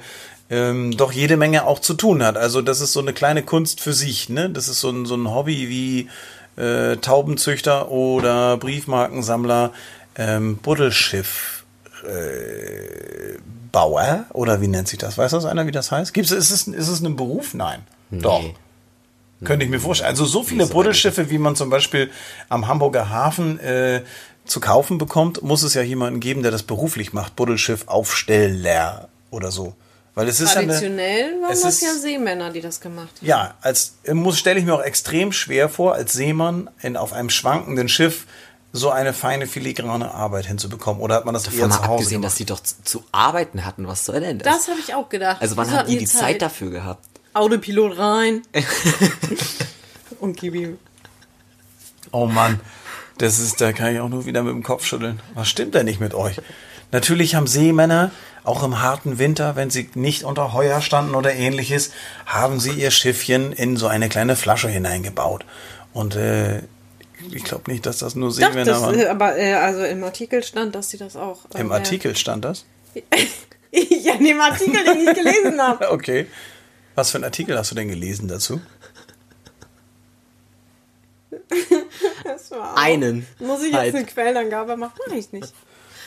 ähm, 0.50 0.96
doch 0.96 1.12
jede 1.12 1.36
Menge 1.36 1.66
auch 1.66 1.78
zu 1.78 1.94
tun 1.94 2.22
hat. 2.22 2.36
Also 2.36 2.62
das 2.62 2.80
ist 2.80 2.92
so 2.92 3.00
eine 3.00 3.12
kleine 3.12 3.42
Kunst 3.42 3.80
für 3.80 3.92
sich. 3.92 4.28
Ne? 4.28 4.50
Das 4.50 4.68
ist 4.68 4.80
so 4.80 4.90
ein, 4.90 5.06
so 5.06 5.14
ein 5.14 5.30
Hobby 5.30 5.68
wie 5.68 6.62
äh, 6.62 6.96
Taubenzüchter 6.96 7.90
oder 7.90 8.56
Briefmarkensammler, 8.56 9.72
ähm, 10.16 10.56
Buddelschiff. 10.58 11.64
Äh, 12.04 13.38
Bauer 13.72 14.24
oder 14.32 14.62
wie 14.62 14.68
nennt 14.68 14.88
sich 14.88 14.98
das? 14.98 15.18
Weiß 15.18 15.32
das 15.32 15.44
einer, 15.44 15.66
wie 15.66 15.70
das 15.70 15.92
heißt? 15.92 16.14
Gibt's, 16.14 16.30
ist, 16.30 16.50
es, 16.50 16.66
ist 16.66 16.88
es 16.88 17.00
ein 17.02 17.14
Beruf? 17.14 17.52
Nein. 17.52 17.82
Doch. 18.10 18.42
Könnte 19.44 19.66
ich 19.66 19.70
mir 19.70 19.80
vorstellen. 19.80 20.08
Also 20.08 20.24
so 20.24 20.42
viele 20.42 20.66
Buddelschiffe, 20.66 21.28
wie 21.28 21.36
man 21.36 21.56
zum 21.56 21.68
Beispiel 21.68 22.10
am 22.48 22.68
Hamburger 22.68 23.10
Hafen 23.10 23.60
äh, 23.60 24.02
zu 24.46 24.60
kaufen 24.60 24.96
bekommt, 24.96 25.42
muss 25.42 25.62
es 25.62 25.74
ja 25.74 25.82
jemanden 25.82 26.20
geben, 26.20 26.42
der 26.42 26.52
das 26.52 26.62
beruflich 26.62 27.12
macht. 27.12 27.36
Buddelschiff 27.36 27.86
Aufsteller 27.86 29.08
oder 29.30 29.50
so. 29.50 29.74
Weil 30.16 30.26
es 30.28 30.40
ist 30.40 30.54
ja 30.54 30.60
eine, 30.60 30.72
Traditionell 30.72 31.40
waren 31.42 31.52
es 31.52 31.60
das 31.60 31.74
ist- 31.74 31.82
ja 31.82 31.92
Seemänner, 31.94 32.50
die 32.50 32.60
das 32.62 32.80
gemacht 32.80 33.10
haben. 33.18 33.26
ja, 33.26 33.54
als 33.60 33.94
muss 34.12 34.38
stelle 34.38 34.58
ich 34.58 34.64
mir 34.64 34.74
auch 34.74 34.82
extrem 34.82 35.30
schwer 35.30 35.68
vor, 35.68 35.94
als 35.94 36.14
Seemann 36.14 36.68
in, 36.82 36.96
auf 36.96 37.12
einem 37.12 37.30
schwankenden 37.30 37.88
Schiff 37.88 38.26
so 38.72 38.90
eine 38.90 39.12
feine 39.12 39.46
filigrane 39.46 40.12
Arbeit 40.12 40.46
hinzubekommen. 40.46 41.00
Oder 41.02 41.14
hat 41.16 41.24
man 41.26 41.34
das 41.34 41.44
eher 41.46 41.52
Davon 41.68 41.70
zu 41.70 41.78
mal 41.78 41.86
Hause 41.88 41.92
abgesehen, 41.94 42.20
gemacht? 42.22 42.32
dass 42.32 42.36
die 42.38 42.44
doch 42.46 42.60
zu, 42.60 42.74
zu 42.82 43.04
arbeiten 43.12 43.64
hatten. 43.64 43.86
Was 43.86 44.04
soll 44.04 44.20
denn 44.20 44.38
das? 44.38 44.56
Das 44.56 44.68
habe 44.68 44.80
ich 44.80 44.94
auch 44.94 45.08
gedacht. 45.08 45.40
also 45.40 45.56
wann 45.56 45.70
hatten 45.70 45.90
die 45.90 45.98
die 45.98 46.06
Zeit 46.06 46.42
dafür 46.42 46.70
gehabt? 46.70 47.04
Autopilot 47.34 47.98
rein. 47.98 48.42
Und 50.20 50.36
gib 50.38 50.54
ihm. 50.54 50.78
Oh 52.12 52.26
Mann, 52.26 52.60
das 53.18 53.38
ist, 53.38 53.60
da 53.60 53.72
kann 53.72 53.92
ich 53.94 54.00
auch 54.00 54.08
nur 54.08 54.24
wieder 54.26 54.42
mit 54.42 54.52
dem 54.54 54.62
Kopf 54.62 54.84
schütteln. 54.86 55.20
Was 55.34 55.48
stimmt 55.48 55.74
denn 55.74 55.84
nicht 55.86 56.00
mit 56.00 56.14
euch? 56.14 56.40
Natürlich 56.92 57.34
haben 57.34 57.46
Seemänner 57.46 58.10
auch 58.46 58.62
im 58.62 58.80
harten 58.80 59.18
Winter, 59.18 59.56
wenn 59.56 59.70
sie 59.70 59.90
nicht 59.94 60.22
unter 60.24 60.52
Heuer 60.52 60.80
standen 60.80 61.14
oder 61.14 61.32
ähnliches, 61.34 61.90
haben 62.26 62.60
sie 62.60 62.70
ihr 62.72 62.90
Schiffchen 62.90 63.52
in 63.52 63.76
so 63.76 63.86
eine 63.88 64.08
kleine 64.08 64.36
Flasche 64.36 64.68
hineingebaut. 64.68 65.44
Und 65.92 66.16
äh, 66.16 66.62
ich 67.32 67.44
glaube 67.44 67.70
nicht, 67.70 67.86
dass 67.86 67.98
das 67.98 68.14
nur 68.14 68.28
Doch, 68.28 68.36
Seemänner 68.36 68.64
das, 68.64 68.82
waren. 68.82 68.98
äh, 68.98 69.06
aber 69.06 69.36
äh, 69.36 69.54
also 69.54 69.82
im 69.84 70.04
Artikel 70.04 70.42
stand, 70.42 70.74
dass 70.74 70.90
sie 70.90 70.96
das 70.98 71.16
auch. 71.16 71.40
äh, 71.54 71.60
Im. 71.60 71.72
Artikel 71.72 72.16
stand 72.16 72.44
das? 72.44 72.64
ja, 73.72 74.14
in 74.14 74.24
dem 74.24 74.40
Artikel, 74.40 74.84
den 74.84 75.08
ich 75.08 75.14
gelesen 75.14 75.60
habe. 75.60 75.88
Okay. 75.90 76.26
Was 76.94 77.10
für 77.10 77.18
einen 77.18 77.24
Artikel 77.24 77.58
hast 77.58 77.70
du 77.72 77.74
denn 77.74 77.88
gelesen 77.88 78.28
dazu? 78.28 78.60
Das 82.24 82.50
war 82.50 82.72
auch- 82.72 82.76
Einen. 82.76 83.26
Muss 83.38 83.62
ich 83.62 83.72
Halt. 83.74 83.86
jetzt 83.86 83.96
eine 83.96 84.06
Quellenangabe 84.06 84.76
machen? 84.76 84.94
Mach 85.06 85.14
ich 85.14 85.32
nicht. 85.32 85.52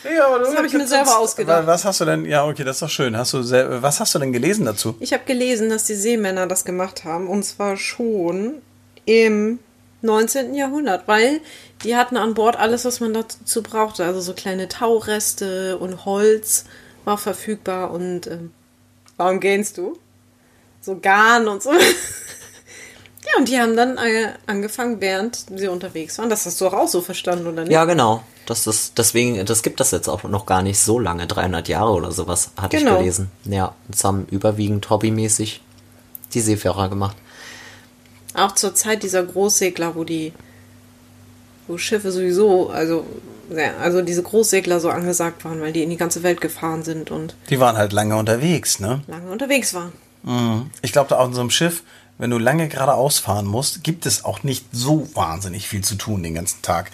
Ja, 0.03 0.27
aber 0.27 0.39
Das 0.39 0.55
hab 0.55 0.65
ich 0.65 0.73
mir 0.73 0.87
selber 0.87 1.17
ausgedacht. 1.17 1.67
Was 1.67 1.85
hast 1.85 2.01
du 2.01 2.05
denn? 2.05 2.25
Ja, 2.25 2.45
okay, 2.45 2.63
das 2.63 2.77
ist 2.77 2.81
doch 2.81 2.89
schön. 2.89 3.17
Hast 3.17 3.33
du 3.33 3.39
was 3.81 3.99
hast 3.99 4.15
du 4.15 4.19
denn 4.19 4.31
gelesen 4.31 4.65
dazu? 4.65 4.95
Ich 4.99 5.13
habe 5.13 5.23
gelesen, 5.25 5.69
dass 5.69 5.83
die 5.83 5.95
Seemänner 5.95 6.47
das 6.47 6.63
gemacht 6.65 7.03
haben. 7.03 7.27
Und 7.27 7.43
zwar 7.43 7.77
schon 7.77 8.61
im 9.05 9.59
19. 10.01 10.55
Jahrhundert, 10.55 11.07
weil 11.07 11.41
die 11.83 11.95
hatten 11.95 12.15
an 12.17 12.33
Bord 12.33 12.55
alles, 12.55 12.85
was 12.85 12.99
man 12.99 13.13
dazu 13.13 13.61
brauchte. 13.61 14.05
Also 14.05 14.21
so 14.21 14.33
kleine 14.33 14.69
Taureste 14.69 15.77
und 15.77 16.05
Holz 16.05 16.65
war 17.03 17.17
verfügbar. 17.17 17.91
Und 17.91 18.27
ähm, 18.27 18.51
warum 19.17 19.39
gähnst 19.39 19.77
du? 19.77 19.97
So 20.81 20.97
Garn 20.99 21.47
und 21.47 21.61
so. 21.61 21.71
ja, 23.25 23.37
und 23.37 23.47
die 23.49 23.59
haben 23.59 23.75
dann 23.75 23.97
äh, 23.97 24.29
angefangen, 24.47 25.01
während 25.01 25.45
sie 25.55 25.67
unterwegs 25.67 26.17
waren. 26.17 26.29
Das 26.29 26.45
hast 26.45 26.59
du 26.61 26.67
auch, 26.67 26.73
auch 26.73 26.87
so 26.87 27.01
verstanden, 27.01 27.47
oder 27.47 27.63
nicht? 27.63 27.71
Ja, 27.71 27.85
genau. 27.85 28.23
Das 28.45 28.65
ist, 28.65 28.97
deswegen, 28.97 29.45
das 29.45 29.61
gibt 29.61 29.79
das 29.79 29.91
jetzt 29.91 30.07
auch 30.07 30.23
noch 30.23 30.45
gar 30.45 30.61
nicht 30.63 30.79
so 30.79 30.97
lange, 30.99 31.27
300 31.27 31.67
Jahre 31.67 31.91
oder 31.91 32.11
sowas, 32.11 32.51
hatte 32.59 32.77
Genau. 32.77 32.93
ich 32.93 32.97
gelesen. 32.99 33.29
Ja, 33.45 33.75
das 33.87 34.03
haben 34.03 34.25
überwiegend 34.31 34.89
hobbymäßig 34.89 35.61
die 36.33 36.41
Seefahrer 36.41 36.89
gemacht. 36.89 37.15
Auch 38.33 38.53
zur 38.53 38.73
Zeit 38.73 39.03
dieser 39.03 39.23
Großsegler, 39.23 39.95
wo 39.95 40.03
die 40.03 40.33
wo 41.67 41.77
Schiffe 41.77 42.11
sowieso, 42.11 42.69
also, 42.71 43.05
ja, 43.55 43.77
also 43.79 44.01
diese 44.01 44.23
Großsegler 44.23 44.79
so 44.79 44.89
angesagt 44.89 45.45
waren, 45.45 45.61
weil 45.61 45.71
die 45.71 45.83
in 45.83 45.91
die 45.91 45.97
ganze 45.97 46.23
Welt 46.23 46.41
gefahren 46.41 46.81
sind 46.83 47.11
und 47.11 47.35
Die 47.51 47.59
waren 47.59 47.77
halt 47.77 47.93
lange 47.93 48.15
unterwegs, 48.15 48.79
ne? 48.79 49.01
lange 49.07 49.29
unterwegs 49.29 49.75
waren. 49.75 49.91
Ich 50.81 50.91
glaube, 50.91 51.09
da 51.09 51.17
auf 51.19 51.33
so 51.33 51.39
einem 51.41 51.51
Schiff, 51.51 51.83
wenn 52.19 52.29
du 52.29 52.37
lange 52.37 52.67
geradeaus 52.67 53.17
fahren 53.17 53.47
musst, 53.47 53.83
gibt 53.83 54.05
es 54.05 54.23
auch 54.25 54.43
nicht 54.43 54.65
so 54.71 55.09
wahnsinnig 55.15 55.67
viel 55.67 55.83
zu 55.83 55.95
tun 55.95 56.21
den 56.21 56.35
ganzen 56.35 56.61
Tag. 56.61 56.91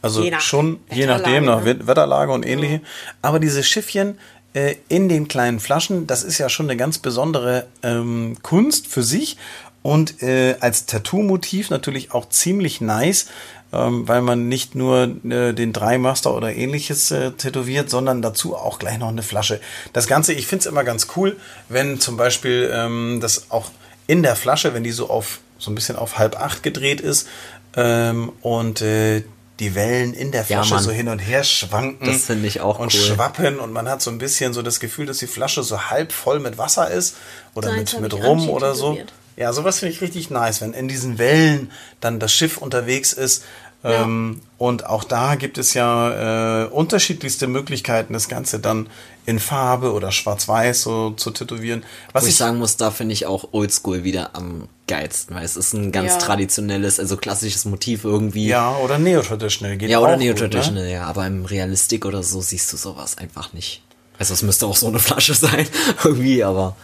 Also 0.00 0.22
Je 0.22 0.32
schon 0.38 0.78
je 0.90 1.06
nachdem, 1.06 1.44
nach 1.44 1.58
ne? 1.60 1.66
Wet- 1.66 1.86
Wetterlage 1.86 2.32
und 2.32 2.46
ähnliche. 2.46 2.80
Aber 3.20 3.40
diese 3.40 3.64
Schiffchen 3.64 4.16
äh, 4.54 4.76
in 4.88 5.08
den 5.08 5.26
kleinen 5.28 5.58
Flaschen, 5.60 6.06
das 6.06 6.22
ist 6.22 6.38
ja 6.38 6.48
schon 6.48 6.66
eine 6.66 6.76
ganz 6.76 6.98
besondere 6.98 7.66
ähm, 7.82 8.36
Kunst 8.42 8.86
für 8.86 9.02
sich 9.02 9.36
und 9.82 10.22
äh, 10.22 10.56
als 10.60 10.86
Tattoo-Motiv 10.86 11.70
natürlich 11.70 12.12
auch 12.12 12.28
ziemlich 12.28 12.80
nice, 12.80 13.26
ähm, 13.72 14.06
weil 14.06 14.22
man 14.22 14.48
nicht 14.48 14.74
nur 14.76 15.16
äh, 15.28 15.52
den 15.52 15.72
Dreimaster 15.72 16.32
oder 16.34 16.54
ähnliches 16.54 17.10
äh, 17.10 17.32
tätowiert, 17.32 17.90
sondern 17.90 18.22
dazu 18.22 18.54
auch 18.56 18.78
gleich 18.78 18.98
noch 18.98 19.08
eine 19.08 19.22
Flasche. 19.24 19.60
Das 19.92 20.06
Ganze, 20.06 20.32
ich 20.32 20.46
finde 20.46 20.60
es 20.60 20.66
immer 20.66 20.84
ganz 20.84 21.08
cool, 21.16 21.36
wenn 21.68 22.00
zum 22.00 22.16
Beispiel 22.16 22.70
ähm, 22.72 23.18
das 23.20 23.50
auch 23.50 23.70
in 24.08 24.24
der 24.24 24.34
Flasche, 24.34 24.74
wenn 24.74 24.82
die 24.82 24.90
so 24.90 25.08
auf 25.08 25.38
so 25.60 25.70
ein 25.70 25.76
bisschen 25.76 25.94
auf 25.96 26.18
halb 26.18 26.40
acht 26.40 26.62
gedreht 26.64 27.00
ist 27.00 27.28
ähm, 27.76 28.32
und 28.42 28.80
äh, 28.82 29.22
die 29.60 29.74
Wellen 29.74 30.14
in 30.14 30.30
der 30.30 30.42
Ja, 30.42 30.62
Flasche 30.62 30.74
Mann. 30.74 30.82
so 30.84 30.90
hin 30.92 31.08
und 31.08 31.18
her 31.18 31.42
schwanken. 31.44 32.06
Das 32.06 32.24
finde 32.26 32.46
ich 32.46 32.60
auch 32.60 32.78
Und 32.78 32.94
cool. 32.94 33.00
schwappen 33.00 33.58
und 33.58 33.72
man 33.72 33.88
hat 33.88 34.00
so 34.02 34.10
ein 34.10 34.18
bisschen 34.18 34.52
so 34.52 34.62
das 34.62 34.78
Gefühl, 34.80 35.06
dass 35.06 35.18
die 35.18 35.26
Flasche 35.26 35.62
so 35.64 35.90
halb 35.90 36.12
voll 36.12 36.38
mit 36.40 36.58
Wasser 36.58 36.90
ist 36.90 37.16
oder 37.54 37.68
Seins 37.70 37.92
mit, 37.94 38.02
mit 38.02 38.14
Rum 38.14 38.48
oder 38.50 38.74
so. 38.74 38.98
Ja, 39.36 39.52
sowas 39.52 39.80
finde 39.80 39.94
ich 39.94 40.00
richtig 40.00 40.30
nice, 40.30 40.60
wenn 40.60 40.72
in 40.74 40.88
diesen 40.88 41.18
Wellen 41.18 41.70
dann 42.00 42.18
das 42.20 42.32
Schiff 42.32 42.56
unterwegs 42.56 43.12
ist. 43.12 43.44
Ähm, 43.84 44.40
und 44.58 44.86
auch 44.86 45.04
da 45.04 45.36
gibt 45.36 45.56
es 45.56 45.72
ja 45.72 46.64
äh, 46.64 46.66
unterschiedlichste 46.66 47.46
Möglichkeiten, 47.46 48.12
das 48.12 48.28
Ganze 48.28 48.58
dann 48.58 48.88
in 49.24 49.38
Farbe 49.38 49.92
oder 49.92 50.10
schwarz-weiß 50.10 50.82
so 50.82 51.10
zu 51.12 51.30
tätowieren. 51.30 51.84
Was 52.12 52.24
ich 52.24 52.30
ich 52.30 52.36
sagen 52.36 52.58
muss, 52.58 52.76
da 52.76 52.90
finde 52.90 53.12
ich 53.12 53.26
auch 53.26 53.50
Oldschool 53.52 54.02
wieder 54.02 54.30
am 54.34 54.68
geilsten, 54.88 55.36
weil 55.36 55.44
es 55.44 55.56
ist 55.56 55.74
ein 55.74 55.92
ganz 55.92 56.14
Ja. 56.14 56.18
traditionelles, 56.18 56.98
also 56.98 57.16
klassisches 57.16 57.66
Motiv 57.66 58.02
irgendwie. 58.04 58.48
ja, 58.48 58.74
oder 58.78 58.98
Neo-Traditional 58.98 59.76
geht 59.76 59.90
Ja, 59.90 60.00
oder 60.00 60.12
gut, 60.14 60.20
Neo-Traditional, 60.24 60.84
Ne? 60.86 60.92
ja, 60.92 61.04
aber 61.04 61.26
im 61.26 61.44
Realistik 61.44 62.04
oder 62.04 62.22
so 62.24 62.40
siehst 62.40 62.72
du 62.72 62.76
sowas 62.76 63.16
einfach 63.18 63.52
nicht. 63.52 63.82
Also 64.18 64.34
es 64.34 64.42
müsste 64.42 64.66
auch 64.66 64.76
so 64.76 64.88
eine 64.88 64.98
Flasche 64.98 65.34
sein, 65.34 65.68
irgendwie, 66.04 66.42
aber 66.42 66.74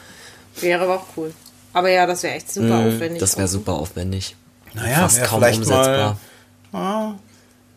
Wäre 0.61 0.85
aber 0.85 0.95
auch 0.97 1.07
cool. 1.17 1.33
Aber 1.73 1.89
ja, 1.91 2.07
das 2.07 2.23
wäre 2.23 2.35
echt 2.37 2.53
super 2.53 2.79
aufwendig. 2.79 3.15
Mhm, 3.15 3.19
das 3.19 3.37
wäre 3.37 3.49
super 3.49 3.73
aufwendig. 3.73 4.37
Naja, 4.75 5.01
Fast 5.01 5.17
wäre 5.17 5.27
kaum 5.27 5.41
vielleicht 5.41 5.59
umsetzbar. 5.59 5.97
mal. 6.11 6.17
Ah, 6.75 7.13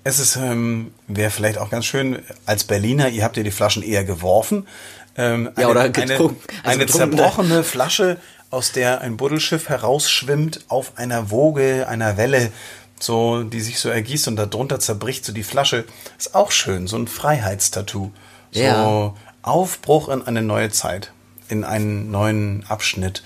es 0.03 0.19
ist, 0.19 0.35
ähm, 0.37 0.93
wäre 1.07 1.31
vielleicht 1.31 1.57
auch 1.57 1.69
ganz 1.69 1.85
schön, 1.85 2.19
als 2.45 2.63
Berliner, 2.63 3.09
ihr 3.09 3.23
habt 3.23 3.37
ja 3.37 3.43
die 3.43 3.51
Flaschen 3.51 3.83
eher 3.83 4.03
geworfen. 4.03 4.67
Ähm, 5.17 5.49
Ja, 5.57 5.67
oder 5.67 5.89
getrunken. 5.89 6.41
Eine, 6.63 6.63
Also 6.63 6.69
eine 6.69 6.85
ne? 6.85 6.91
zerbrochene 6.91 7.63
Flasche, 7.63 8.17
aus 8.49 8.71
der 8.71 9.01
ein 9.01 9.17
Buddelschiff 9.17 9.67
herausschwimmt 9.69 10.61
auf 10.69 10.93
einer 10.97 11.29
Woge, 11.31 11.87
einer 11.89 12.17
Welle, 12.17 12.51
so, 12.99 13.43
die 13.43 13.59
sich 13.59 13.79
so 13.79 13.89
ergießt 13.89 14.27
und 14.29 14.37
darunter 14.37 14.79
zerbricht 14.79 15.25
so 15.25 15.33
die 15.33 15.43
Flasche. 15.43 15.85
Ist 16.17 16.33
auch 16.33 16.51
schön, 16.51 16.87
so 16.87 16.97
ein 16.97 17.07
Freiheitstattoo. 17.07 18.11
So 18.51 18.59
Ja. 18.61 19.13
Aufbruch 19.41 20.09
in 20.09 20.23
eine 20.25 20.41
neue 20.41 20.71
Zeit, 20.71 21.11
in 21.49 21.63
einen 21.63 22.09
neuen 22.11 22.65
Abschnitt. 22.67 23.23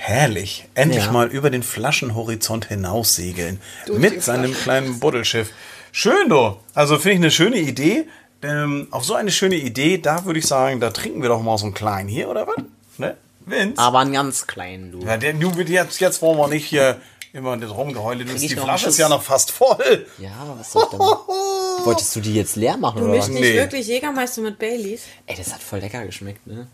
Herrlich. 0.00 0.64
Endlich 0.74 1.04
Ja. 1.06 1.12
mal 1.12 1.26
über 1.28 1.50
den 1.50 1.62
Flaschenhorizont 1.62 2.66
hinaussegeln. 2.66 3.60
Durch 3.86 3.98
mit 3.98 4.22
seinem 4.22 4.54
kleinen 4.54 5.00
Buddelschiff. 5.00 5.50
Schön, 5.92 6.28
du. 6.28 6.56
Also 6.72 6.96
finde 6.98 7.10
ich 7.12 7.18
eine 7.18 7.30
schöne 7.30 7.58
Idee. 7.58 8.06
ähm, 8.40 8.86
auf 8.92 9.04
so 9.04 9.14
eine 9.14 9.32
schöne 9.32 9.56
Idee, 9.56 9.98
da 9.98 10.24
würde 10.24 10.38
ich 10.38 10.46
sagen, 10.46 10.78
da 10.78 10.90
trinken 10.90 11.22
wir 11.22 11.28
doch 11.28 11.42
mal 11.42 11.58
so 11.58 11.64
einen 11.64 11.74
kleinen 11.74 12.08
hier, 12.08 12.28
oder 12.28 12.46
was? 12.46 12.62
Ne? 12.96 13.16
Vince? 13.44 13.82
Aber 13.82 13.98
einen 13.98 14.12
ganz 14.12 14.46
kleinen, 14.46 14.92
du. 14.92 15.00
Ja, 15.04 15.16
der, 15.16 15.32
du, 15.32 15.50
jetzt, 15.62 15.98
jetzt 15.98 16.22
wollen 16.22 16.38
wir 16.38 16.46
nicht 16.46 16.66
hier 16.66 17.00
immer 17.32 17.56
das 17.56 17.70
Rumgeheule. 17.76 18.24
Du, 18.24 18.32
die 18.34 18.48
Flasche 18.50 18.90
ist 18.90 18.98
ja 18.98 19.08
noch 19.08 19.22
fast 19.24 19.50
voll. 19.50 20.06
Ja, 20.18 20.30
was 20.56 20.70
soll 20.70 20.84
ich 20.84 20.90
denn 20.90 20.98
machen? 21.00 21.18
Wolltest 21.84 22.14
du 22.14 22.20
die 22.20 22.34
jetzt 22.34 22.54
leer 22.54 22.76
machen 22.76 22.98
Du 23.00 23.06
oder 23.08 23.14
was? 23.18 23.26
mischst 23.28 23.40
nicht 23.40 23.50
Nee. 23.54 23.58
wirklich 23.58 23.88
Jägermeister 23.88 24.40
mit 24.42 24.56
Baileys. 24.60 25.02
Ey, 25.26 25.34
das 25.36 25.52
hat 25.52 25.60
voll 25.60 25.80
lecker 25.80 26.06
geschmeckt, 26.06 26.46
ne? 26.46 26.68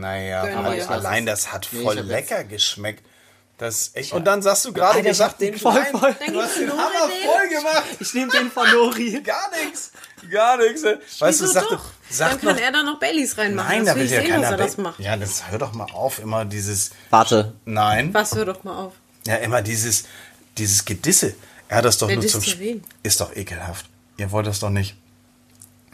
Naja, 0.00 0.44
Gönn 0.46 0.56
aber 0.56 0.90
allein 0.90 1.26
das 1.26 1.52
hat 1.52 1.68
Nee, 1.72 1.82
voll 1.82 1.98
lecker 2.00 2.44
geschmeckt. 2.44 3.04
Das 3.58 3.80
ist 3.82 3.96
echt. 3.96 4.12
Und 4.12 4.24
dann 4.24 4.42
sagst 4.42 4.64
du 4.64 4.72
gerade 4.72 4.88
Alter, 4.96 5.00
ich 5.00 5.06
gesagt, 5.08 5.32
hab 5.34 5.38
den 5.38 5.56
voll 5.56 5.84
voll. 5.92 6.16
Du 6.26 6.40
hast 6.42 6.56
den 6.58 6.66
du 6.66 6.72
Hammer 6.72 7.08
den. 7.08 7.28
voll 7.30 7.48
gemacht. 7.48 7.84
Ich 8.00 8.14
nehme 8.14 8.32
den 8.32 8.50
von 8.50 8.68
Nori. 8.70 9.20
Gar 9.24 9.50
nichts. 9.62 9.92
Gar 10.30 10.56
nichts. 10.56 10.82
Weißt 10.82 11.40
du, 11.40 11.44
Wieso 11.44 11.46
sag, 11.46 11.62
doch? 11.64 11.70
doch- 11.72 11.90
sag 12.10 12.30
Dann 12.30 12.40
kann 12.40 12.54
noch, 12.56 12.62
er 12.62 12.72
da 12.72 12.82
noch 12.82 12.98
Baileys 12.98 13.38
reinmachen. 13.38 13.68
Nein, 13.68 13.84
das 13.84 13.94
da 13.94 14.00
will 14.00 14.06
ich 14.06 14.10
ja 14.12 14.20
sehen, 14.20 14.30
keiner. 14.30 14.42
dass 14.42 14.50
er 14.52 14.56
das 14.56 14.76
macht. 14.78 14.98
Ja, 15.00 15.16
das 15.16 15.48
hör 15.50 15.58
doch 15.58 15.72
mal 15.74 15.86
auf, 15.92 16.18
immer 16.18 16.44
dieses. 16.44 16.90
Warte. 17.10 17.52
Nein. 17.64 18.12
Was, 18.12 18.34
hör 18.34 18.46
doch 18.46 18.64
mal 18.64 18.76
auf. 18.76 18.94
Ja, 19.26 19.36
immer 19.36 19.62
dieses, 19.62 20.04
dieses 20.58 20.84
Gedisse. 20.84 21.34
Er 21.68 21.78
hat 21.78 21.84
das 21.84 21.98
doch 21.98 22.08
Wer 22.08 22.16
nur 22.16 22.26
zum. 22.26 22.42
Ist 23.04 23.20
doch 23.20 23.36
ekelhaft. 23.36 23.86
Ihr 24.16 24.30
wollt 24.32 24.46
das 24.46 24.58
doch 24.60 24.70
nicht. 24.70 24.96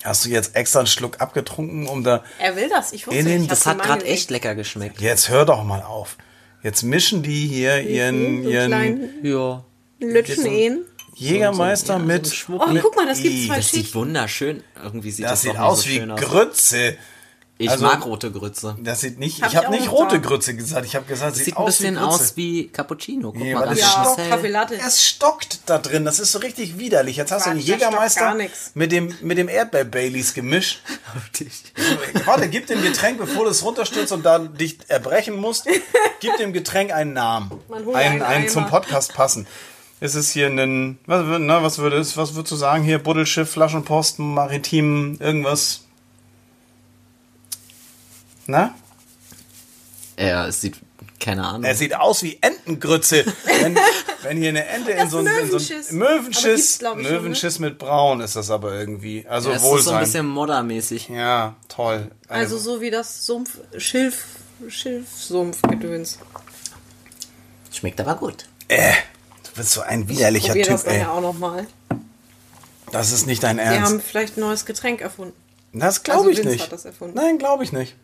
Hast 0.04 0.24
du 0.24 0.28
jetzt 0.28 0.54
extra 0.54 0.80
einen 0.80 0.86
Schluck 0.86 1.20
abgetrunken, 1.20 1.86
um 1.88 2.04
da. 2.04 2.22
Er 2.38 2.54
will 2.56 2.68
das. 2.68 2.92
Ich 2.92 3.06
wusste 3.06 3.22
nicht. 3.24 3.50
Das 3.50 3.66
hat 3.66 3.82
gerade 3.82 4.04
echt 4.04 4.30
lecker 4.30 4.54
geschmeckt. 4.54 5.00
Jetzt 5.00 5.28
hör 5.28 5.44
doch 5.44 5.64
mal 5.64 5.82
auf. 5.82 6.16
Jetzt 6.62 6.82
mischen 6.82 7.22
die 7.22 7.46
hier 7.46 7.80
ihren, 7.82 8.44
so 8.44 8.50
ihren 8.50 9.24
Ja. 9.24 9.64
Lütschen. 10.00 10.84
Jägermeister 11.14 11.94
so 11.94 11.98
ein- 11.98 12.08
ja, 12.08 12.16
so 12.24 12.52
mit. 12.52 12.60
Oh, 12.62 12.66
mit 12.72 12.82
guck 12.82 12.94
mal, 12.96 13.06
das 13.06 13.20
gibt 13.22 13.46
zwei 13.46 13.56
Das 13.56 13.70
sieht 13.70 13.80
Schichten. 13.84 13.98
wunderschön. 13.98 14.62
Irgendwie 14.82 15.10
sieht 15.10 15.24
das, 15.24 15.32
Das 15.32 15.42
sieht 15.42 15.54
doch 15.54 15.58
aus 15.58 15.82
so 15.82 15.88
wie 15.88 15.96
schön 15.96 16.10
aus. 16.12 16.20
Ich 17.60 17.68
Also- 17.68 17.84
mag 17.86 18.04
rote 18.06 18.30
Grütze. 18.30 18.76
Das 18.80 19.00
sieht 19.00 19.18
nicht. 19.18 19.42
Hab 19.42 19.50
ich 19.50 19.56
habe 19.56 19.70
nicht 19.70 19.90
rote. 19.90 20.20
Grütze 20.20 20.54
gesagt. 20.54 20.86
Ich 20.86 20.94
habe 20.94 21.06
gesagt, 21.06 21.32
Das 21.32 21.38
sieht, 21.38 21.46
sieht 21.46 21.56
ein 21.56 21.62
aus 21.64 21.76
bisschen 21.78 21.94
wie 21.96 21.98
aus 21.98 22.36
wie 22.36 22.68
Cappuccino. 22.68 23.32
Guck 23.32 23.42
Nee, 23.42 23.52
mal, 23.52 23.66
das 23.68 23.80
Ja, 23.80 24.14
stockt. 24.14 24.72
Es 24.86 25.04
stockt 25.04 25.58
da 25.66 25.78
drin. 25.78 26.04
Das 26.04 26.20
ist 26.20 26.30
so 26.30 26.38
richtig 26.38 26.78
widerlich. 26.78 27.16
Jetzt 27.16 27.32
hast 27.32 27.46
du 27.46 27.50
einen 27.50 27.58
Jägermeister 27.58 28.36
mit 28.74 28.92
dem, 28.92 29.12
mit 29.22 29.38
dem 29.38 29.48
Erdbeer-Baileys 29.48 30.34
gemischt. 30.34 30.82
Warte, 32.26 32.48
gib 32.48 32.68
dem 32.68 32.80
Getränk, 32.80 33.18
bevor 33.18 33.44
du 33.44 33.50
es 33.50 33.64
runterstürzt 33.64 34.12
und 34.12 34.24
da 34.24 34.38
dich 34.38 34.78
erbrechen 34.86 35.36
musst, 35.36 35.66
gib 36.20 36.36
dem 36.36 36.52
Getränk 36.52 36.92
einen 36.92 37.12
Namen. 37.12 37.50
Einen, 37.70 37.92
einen 37.94 38.22
einen 38.22 38.48
zum. 38.48 38.68
Podcast 38.68 39.14
passen. 39.14 39.46
Es 40.00 40.14
ist 40.14 40.30
hier 40.30 40.46
ein, 40.46 40.98
was, 41.06 41.24
na, 41.40 41.62
was 41.62 41.78
würde 41.78 41.96
es, 41.98 42.16
was 42.16 42.34
würdest 42.34 42.52
du 42.52 42.56
sagen 42.56 42.84
hier? 42.84 42.98
Buddelschiff, 42.98 43.50
Flaschenpost, 43.50 44.18
Maritim, 44.20 45.16
irgendwas? 45.20 45.80
Na? 48.48 48.74
Ja, 50.18 50.46
es 50.48 50.60
sieht, 50.62 50.76
keine 51.20 51.44
Ahnung. 51.46 51.64
Er 51.64 51.74
sieht 51.76 51.94
aus 51.94 52.22
wie 52.22 52.38
Entengrütze. 52.40 53.24
Wenn, 53.44 53.78
wenn 54.22 54.36
hier 54.38 54.48
eine 54.48 54.64
Ente 54.66 54.90
in 54.92 55.08
so 55.10 55.18
ein, 55.18 55.26
in 55.26 55.32
so 55.32 55.42
Möwenschiss. 55.58 55.90
ein 55.90 55.98
Möwenschiss, 55.98 56.80
ich, 56.80 56.86
schon, 56.88 57.02
ne? 57.02 57.10
Möwenschiss 57.10 57.58
mit 57.60 57.78
Braun 57.78 58.20
ist 58.20 58.34
das 58.36 58.50
aber 58.50 58.72
irgendwie. 58.74 59.26
Also 59.28 59.50
ja, 59.50 59.56
es 59.56 59.62
ist 59.62 59.84
so 59.84 59.90
ein 59.92 60.00
bisschen 60.00 60.26
moddermäßig. 60.26 61.08
ja, 61.10 61.54
toll. 61.68 62.10
Eine- 62.28 62.40
Also 62.40 62.58
so 62.58 62.80
wie 62.80 62.90
das 62.90 63.24
Sumpf, 63.26 63.58
Schilf, 63.76 64.24
Schilfsumpfgedöns. 64.66 66.18
Schmeckt 67.72 68.00
aber 68.00 68.14
gut. 68.16 68.46
äh, 68.68 68.92
du 69.44 69.50
bist 69.56 69.72
so 69.72 69.82
ein 69.82 70.08
widerlicher 70.08 70.48
Probier 70.48 70.62
Typ, 70.64 70.72
das 70.72 70.84
ey. 70.84 71.04
auch 71.04 71.20
nochmal. 71.20 71.66
Das 72.92 73.12
ist 73.12 73.26
nicht 73.26 73.42
dein 73.42 73.58
Ernst. 73.58 73.82
haben 73.92 74.00
vielleicht 74.00 74.36
ein 74.36 74.40
neues 74.40 74.64
Getränk 74.64 75.02
erfunden. 75.02 75.34
Das 75.74 76.02
glaube 76.02 76.20
Also 76.20 76.30
ich 76.30 76.38
Vince 76.38 76.50
nicht. 76.50 76.62
hat 76.64 76.72
das 76.72 76.86
erfunden. 76.86 77.14
Nein, 77.14 77.36
glaube 77.38 77.62
ich 77.62 77.72
nicht. 77.72 77.94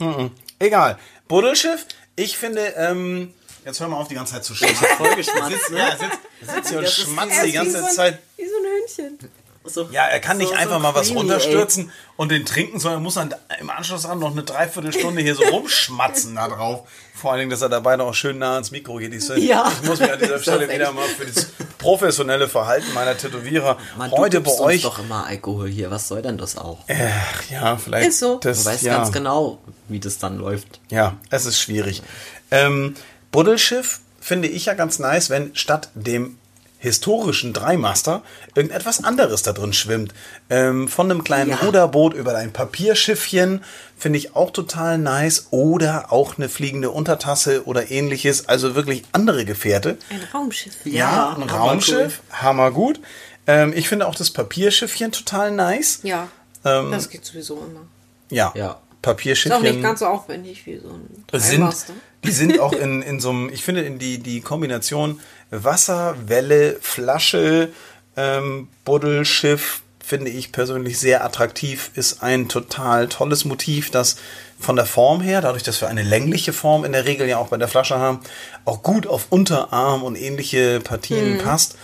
Mhm. 0.00 0.30
Egal. 0.58 0.98
Buddelschiff, 1.28 1.86
ich 2.16 2.36
finde, 2.38 2.60
ähm, 2.76 3.32
jetzt 3.64 3.80
hör 3.80 3.88
mal 3.88 3.96
auf, 3.98 4.08
die 4.08 4.14
ganze 4.14 4.34
Zeit 4.34 4.44
zu 4.44 4.54
schmatzen. 4.54 4.86
Voll 4.96 5.14
geschmatzt, 5.16 5.70
Ja, 5.70 5.88
er 5.88 5.96
sitzt, 5.98 6.54
sitzt 6.54 6.68
hier 6.70 6.78
und 6.78 6.88
schmatzt 6.88 7.44
die 7.44 7.52
ganze 7.52 7.78
so 7.80 7.86
ein, 7.86 7.92
Zeit. 7.92 8.18
Wie 8.36 8.44
so 8.48 8.54
ein 8.56 9.06
Hühnchen. 9.08 9.30
So, 9.68 9.88
Ja, 9.90 10.04
er 10.06 10.20
kann 10.20 10.36
nicht 10.38 10.50
so- 10.50 10.54
einfach 10.54 10.74
so 10.76 10.78
mal 10.80 10.94
was 10.94 11.10
runterstürzen 11.12 11.90
und 12.16 12.30
den 12.30 12.46
trinken, 12.46 12.78
sondern 12.78 13.02
muss 13.02 13.14
dann 13.14 13.34
im 13.58 13.68
Anschluss 13.68 14.06
an 14.06 14.20
noch 14.20 14.30
eine 14.30 14.44
Dreiviertelstunde 14.44 15.20
hier 15.22 15.34
so 15.34 15.42
rumschmatzen 15.42 16.36
da 16.36 16.46
drauf. 16.48 16.88
Vor 17.14 17.32
allen 17.32 17.40
Dingen, 17.40 17.50
dass 17.50 17.62
er 17.62 17.68
dabei 17.68 17.96
noch 17.96 18.14
schön 18.14 18.38
nah 18.38 18.54
ans 18.54 18.70
Mikro 18.70 18.96
geht. 18.98 19.12
Ich, 19.12 19.26
Ja. 19.44 19.72
ich 19.82 19.88
muss 19.88 19.98
mich 19.98 20.12
an 20.12 20.20
dieser 20.20 20.38
Stelle 20.42 20.68
wieder 20.72 20.92
mal 20.92 21.08
für 21.08 21.26
das 21.26 21.48
professionelle 21.86 22.48
Verhalten 22.48 22.92
meiner 22.94 23.16
Tätowierer 23.16 23.78
Mann, 23.96 24.10
heute 24.10 24.40
bei 24.40 24.50
euch. 24.58 24.82
doch 24.82 24.98
immer 24.98 25.24
Alkohol 25.24 25.68
hier. 25.68 25.88
Was 25.90 26.08
soll 26.08 26.20
denn 26.20 26.36
das 26.36 26.56
auch? 26.58 26.78
Ach, 26.88 27.50
ja, 27.50 27.76
vielleicht. 27.76 28.08
Ist 28.08 28.18
so. 28.18 28.38
Das, 28.42 28.64
Du 28.64 28.70
weißt 28.70 28.82
ja. 28.82 28.96
ganz 28.96 29.12
genau, 29.12 29.58
wie 29.88 30.00
das 30.00 30.18
dann 30.18 30.36
läuft. 30.38 30.80
Ja, 30.90 31.16
es 31.30 31.46
ist 31.46 31.60
schwierig. 31.60 32.02
Ähm, 32.50 32.94
Buddelschiff 33.30 34.00
finde 34.20 34.48
ich 34.48 34.66
ja 34.66 34.74
ganz 34.74 34.98
nice, 34.98 35.30
wenn 35.30 35.54
statt 35.54 35.90
dem 35.94 36.38
historischen 36.78 37.52
Dreimaster 37.52 38.22
irgendetwas 38.54 39.02
anderes 39.02 39.42
da 39.42 39.52
drin 39.52 39.72
schwimmt. 39.72 40.12
Ähm, 40.50 40.88
von 40.88 41.10
einem 41.10 41.24
kleinen 41.24 41.50
Ja. 41.50 41.56
Ruderboot 41.56 42.14
über 42.14 42.34
ein 42.36 42.52
Papierschiffchen 42.52 43.64
finde 43.96 44.18
ich 44.18 44.36
auch 44.36 44.50
total 44.50 44.98
nice. 44.98 45.46
Oder 45.50 46.12
auch 46.12 46.36
eine 46.36 46.48
fliegende 46.48 46.90
Untertasse 46.90 47.64
oder 47.66 47.90
ähnliches. 47.90 48.48
Also 48.48 48.74
wirklich 48.74 49.04
andere 49.12 49.44
Gefährte. 49.44 49.96
Ein 50.10 50.20
Raumschiff. 50.34 50.74
Ja, 50.84 51.34
ein 51.36 51.42
Raumschiff, 51.48 52.20
hammergut. 52.30 53.00
Ähm, 53.46 53.72
ich 53.74 53.88
finde 53.88 54.06
auch 54.06 54.14
das 54.14 54.30
Papierschiffchen 54.30 55.12
total 55.12 55.50
nice. 55.52 56.00
Ja, 56.02 56.28
Ähm, 56.64 56.90
das 56.90 57.08
geht 57.08 57.24
sowieso 57.24 57.56
immer. 57.56 57.86
Ja, 58.30 58.52
Ja. 58.56 58.80
Ist 59.06 59.12
auch 59.12 59.16
Papierschiffchen. 59.16 59.62
nicht 59.62 59.82
ganz 59.82 60.00
so 60.00 60.06
aufwendig 60.06 60.66
wie 60.66 60.78
so 60.78 60.88
ein 60.88 61.40
sind, 61.40 61.60
Dreimaster. 61.60 61.92
die 62.24 62.32
sind 62.32 62.60
auch 62.60 62.72
in, 62.72 63.02
in 63.02 63.20
so 63.20 63.30
einem, 63.30 63.50
ich 63.50 63.62
finde, 63.62 63.82
in 63.82 63.98
die, 63.98 64.18
die 64.18 64.40
Kombination 64.40 65.20
Wasser, 65.50 66.16
Welle, 66.26 66.76
Flasche, 66.80 67.70
ähm, 68.16 68.68
Buddelschiff, 68.84 69.82
finde 70.06 70.30
ich 70.30 70.52
persönlich 70.52 70.98
sehr 70.98 71.24
attraktiv, 71.24 71.90
ist 71.96 72.22
ein 72.22 72.48
total 72.48 73.08
tolles 73.08 73.44
Motiv, 73.44 73.90
das 73.90 74.16
von 74.58 74.76
der 74.76 74.86
Form 74.86 75.20
her, 75.20 75.40
dadurch, 75.40 75.64
dass 75.64 75.80
wir 75.80 75.88
eine 75.88 76.04
längliche 76.04 76.52
Form 76.52 76.84
in 76.84 76.92
der 76.92 77.06
Regel 77.06 77.28
ja 77.28 77.38
auch 77.38 77.48
bei 77.48 77.56
der 77.56 77.66
Flasche 77.66 77.98
haben, 77.98 78.20
auch 78.64 78.82
gut 78.84 79.06
auf 79.06 79.26
Unterarm 79.30 80.04
und 80.04 80.14
ähnliche 80.14 80.80
Partien 80.80 81.38
passt. 81.38 81.76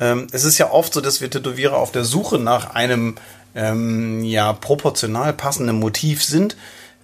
Ähm, 0.00 0.26
es 0.32 0.44
ist 0.44 0.58
ja 0.58 0.70
oft 0.70 0.92
so, 0.92 1.00
dass 1.00 1.20
wir 1.20 1.30
Tätowierer 1.30 1.76
auf 1.76 1.92
der 1.92 2.04
Suche 2.04 2.38
nach 2.38 2.74
einem 2.74 3.16
ähm, 3.58 4.22
ja 4.22 4.52
proportional 4.52 5.32
passenden 5.32 5.78
Motiv 5.78 6.22
sind. 6.22 6.56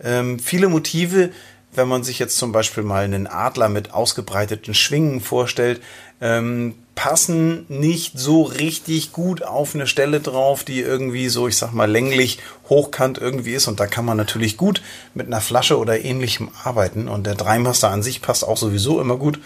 Ähm, 0.02 0.38
viele 0.38 0.68
Motive, 0.68 1.30
wenn 1.74 1.88
man 1.88 2.04
sich 2.04 2.20
jetzt 2.20 2.38
zum 2.38 2.52
Beispiel 2.52 2.84
mal 2.84 3.04
einen 3.04 3.26
Adler 3.26 3.68
mit 3.68 3.92
ausgebreiteten 3.92 4.72
Schwingen 4.72 5.20
vorstellt, 5.20 5.82
ähm, 6.20 6.76
passen 6.94 7.66
nicht 7.68 8.16
so 8.16 8.42
richtig 8.42 9.10
gut 9.10 9.42
auf 9.42 9.74
eine 9.74 9.88
Stelle 9.88 10.20
drauf, 10.20 10.62
die 10.62 10.80
irgendwie 10.80 11.28
so, 11.28 11.48
ich 11.48 11.56
sag 11.56 11.72
mal, 11.72 11.90
länglich 11.90 12.38
hochkant 12.68 13.18
irgendwie 13.18 13.54
ist. 13.54 13.66
Und 13.66 13.80
da 13.80 13.88
kann 13.88 14.04
man 14.04 14.16
natürlich 14.16 14.56
gut 14.56 14.80
mit 15.12 15.26
einer 15.26 15.40
Flasche 15.40 15.76
oder 15.76 16.04
ähnlichem 16.04 16.50
arbeiten. 16.62 17.08
Und 17.08 17.26
der 17.26 17.34
Dreimaster 17.34 17.90
an 17.90 18.04
sich 18.04 18.22
passt 18.22 18.46
auch 18.46 18.56
sowieso 18.56 19.00
immer 19.00 19.16
gut. 19.16 19.40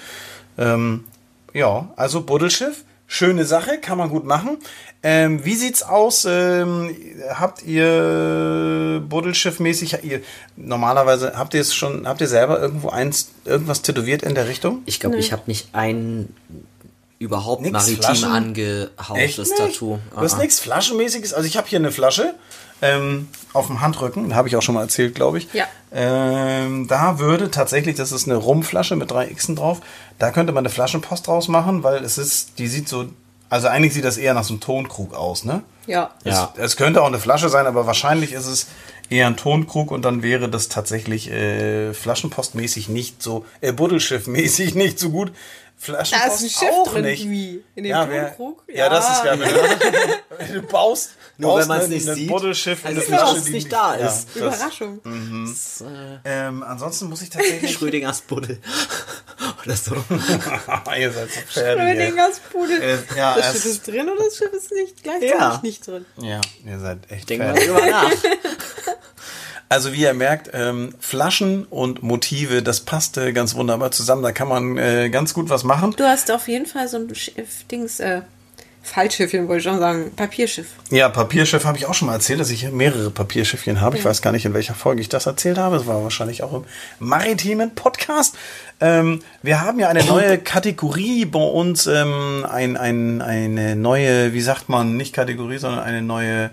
Ähm, 0.58 1.04
ja, 1.54 1.88
also 1.96 2.20
Buddelschiff, 2.20 2.84
schöne 3.08 3.44
Sache, 3.46 3.78
kann 3.78 3.98
man 3.98 4.10
gut 4.10 4.24
machen. 4.24 4.58
Ähm, 5.02 5.44
wie 5.44 5.54
sieht's 5.54 5.82
aus? 5.82 6.26
Ähm, 6.28 6.94
habt 7.30 7.64
ihr 7.64 9.02
Buddelschiff-mäßig, 9.08 10.04
ihr, 10.04 10.20
normalerweise 10.56 11.32
habt 11.36 11.54
ihr 11.54 11.62
es 11.62 11.74
schon, 11.74 12.06
habt 12.06 12.20
ihr 12.20 12.28
selber 12.28 12.60
irgendwo 12.60 12.90
eins, 12.90 13.30
irgendwas 13.44 13.82
tätowiert 13.82 14.22
in 14.22 14.34
der 14.34 14.46
Richtung? 14.46 14.82
Ich 14.84 15.00
glaube, 15.00 15.16
ich 15.16 15.32
habe 15.32 15.42
nicht 15.46 15.70
ein 15.72 16.28
überhaupt 17.18 17.62
Nix 17.62 17.72
maritim 17.72 17.96
Flaschen? 17.96 18.24
angehauchtes 18.32 19.50
Tattoo. 19.56 19.98
Du 20.10 20.16
hast 20.20 20.34
Ah, 20.34 20.36
ah. 20.36 20.40
nichts 20.40 20.60
Flaschenmäßiges. 20.60 21.34
Also 21.34 21.46
ich 21.46 21.56
habe 21.56 21.66
hier 21.68 21.78
eine 21.78 21.90
Flasche 21.90 22.34
ähm, 22.80 23.28
auf 23.52 23.66
dem 23.66 23.80
Handrücken, 23.80 24.34
habe 24.34 24.48
ich 24.48 24.56
auch 24.56 24.62
schon 24.62 24.74
mal 24.76 24.82
erzählt, 24.82 25.14
glaube 25.14 25.38
ich. 25.38 25.48
Ja. 25.52 25.66
Ähm, 25.92 26.86
da 26.86 27.18
würde 27.18 27.50
tatsächlich, 27.50 27.96
das 27.96 28.12
ist 28.12 28.26
eine 28.28 28.36
Rumflasche 28.36 28.94
mit 28.94 29.10
drei 29.10 29.26
Xen 29.26 29.56
drauf, 29.56 29.80
da 30.18 30.30
könnte 30.30 30.52
man 30.52 30.62
eine 30.62 30.70
Flaschenpost 30.70 31.26
draus 31.26 31.48
machen, 31.48 31.82
weil 31.82 32.04
es 32.04 32.18
ist, 32.18 32.58
die 32.58 32.68
sieht 32.68 32.88
so, 32.88 33.06
also 33.50 33.68
eigentlich 33.68 33.94
sieht 33.94 34.04
das 34.04 34.16
eher 34.18 34.34
nach 34.34 34.44
so 34.44 34.52
einem 34.52 34.60
Tonkrug 34.60 35.14
aus, 35.14 35.44
ne? 35.44 35.62
Ja. 35.86 36.10
Ja. 36.24 36.52
Es, 36.56 36.62
es 36.72 36.76
könnte 36.76 37.02
auch 37.02 37.06
eine 37.06 37.18
Flasche 37.18 37.48
sein, 37.48 37.66
aber 37.66 37.86
wahrscheinlich 37.86 38.32
ist 38.32 38.46
es 38.46 38.66
eher 39.10 39.26
ein 39.26 39.36
Tonkrug 39.38 39.90
und 39.90 40.04
dann 40.04 40.22
wäre 40.22 40.48
das 40.50 40.68
tatsächlich 40.68 41.30
äh, 41.30 41.94
Flaschenpostmäßig 41.94 42.88
nicht 42.90 43.22
so, 43.22 43.44
äh, 43.62 43.72
Buddelschiffmäßig 43.72 44.74
nicht 44.76 44.98
so 44.98 45.10
gut. 45.10 45.32
Flaschenpost 45.80 46.12
Da 46.28 46.34
ist 46.34 46.42
ein 46.42 46.50
Schiff 46.50 46.70
auch 46.74 46.92
drin, 46.92 47.04
nicht. 47.04 47.28
wie? 47.30 47.64
In 47.76 47.84
dem 47.84 47.90
ja, 47.90 48.08
wer-? 48.08 48.36
Ja, 48.66 48.74
Ja. 48.74 48.88
das 48.88 49.10
ist 49.10 49.24
ja, 49.24 49.38
wenn 49.38 49.48
du 50.54 50.62
baust, 50.62 51.10
Nur 51.36 51.50
baust 51.52 51.60
wenn 51.62 51.68
man's 51.68 51.84
ein- 51.84 51.90
nicht 51.90 52.06
sieht, 52.14 52.28
Buddelschiff 52.28 52.80
in 52.84 52.84
heißt 52.84 52.96
eine 52.96 52.98
es 53.00 53.06
Flasche, 53.06 53.24
dass 53.26 53.36
es 53.38 53.44
die 53.44 53.52
nicht 53.52 53.72
da 53.72 53.96
ja, 53.98 54.06
ist. 54.06 54.26
das- 54.28 54.36
Überraschung. 54.36 55.00
Das, 55.46 55.80
äh, 55.80 56.18
ähm, 56.48 56.62
ansonsten 56.64 57.08
muss 57.08 57.22
ich 57.22 57.30
tatsächlich 57.30 57.72
Schrödingers 57.72 58.20
Buddel. 58.22 58.58
oder 59.64 59.76
so. 59.76 59.94
Ihr 60.98 61.12
seid 61.12 61.30
so 61.30 61.40
fertig. 61.46 61.52
Schrödingers 61.52 62.40
Pudel. 62.40 62.82
Äh, 62.82 62.98
ja, 63.16 63.36
das 63.36 63.46
es- 63.46 63.52
Schiff 63.62 63.64
ist 63.72 63.86
drin 63.86 64.08
oder 64.08 64.24
das 64.24 64.36
Schiff 64.36 64.52
ist 64.52 64.72
nicht 64.72 65.02
gleichzeitig 65.02 65.30
Ja. 65.38 65.60
nicht 65.62 65.86
drin. 65.86 66.04
Ja, 66.20 66.40
ihr 66.66 66.78
seid 66.80 66.98
echt 67.10 67.30
Denk 67.30 67.42
mal 67.42 67.54
drüber 67.54 67.86
nach. 67.86 68.10
Also 69.68 69.92
wie 69.92 70.02
ihr 70.02 70.14
merkt, 70.14 70.50
ähm, 70.54 70.94
Flaschen 70.98 71.64
und 71.64 72.02
Motive, 72.02 72.62
das 72.62 72.80
passte 72.80 73.32
ganz 73.32 73.54
wunderbar 73.54 73.90
zusammen. 73.90 74.22
Da 74.22 74.32
kann 74.32 74.48
man 74.48 74.78
äh, 74.78 75.10
ganz 75.10 75.34
gut 75.34 75.50
was 75.50 75.64
machen. 75.64 75.94
Du 75.96 76.04
hast 76.04 76.30
auf 76.30 76.48
jeden 76.48 76.66
Fall 76.66 76.88
so 76.88 76.96
ein 76.96 77.14
Schiff, 77.14 77.64
Dings, 77.70 78.00
äh, 78.00 78.22
Fallschiffchen 78.88 79.48
wollte 79.48 79.58
ich 79.58 79.64
schon 79.64 79.78
sagen, 79.78 80.10
Papierschiff. 80.16 80.68
Ja, 80.90 81.08
Papierschiff 81.08 81.64
habe 81.64 81.76
ich 81.76 81.86
auch 81.86 81.94
schon 81.94 82.06
mal 82.06 82.14
erzählt, 82.14 82.40
dass 82.40 82.50
ich 82.50 82.60
hier 82.60 82.70
mehrere 82.70 83.10
Papierschiffchen 83.10 83.80
habe. 83.80 83.98
Ich 83.98 84.04
weiß 84.04 84.22
gar 84.22 84.32
nicht, 84.32 84.46
in 84.46 84.54
welcher 84.54 84.74
Folge 84.74 85.00
ich 85.00 85.08
das 85.08 85.26
erzählt 85.26 85.58
habe. 85.58 85.76
Es 85.76 85.86
war 85.86 86.02
wahrscheinlich 86.02 86.42
auch 86.42 86.54
im 86.54 86.64
maritimen 86.98 87.74
Podcast. 87.74 88.36
Ähm, 88.80 89.20
wir 89.42 89.60
haben 89.60 89.78
ja 89.78 89.88
eine 89.88 90.04
neue 90.04 90.38
Kategorie 90.42 91.26
bei 91.26 91.38
uns, 91.38 91.86
ähm, 91.86 92.46
ein, 92.48 92.76
ein, 92.76 93.20
eine 93.20 93.76
neue, 93.76 94.32
wie 94.32 94.40
sagt 94.40 94.68
man, 94.68 94.96
nicht 94.96 95.14
Kategorie, 95.14 95.58
sondern 95.58 95.80
eine 95.80 96.00
neue, 96.00 96.50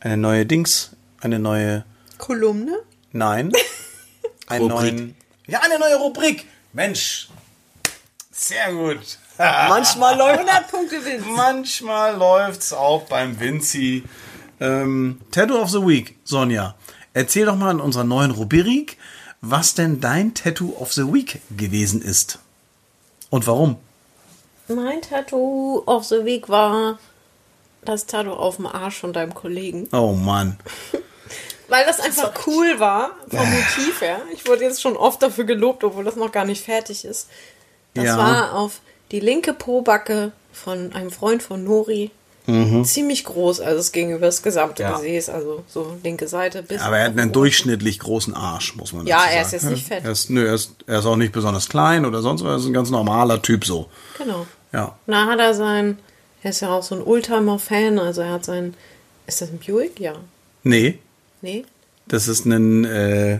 eine 0.00 0.18
neue 0.18 0.44
Dings, 0.44 0.90
eine 1.20 1.38
neue, 1.38 1.84
Kolumne? 2.22 2.78
nein, 3.10 3.52
einen 4.46 4.70
Rubrik. 4.70 4.94
neuen, 4.94 5.16
ja, 5.48 5.58
eine 5.60 5.76
neue 5.80 5.96
Rubrik. 5.96 6.46
Mensch, 6.72 7.28
sehr 8.30 8.72
gut. 8.72 9.18
Manchmal 9.38 10.16
läuft 10.16 10.38
100 10.38 10.70
Punkte 10.70 11.04
Wind. 11.04 11.26
Manchmal 11.34 12.16
läuft's 12.16 12.72
auch 12.72 13.02
beim 13.06 13.40
Vinci. 13.40 14.04
Ähm, 14.60 15.20
Tattoo 15.32 15.58
of 15.60 15.70
the 15.70 15.84
Week, 15.84 16.16
Sonja. 16.22 16.76
Erzähl 17.12 17.46
doch 17.46 17.56
mal 17.56 17.72
in 17.72 17.80
unserer 17.80 18.04
neuen 18.04 18.30
Rubrik, 18.30 18.98
was 19.40 19.74
denn 19.74 20.00
dein 20.00 20.32
Tattoo 20.32 20.76
of 20.78 20.92
the 20.92 21.12
Week 21.12 21.40
gewesen 21.56 22.02
ist. 22.02 22.38
Und 23.30 23.48
warum? 23.48 23.78
Mein 24.68 25.02
Tattoo 25.02 25.82
of 25.86 26.04
the 26.04 26.24
Week 26.24 26.48
war 26.48 27.00
das 27.84 28.06
Tattoo 28.06 28.34
auf 28.34 28.56
dem 28.56 28.66
Arsch 28.66 29.00
von 29.00 29.12
deinem 29.12 29.34
Kollegen. 29.34 29.88
Oh 29.90 30.12
Mann. 30.12 30.56
Weil 31.72 31.86
das 31.86 32.00
einfach 32.00 32.32
cool 32.46 32.78
war, 32.78 33.12
vom 33.30 33.50
Motiv 33.50 34.00
her. 34.02 34.20
Ich 34.34 34.46
wurde 34.46 34.62
jetzt 34.64 34.82
schon 34.82 34.96
oft 34.96 35.22
dafür 35.22 35.44
gelobt, 35.44 35.82
obwohl 35.84 36.04
das 36.04 36.16
noch 36.16 36.30
gar 36.30 36.44
nicht 36.44 36.62
fertig 36.64 37.04
ist. 37.06 37.28
Das 37.94 38.04
Ja. 38.04 38.18
war 38.18 38.54
auf 38.54 38.80
die 39.10 39.20
linke 39.20 39.54
Po-Backe 39.54 40.32
von 40.52 40.92
einem 40.92 41.10
Freund 41.10 41.42
von 41.42 41.64
Nori. 41.64 42.10
Mhm. 42.46 42.84
Ziemlich 42.84 43.24
groß, 43.24 43.60
also 43.60 43.78
es 43.78 43.92
ging 43.92 44.10
über 44.10 44.26
das 44.26 44.42
gesamte 44.42 44.82
Ja. 44.82 44.96
Gesäß, 44.96 45.28
also 45.30 45.62
so 45.68 45.96
linke 46.02 46.26
Seite 46.28 46.62
bis. 46.64 46.82
Aber 46.82 46.98
er 46.98 47.04
hat 47.04 47.12
einen 47.12 47.28
Ohr. 47.30 47.32
durchschnittlich 47.34 48.00
großen 48.00 48.34
Arsch, 48.34 48.74
muss 48.74 48.92
man 48.92 49.06
Ja, 49.06 49.18
dazu 49.18 49.28
er 49.36 49.40
ist 49.42 49.50
sagen. 49.52 49.62
jetzt 49.62 49.70
nicht 49.70 49.86
fett. 49.86 50.04
Er 50.04 50.10
ist, 50.10 50.28
nö, 50.30 50.44
er 50.46 50.54
ist, 50.54 50.72
er 50.88 50.98
ist 50.98 51.06
auch 51.06 51.16
nicht 51.16 51.32
besonders 51.32 51.68
klein 51.68 52.04
oder 52.04 52.20
sonst 52.20 52.42
was. 52.42 52.50
Er 52.50 52.56
ist 52.56 52.66
ein 52.66 52.72
ganz 52.72 52.90
normaler 52.90 53.40
Typ 53.40 53.64
so. 53.64 53.86
Genau. 54.18 54.46
Ja. 54.72 54.96
Na, 55.06 55.26
hat 55.26 55.38
er 55.38 55.54
sein, 55.54 55.98
er 56.42 56.50
ist 56.50 56.60
ja 56.60 56.70
auch 56.70 56.82
so 56.82 56.96
ein 56.96 57.02
Oldtimer-Fan, 57.02 57.98
also 58.00 58.22
er 58.22 58.30
hat 58.32 58.44
sein, 58.44 58.74
ist 59.26 59.40
das 59.40 59.50
ein 59.50 59.58
Buick? 59.64 60.00
Ja. 60.00 60.14
Nee, 60.64 60.98
Nee? 61.42 61.64
das 62.08 62.26
ist 62.28 62.44
ein 62.46 62.84
äh, 62.84 63.38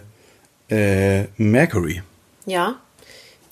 äh, 0.71 1.27
Mercury. 1.37 2.03
Ja. 2.47 2.77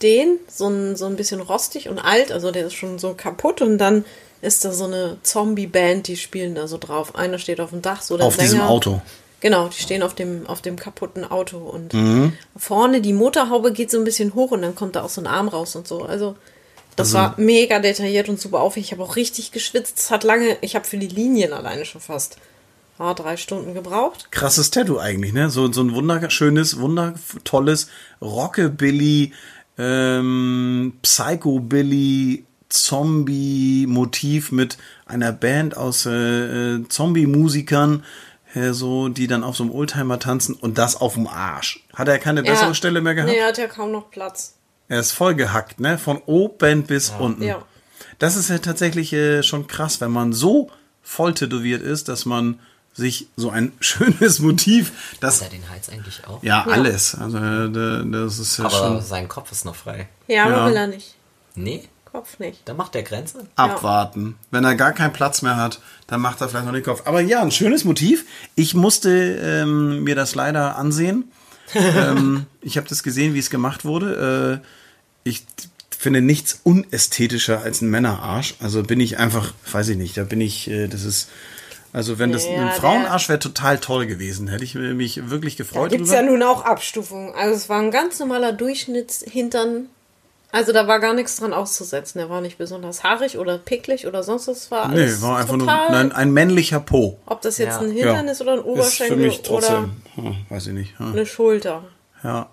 Den, 0.03 0.39
so 0.49 0.69
ein, 0.69 0.97
so 0.97 1.07
ein 1.07 1.17
bisschen 1.17 1.41
rostig 1.41 1.89
und 1.89 1.99
alt, 1.99 2.33
also 2.33 2.51
der 2.53 2.67
ist 2.67 2.75
schon 2.75 2.99
so 2.99 3.13
kaputt 3.15 3.61
und 3.61 3.77
dann 3.79 4.05
ist 4.41 4.65
da 4.65 4.73
so 4.73 4.85
eine 4.85 5.19
Zombie-Band, 5.23 6.09
die 6.09 6.17
spielen 6.17 6.55
da 6.55 6.67
so 6.69 6.79
drauf. 6.79 7.15
Einer 7.17 7.39
steht 7.39 7.61
auf 7.61 7.71
dem 7.71 7.83
Dach, 7.83 8.01
so 8.01 8.17
der 8.17 8.27
Auf 8.27 8.37
diesem 8.39 8.61
Sänger. 8.61 8.71
Auto. 8.71 9.03
Genau, 9.41 9.69
die 9.69 9.81
stehen 9.83 10.03
auf 10.03 10.15
dem, 10.15 10.47
auf 10.47 10.63
dem 10.63 10.77
kaputten 10.77 11.25
Auto 11.31 11.59
und 11.59 11.93
Mhm. 11.93 12.33
vorne 12.57 13.01
die 13.03 13.13
Motorhaube 13.13 13.73
geht 13.73 13.91
so 13.91 13.99
ein 13.99 14.05
bisschen 14.05 14.35
hoch 14.35 14.53
und 14.53 14.63
dann 14.63 14.75
kommt 14.75 14.97
da 14.97 15.03
auch 15.03 15.09
so 15.11 15.21
ein 15.21 15.27
Arm 15.27 15.49
raus 15.49 15.77
und 15.77 15.87
so. 15.87 16.03
Also, 16.03 16.37
das 16.97 17.13
war 17.15 17.35
mega 17.39 17.79
detailliert 17.79 18.29
und 18.31 18.41
super 18.41 18.61
aufwendig. 18.61 18.89
Ich 18.89 18.93
habe 18.99 19.03
auch 19.09 19.17
richtig 19.17 19.53
geschwitzt. 19.53 19.99
Es 19.99 20.11
hat 20.11 20.25
lange, 20.25 20.57
ich 20.63 20.75
habe 20.75 20.85
für 20.87 20.99
die 20.99 21.09
Linien 21.09 21.53
alleine 21.53 21.85
schon 21.85 22.01
fast 22.01 22.37
ah, 23.01 23.15
drei 23.15 23.37
Stunden 23.37 23.75
gebraucht. 23.75 24.29
krasses 24.31 24.71
Tattoo 24.71 24.99
eigentlich, 24.99 25.33
ne? 25.33 25.51
So, 25.51 25.73
so 25.73 25.81
ein 25.83 25.95
wunderschönes, 25.95 26.79
wundertolles 26.79 27.89
Rockabilly, 28.21 29.33
ähm, 29.79 30.93
Psychobilly, 31.03 32.45
Zombie-Motiv 32.69 34.53
mit 34.53 34.79
einer 35.07 35.33
Band 35.33 35.77
aus 35.77 36.07
äh, 36.07 36.75
äh, 36.77 36.89
Zombie-Musikern, 36.89 38.05
äh, 38.55 38.73
so, 38.73 39.09
die 39.09 39.27
dann 39.27 39.45
auf 39.45 39.57
so 39.57 39.65
einem 39.65 39.73
Oldtimer 39.73 40.19
tanzen 40.19 40.55
und 40.55 40.79
das 40.79 40.97
auf 41.01 41.15
dem 41.15 41.27
Arsch. 41.27 41.85
Hat 41.95 42.09
er 42.09 42.19
keine 42.19 42.43
bessere 42.43 42.69
Ja. 42.69 42.75
Stelle 42.75 43.01
mehr 43.01 43.15
gehabt? 43.15 43.31
Nee, 43.33 43.39
er 43.39 43.49
hat 43.49 43.59
ja 43.59 43.67
kaum 43.67 43.93
noch 43.93 44.11
Platz. 44.11 44.55
Er 44.89 45.01
ist 45.01 45.13
voll 45.13 45.35
gehackt, 45.35 45.79
ne? 45.81 45.99
Von 45.99 46.19
oben 46.27 46.83
bis 46.85 47.11
unten. 47.19 47.43
Ja. 47.45 47.63
Das 48.19 48.37
ist 48.37 48.51
ja 48.51 48.59
tatsächlich 48.59 49.13
äh, 49.13 49.43
schon 49.43 49.67
krass, 49.67 50.01
wenn 50.01 50.11
man 50.11 50.33
so 50.33 50.71
voll 51.03 51.33
tätowiert 51.35 51.83
ist, 51.83 52.09
dass 52.09 52.27
man 52.27 52.61
sich 52.95 53.29
so 53.37 53.51
ein 53.51 53.73
schönes 53.81 54.39
Motiv, 54.41 54.93
das 55.21 55.41
Hat 55.41 55.49
er 55.53 55.59
den 55.59 55.69
Hals 55.71 55.89
eigentlich 55.89 56.27
auch? 56.27 56.43
ja, 56.43 56.67
alles. 56.67 57.15
Also 57.15 57.39
äh, 57.39 57.71
da- 57.71 58.03
das 58.05 58.39
ist 58.39 58.59
ja 58.59 58.65
Aber 58.67 58.77
schon 58.77 59.03
sein 59.03 59.29
Kopf 59.29 59.53
ist 59.53 59.65
noch 59.65 59.77
frei. 59.77 60.09
Ja, 60.29 60.45
aber 60.47 60.57
Ja. 60.57 60.67
will 60.67 60.77
er 60.77 60.87
nicht. 60.89 61.15
Nee, 61.55 61.89
Kopf 62.11 62.39
nicht. 62.41 62.61
da 62.65 62.75
macht 62.75 62.95
der 62.95 63.03
Grenze. 63.05 63.47
abwarten. 63.57 64.35
Wenn 64.51 64.65
er 64.65 64.75
gar 64.75 64.93
keinen 64.93 65.13
Platz 65.13 65.43
mehr 65.43 65.57
hat, 65.57 65.81
dann 66.09 66.21
macht 66.21 66.41
er 66.41 66.49
vielleicht 66.49 66.67
noch 66.67 66.73
den 66.73 66.83
Kopf. 66.83 67.03
Aber 67.05 67.21
ja, 67.21 67.41
ein 67.41 67.53
schönes 67.53 67.85
Motiv. 67.85 68.25
Ich 68.57 68.75
musste 68.75 69.11
ähm, 69.11 70.03
mir 70.03 70.15
das 70.17 70.35
leider 70.35 70.77
ansehen. 70.77 71.31
ähm, 71.75 72.47
ich 72.63 72.77
habe 72.77 72.89
das 72.89 73.05
gesehen, 73.05 73.33
wie 73.35 73.39
es 73.39 73.49
gemacht 73.51 73.85
wurde. 73.85 74.61
Äh, 74.61 74.67
ich 75.29 75.45
finde 75.97 76.21
nichts 76.21 76.61
unästhetischer 76.65 77.61
als 77.63 77.81
ein 77.81 77.91
Männerarsch. 77.91 78.55
Also 78.59 78.83
bin 78.83 78.99
ich 78.99 79.19
einfach, 79.19 79.53
weiß 79.71 79.89
ich 79.91 79.97
nicht, 79.97 80.17
da 80.17 80.25
bin 80.25 80.41
ich, 80.41 80.69
äh, 80.69 80.89
das 80.89 81.05
ist, 81.05 81.29
also 81.93 82.19
wenn 82.19 82.33
das 82.33 82.47
Ja, 82.47 82.53
ein 82.69 82.71
Frauenarsch 82.73 83.29
wäre 83.29 83.39
total 83.39 83.79
toll 83.79 84.07
gewesen. 84.07 84.49
Hätte 84.49 84.65
ich 84.65 84.75
mich 84.75 85.29
wirklich 85.31 85.57
gefreut 85.57 85.91
gibt 85.91 86.05
es 86.07 86.13
ja 86.13 86.23
nun 86.23 86.43
auch 86.43 86.65
Abstufungen. 86.65 87.35
Also 87.35 87.55
es 87.55 87.69
war 87.69 87.81
ein 87.81 87.91
ganz 87.91 88.19
normaler 88.19 88.53
Durchschnittshintern. 88.53 89.87
Also 90.53 90.73
da 90.73 90.89
war 90.89 90.99
gar 90.99 91.15
nichts 91.15 91.37
dran 91.37 91.53
auszusetzen. 91.53 92.19
Der 92.19 92.29
war 92.29 92.41
nicht 92.41 92.59
besonders 92.59 93.05
haarig 93.05 93.39
oder 93.39 93.57
picklig 93.59 94.07
oder 94.07 94.23
sonst 94.25 94.49
was. 94.49 94.71
War 94.71 94.89
Nee, 94.89 95.03
alles 95.03 95.23
war 95.23 95.39
einfach 95.39 95.57
nur 95.57 95.67
total, 95.67 95.91
nein, 95.91 96.13
ein 96.13 96.33
männlicher 96.33 96.81
Po. 96.81 97.19
Ob 97.27 97.41
das 97.43 97.59
jetzt 97.59 97.75
Ja. 97.75 97.81
ein 97.81 97.93
Hintern 97.93 98.27
ist 98.29 98.41
oder 98.41 98.53
ein 98.55 98.59
Ist 98.59 98.65
für 98.65 98.71
Oberschenkel 98.71 99.17
mich 99.19 99.39
oder 99.39 99.47
trotzdem, 99.61 99.93
hm, 100.17 100.37
weiß 100.49 100.67
ich 100.69 100.73
nicht. 100.73 100.99
hm. 100.99 101.13
eine 101.13 101.27
Schulter. 101.27 101.85
Ja, 102.25 102.51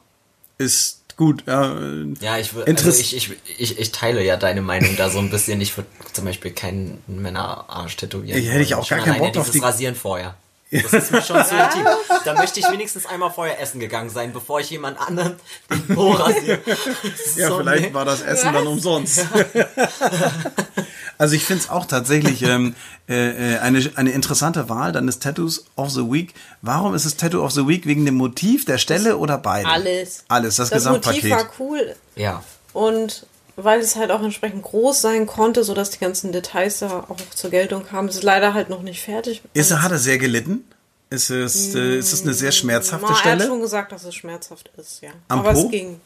ist 0.59 1.06
gut. 1.17 1.43
Ja, 1.47 1.77
äh, 1.77 2.13
Ja, 2.21 2.37
ich, 2.37 2.51
also 2.55 2.89
ich, 2.89 3.15
ich, 3.15 3.31
ich, 3.57 3.79
ich 3.79 3.91
teile 3.91 4.23
ja 4.23 4.37
deine 4.37 4.61
Meinung 4.61 4.95
da 4.95 5.09
so 5.09 5.19
ein 5.19 5.29
bisschen. 5.29 5.59
Ich 5.59 5.75
würde 5.75 5.89
zum 6.13 6.23
Beispiel 6.25 6.51
keinen 6.51 7.01
Männerarsch 7.07 7.97
tätowieren. 7.97 8.41
Ja, 8.41 8.51
hätte 8.51 8.63
ich 8.63 8.71
wollen. 8.71 8.81
auch 8.83 8.89
gar 8.89 8.99
keinen 8.99 9.19
Bock 9.19 9.37
auf 9.37 9.49
die- 9.49 9.59
Rasieren 9.59 9.95
vorher. 9.95 10.35
Das 10.69 10.91
ist 10.91 11.11
mir 11.11 11.21
schon 11.21 11.43
zu 11.45 11.55
intim. 11.55 11.85
Da 12.25 12.33
möchte 12.33 12.59
ich 12.59 12.69
wenigstens 12.69 13.05
einmal 13.05 13.31
vorher 13.31 13.59
essen 13.61 13.79
gegangen 13.79 14.09
sein, 14.09 14.33
bevor 14.33 14.59
ich 14.59 14.69
jemand 14.69 14.99
anderen 14.99 15.35
den 15.69 15.95
Po 15.95 16.11
rasiere. 16.11 16.59
Das 16.65 17.35
ja 17.37 17.47
so, 17.47 17.59
vielleicht 17.59 17.89
nee. 17.89 17.93
war 17.93 18.03
das 18.03 18.21
Essen 18.21 18.53
dann 18.53 18.67
umsonst. 18.67 19.25
also 21.17 21.35
ich 21.35 21.45
finde 21.45 21.63
es 21.63 21.69
auch 21.69 21.85
tatsächlich 21.85 22.41
ähm, 22.43 22.75
äh, 23.07 23.55
äh, 23.55 23.59
eine, 23.59 23.89
eine 23.95 24.11
interessante 24.11 24.67
Wahl 24.67 24.91
deines 24.91 25.19
Tattoos 25.19 25.65
of 25.77 25.89
the 25.91 26.01
Week. 26.01 26.33
Warum 26.61 26.93
ist 26.95 27.05
es 27.05 27.15
Tattoo 27.15 27.43
of 27.43 27.51
the 27.51 27.65
Week? 27.65 27.85
Wegen 27.85 28.05
dem 28.05 28.15
Motiv, 28.15 28.65
der 28.65 28.77
Stelle 28.77 29.17
oder 29.17 29.37
beide? 29.37 29.69
Alles. 29.69 30.25
Alles, 30.27 30.57
das, 30.57 30.69
Das 30.69 30.79
Gesamtpaket. 30.79 31.23
Motiv 31.23 31.37
war 31.37 31.49
cool 31.59 31.95
Ja. 32.15 32.43
und 32.73 33.25
weil 33.57 33.79
es 33.81 33.95
halt 33.95 34.11
auch 34.11 34.23
entsprechend 34.23 34.63
groß 34.63 35.01
sein 35.01 35.27
konnte, 35.27 35.63
sodass 35.63 35.89
die 35.89 35.99
ganzen 35.99 36.31
Details 36.31 36.79
da 36.79 37.05
auch 37.09 37.17
zur 37.35 37.49
Geltung 37.49 37.85
kamen. 37.85 38.07
Es 38.07 38.15
ist 38.15 38.23
leider 38.23 38.53
halt 38.53 38.69
noch 38.69 38.81
nicht 38.83 39.01
fertig. 39.01 39.41
Ist 39.53 39.71
er, 39.71 39.81
hat 39.81 39.91
er 39.91 39.97
sehr 39.99 40.17
gelitten? 40.17 40.63
Ist 41.09 41.29
es, 41.29 41.73
äh, 41.75 41.97
ist 41.97 42.13
es 42.13 42.21
eine 42.23 42.33
sehr 42.33 42.51
schmerzhafte 42.51 43.05
Na, 43.07 43.13
Er 43.13 43.15
hat 43.15 43.19
Stelle? 43.19 43.47
schon 43.47 43.61
gesagt, 43.61 43.91
dass 43.91 44.03
es 44.03 44.13
schmerzhaft 44.15 44.69
ist, 44.77 45.01
ja. 45.01 45.09
Am 45.27 45.39
aber 45.39 45.53
Po? 45.53 45.65
es 45.65 45.71
ging. 45.71 45.99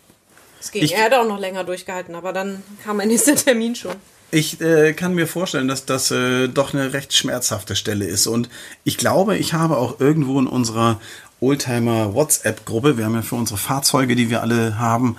Es 0.59 0.71
ging. 0.71 0.83
Ich- 0.83 0.93
er 0.95 1.03
hätte 1.05 1.19
auch 1.19 1.27
noch 1.27 1.39
länger 1.39 1.63
durchgehalten, 1.63 2.15
aber 2.15 2.33
dann 2.33 2.61
kam 2.83 2.97
mein 2.97 3.07
nächster 3.09 3.35
Termin 3.35 3.75
schon. 3.75 3.95
Ich 4.33 4.61
äh, 4.61 4.93
kann 4.93 5.13
mir 5.13 5.27
vorstellen, 5.27 5.67
dass 5.67 5.85
das 5.85 6.09
äh, 6.11 6.47
doch 6.47 6.73
eine 6.73 6.93
recht 6.93 7.13
schmerzhafte 7.13 7.75
Stelle 7.75 8.05
ist. 8.05 8.27
Und 8.27 8.47
ich 8.85 8.97
glaube, 8.97 9.37
ich 9.37 9.53
habe 9.53 9.75
auch 9.77 9.99
irgendwo 9.99 10.39
in 10.39 10.47
unserer 10.47 11.01
Oldtimer 11.41 12.13
WhatsApp-Gruppe, 12.13 12.97
wir 12.97 13.05
haben 13.05 13.15
ja 13.15 13.23
für 13.23 13.35
unsere 13.35 13.57
Fahrzeuge, 13.57 14.15
die 14.15 14.29
wir 14.29 14.41
alle 14.41 14.77
haben, 14.77 15.17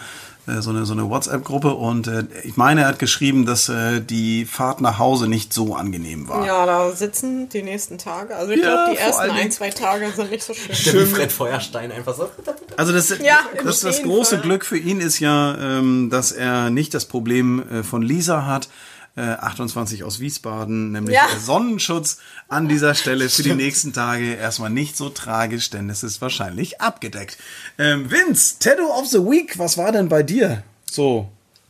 so 0.61 0.70
eine, 0.70 0.84
so 0.86 0.93
eine 0.93 1.09
WhatsApp-Gruppe. 1.09 1.74
Und 1.74 2.09
äh, 2.09 2.24
ich 2.43 2.57
meine, 2.57 2.82
er 2.82 2.88
hat 2.88 2.99
geschrieben, 2.99 3.47
dass 3.47 3.68
äh, 3.68 4.01
die 4.01 4.45
Fahrt 4.45 4.80
nach 4.80 4.99
Hause 4.99 5.28
nicht 5.28 5.53
so 5.53 5.76
angenehm 5.76 6.28
war. 6.28 6.45
Ja, 6.45 6.66
da 6.66 6.90
sitzen 6.93 7.49
die 7.49 7.62
nächsten 7.62 7.99
Tage. 7.99 8.34
Also 8.36 8.51
ich 8.53 8.61
Ja, 8.62 8.84
glaube, 8.84 8.90
die 8.93 8.99
ersten 8.99 9.30
ein, 9.30 9.51
zwei 9.53 9.70
Tage 9.70 10.11
sind 10.11 10.30
nicht 10.30 10.43
so 10.43 10.53
schön. 10.55 10.74
Wie 11.01 11.07
Fred 11.07 11.30
Feuerstein 11.32 11.93
einfach 11.93 12.14
so. 12.16 12.28
Also 12.76 12.93
das, 12.93 13.11
Ja, 13.18 13.40
das, 13.62 13.80
das 13.80 14.03
große. 14.03 14.38
Glück 14.38 14.64
für 14.64 14.78
ihn 14.78 15.01
ist 15.01 15.20
ja, 15.20 15.57
ähm, 15.59 16.11
dass 16.11 16.32
er 16.32 16.70
nicht 16.70 16.95
das 16.95 17.05
Problem 17.05 17.62
äh, 17.70 17.82
von 17.82 18.03
Lisa 18.03 18.45
hat. 18.47 18.68
Äh, 19.15 19.21
28 19.21 20.05
aus 20.05 20.21
Wiesbaden, 20.21 20.93
nämlich 20.93 21.15
Ja. 21.15 21.27
der 21.31 21.39
Sonnenschutz 21.39 22.17
an 22.49 22.67
dieser 22.69 22.95
Stelle 22.95 23.29
für 23.29 23.43
die 23.43 23.53
nächsten 23.55 23.93
Tage 23.93 24.35
erstmal 24.37 24.71
nicht 24.71 24.97
so 24.97 25.11
tragisch, 25.11 25.69
denn 25.69 25.91
es 25.91 26.03
ist 26.03 26.23
wahrscheinlich 26.23 26.81
abgedeckt. 26.81 27.37
Ähm, 27.79 28.11
Vince, 28.11 28.59
Tattoo 28.59 28.87
of 28.91 29.07
the 29.09 29.19
Week, 29.19 29.59
was 29.59 29.77
war 29.77 29.93
denn 29.93 30.09
bei 30.09 30.23
dir? 30.23 30.63
So. 30.91 31.29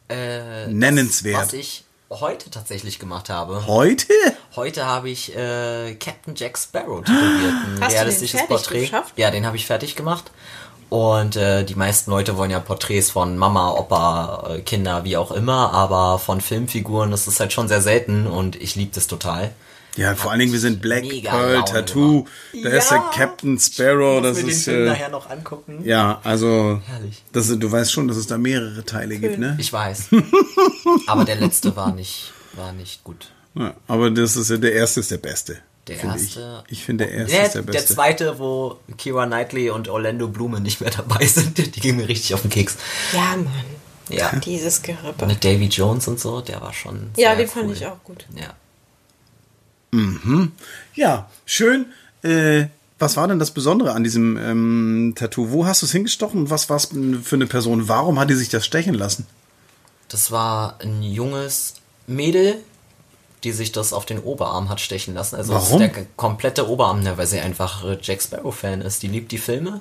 Äh, 0.08 0.68
Nennenswert. 0.68 1.36
Das, 1.42 1.46
was 1.48 1.52
ich 1.54 1.84
heute 2.10 2.48
tatsächlich 2.50 2.98
gemacht 3.00 3.28
habe. 3.28 3.66
Heute? 3.66 4.06
Heute 4.54 4.86
habe 4.86 5.10
ich 5.10 5.34
äh, 5.34 5.94
Captain 5.98 6.34
Jack 6.36 6.56
Sparrow 6.58 7.00
tätowiert. 7.00 7.22
Ein 7.22 7.54
Hast 7.56 7.64
du 7.72 7.78
den 7.78 7.88
realistisches 7.88 8.30
fertig 8.40 8.48
Porträt. 8.48 8.80
geschafft? 8.82 9.14
Ja, 9.16 9.30
den 9.32 9.46
habe 9.46 9.56
ich 9.56 9.66
fertig 9.66 9.96
gemacht. 9.96 10.30
Und 10.92 11.36
äh, 11.36 11.64
die 11.64 11.74
meisten 11.74 12.10
Leute 12.10 12.36
wollen 12.36 12.50
ja 12.50 12.60
Porträts 12.60 13.10
von 13.12 13.38
Mama, 13.38 13.70
Opa, 13.70 14.56
äh, 14.56 14.60
Kinder, 14.60 15.04
wie 15.04 15.16
auch 15.16 15.30
immer, 15.32 15.72
aber 15.72 16.18
von 16.18 16.42
Filmfiguren 16.42 17.10
das 17.10 17.26
ist 17.26 17.40
halt 17.40 17.50
schon 17.50 17.66
sehr 17.66 17.80
selten 17.80 18.26
und 18.26 18.56
ich 18.56 18.76
liebe 18.76 18.90
das 18.94 19.06
total. 19.06 19.52
Ja, 19.96 20.14
vor 20.14 20.30
allen 20.32 20.40
Dingen, 20.40 20.52
wir 20.52 20.60
sind 20.60 20.82
Black 20.82 21.08
Pearl 21.08 21.54
Laune 21.54 21.64
Tattoo. 21.64 22.26
Da 22.62 22.68
ist 22.68 22.90
der 22.90 22.98
Captain 23.14 23.58
Sparrow. 23.58 24.22
Das 24.22 24.36
ist. 24.36 24.66
den 24.66 24.74
Film 24.74 24.86
Äh, 24.86 24.90
nachher 24.90 25.08
noch 25.08 25.30
angucken. 25.30 25.80
ja, 25.82 26.20
also. 26.24 26.82
Herrlich. 26.86 27.22
Das, 27.32 27.48
du 27.48 27.72
weißt 27.72 27.90
schon, 27.90 28.06
dass 28.06 28.18
es 28.18 28.26
da 28.26 28.36
mehrere 28.36 28.84
Teile 28.84 29.16
gibt, 29.16 29.38
ne? 29.38 29.56
Ich 29.58 29.72
weiß. 29.72 30.08
aber 31.06 31.24
der 31.24 31.36
letzte 31.36 31.74
war 31.74 31.94
nicht, 31.94 32.34
war 32.52 32.74
nicht 32.74 33.02
gut. 33.02 33.30
Ja, 33.54 33.72
aber 33.88 34.10
das 34.10 34.36
ist 34.36 34.50
ja, 34.50 34.58
der 34.58 34.74
erste 34.74 35.00
ist 35.00 35.10
der 35.10 35.16
beste. 35.16 35.56
Der 35.88 35.96
finde 35.96 36.14
erste. 36.16 36.64
Ich, 36.68 36.72
ich 36.78 36.84
finde 36.84 37.06
der 37.06 37.14
erste 37.14 37.32
Der, 37.36 37.46
ist 37.46 37.54
der 37.54 37.62
der 37.62 37.72
beste. 37.72 37.94
zweite, 37.94 38.38
wo 38.38 38.78
Kira 38.98 39.26
Knightley 39.26 39.70
und 39.70 39.88
Orlando 39.88 40.28
Blume 40.28 40.60
nicht 40.60 40.80
mehr 40.80 40.90
dabei 40.96 41.26
sind, 41.26 41.58
die 41.58 41.80
gehen 41.80 41.96
mir 41.96 42.08
richtig 42.08 42.34
auf 42.34 42.42
den 42.42 42.50
Keks. 42.50 42.76
Ja, 43.12 43.36
Mann. 43.36 43.48
Ja. 44.08 44.34
Dieses 44.36 44.82
Gerippe. 44.82 45.26
Mit 45.26 45.44
Davy 45.44 45.66
Jones 45.66 46.06
und 46.08 46.20
so, 46.20 46.40
der 46.40 46.60
war 46.60 46.72
schon. 46.72 47.10
Ja, 47.16 47.30
sehr 47.30 47.36
den 47.36 47.48
fand 47.48 47.66
cool. 47.66 47.72
ich 47.72 47.86
auch 47.86 48.02
gut. 48.04 48.26
Ja. 48.34 48.54
Ja, 50.94 51.30
schön. 51.44 51.86
Äh, 52.22 52.66
was 52.98 53.16
war 53.16 53.28
denn 53.28 53.38
das 53.38 53.50
Besondere 53.50 53.92
an 53.92 54.04
diesem 54.04 54.36
ähm, 54.38 55.12
Tattoo? 55.16 55.50
Wo 55.50 55.66
hast 55.66 55.82
du 55.82 55.86
es 55.86 55.92
hingestochen? 55.92 56.50
Was 56.50 56.70
war 56.70 56.76
es 56.76 56.88
für 57.24 57.36
eine 57.36 57.46
Person? 57.46 57.88
Warum 57.88 58.18
hat 58.18 58.30
die 58.30 58.34
sich 58.34 58.48
das 58.48 58.64
stechen 58.64 58.94
lassen? 58.94 59.26
Das 60.08 60.30
war 60.30 60.78
ein 60.80 61.02
junges 61.02 61.74
Mädel, 62.06 62.56
die 63.44 63.52
sich 63.52 63.72
das 63.72 63.92
auf 63.92 64.06
den 64.06 64.18
Oberarm 64.20 64.68
hat 64.68 64.80
stechen 64.80 65.14
lassen. 65.14 65.36
Also 65.36 65.52
Warum? 65.54 65.78
der 65.78 65.90
komplette 66.16 66.68
Oberarm, 66.68 67.02
ne, 67.02 67.16
weil 67.18 67.26
sie 67.26 67.40
einfach 67.40 67.84
äh, 67.84 67.98
Jack 68.00 68.22
Sparrow-Fan 68.22 68.80
ist. 68.82 69.02
Die 69.02 69.08
liebt 69.08 69.32
die 69.32 69.38
Filme. 69.38 69.80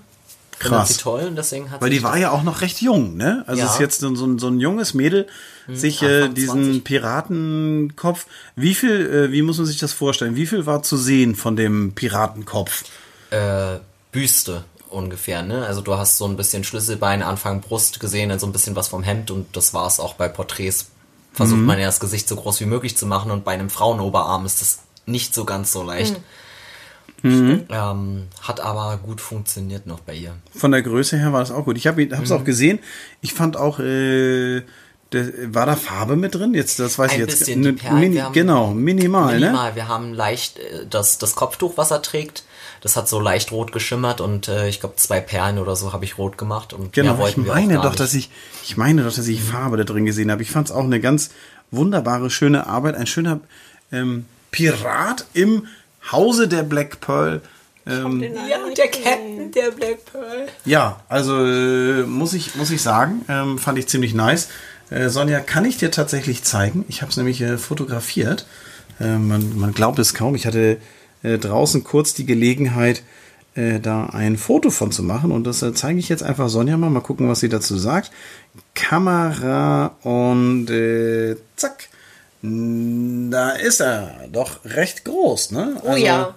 Krass. 0.59 0.89
sie 0.89 0.97
toll 0.97 1.23
und 1.27 1.35
deswegen 1.35 1.71
hat 1.71 1.81
Weil 1.81 1.89
die 1.89 2.03
war 2.03 2.17
ja 2.17 2.29
auch 2.29 2.43
noch 2.43 2.61
recht 2.61 2.81
jung, 2.83 3.17
ne? 3.17 3.43
Also 3.47 3.61
Ja. 3.63 3.67
Hm, 3.67 3.73
ist 3.73 3.79
jetzt 3.79 3.99
so, 4.01 4.13
so, 4.13 4.27
ein- 4.27 4.37
so 4.37 4.47
ein 4.47 4.59
junges 4.59 4.93
Mädel, 4.93 5.25
sich 5.67 6.03
äh, 6.03 6.29
diesen 6.29 6.65
20. 6.83 6.83
Piratenkopf. 6.83 8.27
Wie 8.55 8.75
viel, 8.75 8.91
äh, 9.09 9.31
wie 9.31 9.41
muss 9.41 9.57
man 9.57 9.65
sich 9.65 9.79
das 9.79 9.91
vorstellen? 9.93 10.35
Wie 10.35 10.45
viel 10.45 10.67
war 10.67 10.83
zu 10.83 10.97
sehen 10.97 11.35
von 11.35 11.55
dem 11.55 11.93
Piratenkopf? 11.93 12.83
äh, 13.31 13.77
Büste 14.11 14.63
ungefähr, 14.89 15.41
ne? 15.41 15.65
Also 15.65 15.81
du 15.81 15.95
hast 15.97 16.17
so 16.19 16.25
ein 16.25 16.35
bisschen 16.37 16.63
Schlüsselbein, 16.63 17.23
Anfang 17.23 17.61
Brust 17.61 17.99
gesehen, 17.99 18.29
dann 18.29 18.37
so 18.39 18.45
ein 18.45 18.51
bisschen 18.51 18.75
was 18.75 18.89
vom 18.89 19.01
Hemd 19.01 19.31
und 19.31 19.55
das 19.57 19.73
war 19.73 19.87
es 19.87 19.99
auch 19.99 20.13
bei 20.13 20.27
Porträts. 20.27 20.90
Versucht 21.33 21.59
Mhm. 21.59 21.65
man 21.65 21.79
ja 21.79 21.85
das 21.85 21.99
Gesicht 21.99 22.27
so 22.27 22.35
groß 22.35 22.59
wie 22.59 22.65
möglich 22.65 22.97
zu 22.97 23.05
machen 23.05 23.31
und 23.31 23.43
bei 23.45 23.51
einem 23.53 23.69
Frauenoberarm 23.69 24.45
ist 24.45 24.61
das 24.61 24.79
nicht 25.05 25.33
so 25.33 25.45
ganz 25.45 25.71
so 25.71 25.81
leicht. 25.83 26.19
Mhm. 27.23 27.65
Ähm, 27.69 28.27
hat 28.41 28.59
aber 28.61 28.97
gut 28.97 29.21
funktioniert 29.21 29.85
noch 29.85 29.99
bei 29.99 30.13
ihr. 30.15 30.33
Von 30.55 30.71
der 30.71 30.81
Größe 30.81 31.17
her 31.17 31.31
war 31.33 31.39
das 31.41 31.51
auch 31.51 31.65
gut. 31.65 31.77
Ich 31.77 31.85
habe 31.87 32.01
es 32.03 32.29
Mhm. 32.29 32.35
auch 32.35 32.43
gesehen. 32.43 32.79
Ich 33.21 33.33
fand 33.33 33.57
auch, 33.57 33.79
äh, 33.79 34.61
der, 35.11 35.53
war 35.53 35.65
da 35.65 35.75
Farbe 35.75 36.15
mit 36.15 36.33
drin? 36.35 36.53
Jetzt, 36.53 36.79
das 36.79 36.97
weiß 36.97 37.11
Ein 37.11 37.21
ich 37.21 37.27
jetzt. 37.27 37.47
Ne- 37.55 37.75
mini, 37.93 38.23
genau, 38.33 38.71
minimal, 38.71 39.35
ne? 39.39 39.47
Minimal, 39.47 39.75
wir 39.75 39.87
haben 39.87 40.13
leicht 40.13 40.57
äh, 40.59 40.85
das, 40.89 41.17
das 41.19 41.35
Kopftuch, 41.35 41.73
was 41.77 41.91
er 41.91 42.01
trägt, 42.01 42.43
das 42.81 42.95
hat 42.97 43.07
so 43.07 43.19
leicht 43.19 43.51
rot 43.51 43.71
geschimmert 43.71 44.21
und 44.21 44.47
äh, 44.47 44.67
ich 44.67 44.79
glaube 44.79 44.95
zwei 44.97 45.19
Perlen 45.21 45.57
oder 45.59 45.75
so 45.75 45.93
habe 45.93 46.03
ich 46.03 46.17
rot 46.17 46.37
gemacht 46.37 46.73
und 46.73 46.93
Genau, 46.93 47.25
ich 47.27 47.37
meine 47.37 47.75
doch, 47.75 47.85
nicht. 47.85 47.99
dass 47.99 48.13
ich, 48.13 48.29
ich 48.63 48.75
meine 48.77 49.03
doch, 49.03 49.13
dass 49.13 49.27
ich 49.27 49.41
Farbe 49.41 49.77
da 49.77 49.83
drin 49.83 50.05
gesehen 50.05 50.31
habe. 50.31 50.41
Ich 50.41 50.51
fand 50.51 50.67
es 50.69 50.73
auch 50.73 50.83
eine 50.83 50.99
ganz 50.99 51.29
wunderbare, 51.71 52.29
schöne 52.29 52.67
Arbeit, 52.67 52.95
ein 52.95 53.07
schöner 53.07 53.39
ähm, 53.91 54.25
Pirat 54.51 55.25
im 55.33 55.67
Hause 56.11 56.47
der 56.47 56.63
Black 56.63 56.99
Pearl. 56.99 57.41
Ähm, 57.87 58.21
Ja, 58.21 58.57
der 58.75 58.87
Captain 58.89 59.51
der 59.51 59.71
Black 59.71 60.05
Pearl. 60.11 60.47
ja, 60.65 60.99
also 61.09 61.45
äh, 61.45 62.03
muss 62.03 62.33
ich 62.33 62.55
muss 62.55 62.69
ich 62.71 62.81
sagen, 62.81 63.23
ähm, 63.29 63.57
fand 63.57 63.77
ich 63.79 63.87
ziemlich 63.87 64.13
nice. 64.13 64.49
Äh, 64.89 65.09
Sonja, 65.09 65.39
kann 65.39 65.65
ich 65.65 65.77
dir 65.77 65.89
tatsächlich 65.91 66.43
zeigen? 66.43 66.83
Ich 66.89 67.01
habe 67.01 67.11
es 67.11 67.17
nämlich 67.17 67.39
äh, 67.41 67.57
fotografiert. 67.57 68.45
Äh, 68.99 69.17
man, 69.17 69.57
man 69.57 69.73
glaubt 69.73 69.97
es 69.99 70.13
kaum. 70.13 70.35
Ich 70.35 70.45
hatte 70.45 70.77
äh, 71.23 71.37
draußen 71.37 71.83
kurz 71.83 72.13
die 72.13 72.25
Gelegenheit, 72.25 73.03
äh, 73.55 73.79
da 73.79 74.05
ein 74.05 74.37
Foto 74.37 74.69
von 74.69 74.91
zu 74.91 75.03
machen. 75.03 75.31
Und 75.31 75.45
das 75.45 75.61
äh, 75.61 75.73
zeige 75.73 75.99
ich 75.99 76.09
jetzt 76.09 76.23
einfach 76.23 76.49
Sonja 76.49 76.77
mal. 76.77 76.89
Mal 76.89 77.01
gucken, 77.01 77.27
was 77.29 77.41
sie 77.41 77.49
dazu 77.49 77.77
sagt. 77.77 78.11
Kamera 78.73 79.95
und 80.03 80.69
äh, 80.69 81.35
zack. 81.55 81.89
Da 82.41 83.51
ist 83.51 83.81
er. 83.81 84.27
Doch 84.31 84.65
recht 84.65 85.05
groß, 85.05 85.51
ne? 85.51 85.79
Oh 85.83 85.95
ja. 85.95 86.33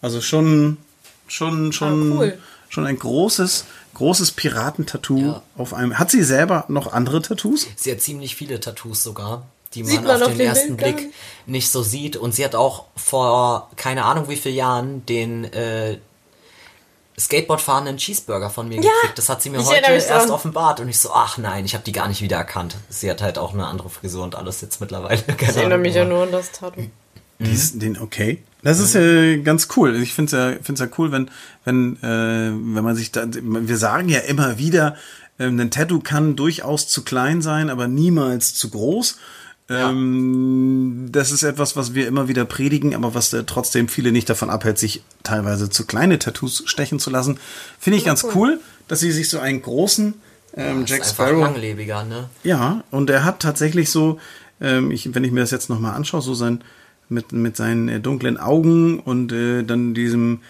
Also 0.00 0.20
schon, 0.20 0.78
schon, 1.26 1.72
schon, 1.72 2.12
Ah, 2.12 2.16
cool. 2.18 2.38
schon 2.68 2.86
ein 2.86 2.98
großes, 2.98 3.64
großes 3.94 4.30
Piratentattoo 4.32 5.18
Ja. 5.18 5.42
auf 5.56 5.74
einem. 5.74 5.98
Hat 5.98 6.10
sie 6.10 6.22
selber 6.22 6.64
noch 6.68 6.92
andere 6.92 7.20
Tattoos? 7.22 7.66
Sie 7.76 7.90
hat 7.92 8.00
ziemlich 8.00 8.34
viele 8.36 8.60
Tattoos 8.60 9.02
sogar, 9.02 9.46
die 9.82 9.90
Sieht 9.90 10.02
man, 10.02 10.18
man 10.18 10.22
auf 10.22 10.28
den 10.28 10.38
den 10.38 10.46
ersten? 10.48 10.76
Blick 10.76 11.12
nicht 11.46 11.70
so 11.70 11.82
sieht. 11.82 12.16
Und 12.16 12.34
sie 12.34 12.44
hat 12.44 12.54
auch 12.54 12.86
vor 12.96 13.70
keine 13.76 14.04
Ahnung 14.04 14.28
wie 14.28 14.36
vielen 14.36 14.56
Jahren 14.56 15.06
den 15.06 15.44
äh, 15.44 15.98
Skateboard 17.18 17.60
fahrenden 17.60 17.96
Cheeseburger 17.96 18.50
von 18.50 18.68
mir 18.68 18.76
Ja, 18.76 18.90
gekriegt. 19.00 19.18
Das 19.18 19.28
hat 19.28 19.40
sie 19.40 19.50
mir 19.50 19.64
heute 19.64 19.90
erst 19.90 20.10
dran. 20.10 20.30
offenbart. 20.30 20.80
Und 20.80 20.88
ich 20.88 20.98
so, 20.98 21.10
ach 21.12 21.38
nein, 21.38 21.64
ich 21.64 21.74
habe 21.74 21.84
die 21.84 21.92
gar 21.92 22.08
nicht 22.08 22.20
wiedererkannt. 22.20 22.76
Sie 22.88 23.10
hat 23.10 23.22
halt 23.22 23.38
auch 23.38 23.54
eine 23.54 23.66
andere 23.66 23.88
Frisur 23.88 24.24
und 24.24 24.34
alles 24.34 24.60
jetzt 24.60 24.80
mittlerweile. 24.80 25.22
Keine 25.22 25.34
Ich 25.40 25.48
erinnere 25.48 25.64
Ahnung, 25.64 25.82
mich 25.82 25.94
ja 25.94 26.04
nur 26.04 26.24
an 26.24 26.32
das 26.32 26.52
Tattoo. 26.52 26.82
Dies, 27.38 27.78
den, 27.78 27.98
okay. 27.98 28.42
Das 28.62 28.78
ist 28.80 28.94
äh, 28.94 29.38
ganz 29.38 29.68
cool. 29.76 29.94
Ich 30.02 30.14
finde 30.14 30.26
es 30.26 30.32
ja, 30.56 30.58
find's 30.62 30.80
ja 30.80 30.88
cool, 30.98 31.12
wenn, 31.12 31.30
wenn, 31.64 31.96
äh, 32.02 32.50
wenn 32.50 32.84
man 32.84 32.96
sich 32.96 33.12
da, 33.12 33.26
wir 33.30 33.76
sagen 33.76 34.08
ja 34.08 34.20
immer 34.20 34.58
wieder, 34.58 34.96
ähm, 35.38 35.60
ein 35.60 35.70
Tattoo 35.70 36.00
kann 36.00 36.34
durchaus 36.36 36.88
zu 36.88 37.04
klein 37.04 37.42
sein, 37.42 37.70
aber 37.70 37.88
niemals 37.88 38.54
zu 38.54 38.70
groß. 38.70 39.18
Ähm, 39.68 41.08
das 41.10 41.32
ist 41.32 41.42
etwas, 41.42 41.74
was 41.74 41.94
wir 41.94 42.06
immer 42.06 42.28
wieder 42.28 42.44
predigen, 42.44 42.94
aber 42.94 43.14
was 43.14 43.32
äh, 43.32 43.42
trotzdem 43.44 43.88
viele 43.88 44.12
nicht 44.12 44.30
davon 44.30 44.48
abhält, 44.48 44.78
sich 44.78 45.02
teilweise 45.24 45.68
zu 45.70 45.86
kleine 45.86 46.20
Tattoos 46.20 46.62
stechen 46.66 47.00
zu 47.00 47.10
lassen. 47.10 47.38
Finde 47.80 47.98
ich 47.98 48.04
ganz 48.04 48.24
cool, 48.34 48.60
dass 48.86 49.00
sie 49.00 49.10
sich 49.10 49.28
so 49.28 49.40
einen 49.40 49.62
großen 49.62 50.14
ähm, 50.56 50.82
Das 50.82 50.90
Jack 50.90 51.00
ist 51.00 51.10
einfach 51.10 51.26
Sparrow 51.26 51.42
langlebiger, 51.42 52.04
ne? 52.04 52.30
ja, 52.44 52.84
und 52.92 53.10
er 53.10 53.24
hat 53.24 53.40
tatsächlich 53.40 53.90
so, 53.90 54.20
ähm, 54.60 54.92
ich, 54.92 55.14
wenn 55.14 55.24
ich 55.24 55.32
mir 55.32 55.40
das 55.40 55.50
jetzt 55.50 55.68
nochmal 55.68 55.94
anschaue, 55.94 56.22
so 56.22 56.34
sein, 56.34 56.62
mit, 57.08 57.32
mit 57.32 57.56
seinen 57.56 57.88
äh, 57.88 57.98
dunklen 58.00 58.36
Augen 58.36 59.00
und 59.00 59.32
äh, 59.32 59.64
dann 59.64 59.94
diesem 59.94 60.42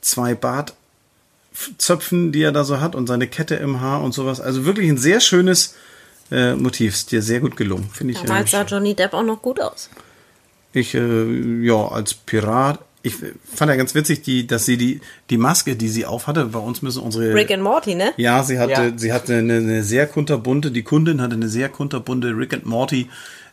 zwei 0.00 0.34
Bartzöpfen, 0.34 2.32
die 2.32 2.42
er 2.42 2.52
da 2.52 2.64
so 2.64 2.80
hat 2.80 2.94
und 2.94 3.06
seine 3.06 3.28
Kette 3.28 3.54
im 3.56 3.80
Haar 3.80 4.02
und 4.02 4.12
sowas. 4.12 4.40
Also 4.40 4.64
wirklich 4.64 4.88
ein 4.88 4.98
sehr 4.98 5.20
schönes 5.20 5.74
äh, 6.30 6.54
Motiv. 6.54 6.94
Ist 6.94 7.12
dir 7.12 7.22
sehr 7.22 7.40
gut 7.40 7.56
gelungen, 7.56 7.88
finde 7.92 8.12
ich. 8.14 8.20
Damals 8.20 8.50
sah 8.50 8.62
Äh, 8.62 8.66
Johnny 8.66 8.94
Depp 8.94 9.14
auch 9.14 9.22
noch 9.22 9.40
gut 9.42 9.60
aus. 9.60 9.90
ich, 10.72 10.94
äh, 10.94 11.64
ja, 11.64 11.88
als 11.88 12.14
Pirat. 12.14 12.80
Ich 13.02 13.22
äh, 13.22 13.32
fand 13.54 13.70
ja 13.70 13.76
ganz 13.76 13.94
witzig, 13.94 14.22
die, 14.22 14.46
dass 14.46 14.66
sie 14.66 14.76
die, 14.76 15.00
die 15.30 15.38
Maske, 15.38 15.76
die 15.76 15.88
sie 15.88 16.04
aufhatte, 16.04 16.44
bei 16.46 16.58
uns 16.58 16.82
müssen 16.82 17.00
unsere 17.02 17.32
Rick 17.34 17.50
and 17.52 17.62
Morty, 17.62 17.94
ne? 17.94 18.12
ja, 18.16 18.42
sie 18.42 18.58
hatte, 18.58 18.72
Ja. 18.72 18.92
sie 18.96 19.12
hatte 19.12 19.36
eine, 19.36 19.56
eine 19.58 19.82
sehr 19.84 20.06
kunterbunte, 20.06 20.70
die 20.70 20.82
Kundin 20.82 21.20
hatte 21.20 21.34
eine 21.34 21.48
sehr 21.48 21.68
kunterbunte 21.68 22.36
Rick 22.36 22.54
and 22.54 22.66
Morty 22.66 23.08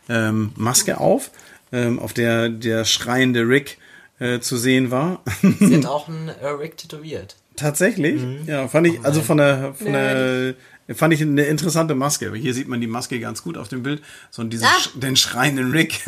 ähm, 0.08 0.50
Maske 0.56 0.98
auf, 0.98 1.30
ähm, 1.72 1.98
auf 2.00 2.12
der 2.12 2.48
der 2.48 2.84
schreiende 2.84 3.42
Rick 3.48 3.78
äh, 4.18 4.40
zu 4.40 4.56
sehen 4.56 4.90
war. 4.90 5.22
Sie 5.60 5.76
hat 5.76 5.86
auch 5.86 6.08
einen 6.08 6.28
äh, 6.28 6.48
Rick 6.48 6.76
tätowiert. 6.76 7.36
Tatsächlich, 7.54 8.20
ja, 8.46 8.68
fand 8.68 8.86
ich, 8.88 9.02
also 9.04 9.22
von 9.22 9.38
der, 9.38 9.74
von 9.74 9.92
der, 9.92 10.54
fand 10.94 11.12
ich 11.14 11.22
eine 11.22 11.44
interessante 11.46 11.94
Maske. 11.94 12.32
Hier 12.34 12.54
sieht 12.54 12.68
man 12.68 12.80
die 12.80 12.86
Maske 12.86 13.18
ganz 13.20 13.42
gut 13.42 13.56
auf 13.58 13.68
dem 13.68 13.82
Bild, 13.82 14.02
so 14.30 14.44
diesen, 14.44 14.64
Ah. 14.66 14.78
sch- 14.80 14.98
den 15.00 15.16
schreienden 15.16 15.70
Rick 15.72 16.00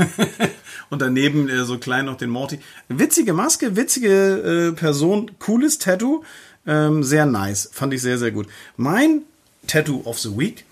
und 0.90 1.02
daneben 1.02 1.48
äh, 1.48 1.64
so 1.64 1.78
klein 1.78 2.04
noch 2.06 2.16
den 2.16 2.30
Morty. 2.30 2.58
Witzige 2.88 3.32
Maske, 3.32 3.76
witzige 3.76 4.68
äh, 4.70 4.72
Person, 4.72 5.32
cooles 5.38 5.78
Tattoo, 5.78 6.22
ähm, 6.66 7.02
sehr 7.02 7.26
nice, 7.26 7.68
fand 7.72 7.92
ich 7.94 8.02
sehr 8.02 8.18
sehr 8.18 8.30
gut. 8.30 8.46
Mein 8.76 9.22
Tattoo 9.66 10.02
of 10.04 10.18
the 10.18 10.36
Week. 10.36 10.64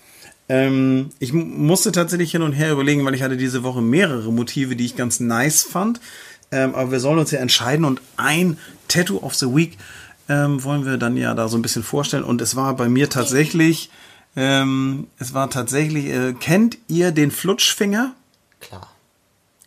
Ähm, 0.49 1.11
ich 1.19 1.33
mu- 1.33 1.45
musste 1.45 1.91
tatsächlich 1.91 2.31
hin 2.31 2.43
und 2.43 2.53
her 2.53 2.71
überlegen, 2.73 3.05
weil 3.05 3.15
ich 3.15 3.23
hatte 3.23 3.37
diese 3.37 3.65
Woche 3.65 3.83
mehrere 3.83 4.33
Motive, 4.33 4.77
die 4.77 4.85
ich 4.87 4.95
ganz 4.97 5.19
nice 5.19 5.63
fand. 5.65 6.01
Ähm, 6.53 6.77
aber 6.77 6.93
wir 6.93 7.01
sollen 7.01 7.19
uns 7.19 7.33
ja 7.33 7.41
entscheiden 7.41 7.85
und 7.85 8.01
ein 8.17 8.57
Tattoo 8.87 9.19
of 9.19 9.35
the 9.35 9.47
Week 9.47 9.77
ähm, 10.29 10.63
wollen 10.65 10.85
wir 10.85 10.97
dann 10.99 11.17
ja 11.17 11.35
da 11.35 11.49
so 11.49 11.57
ein 11.57 11.63
bisschen 11.63 11.83
vorstellen. 11.83 12.25
Und 12.25 12.41
es 12.41 12.57
war 12.57 12.75
bei 12.77 12.89
mir 12.89 13.09
tatsächlich, 13.11 13.91
ähm, 14.37 15.07
es 15.19 15.35
war 15.35 15.51
tatsächlich, 15.51 16.07
äh, 16.07 16.33
kennt 16.35 16.79
ihr 16.89 17.13
den 17.13 17.31
Flutschfinger? 17.31 18.13
Klar. 18.61 18.91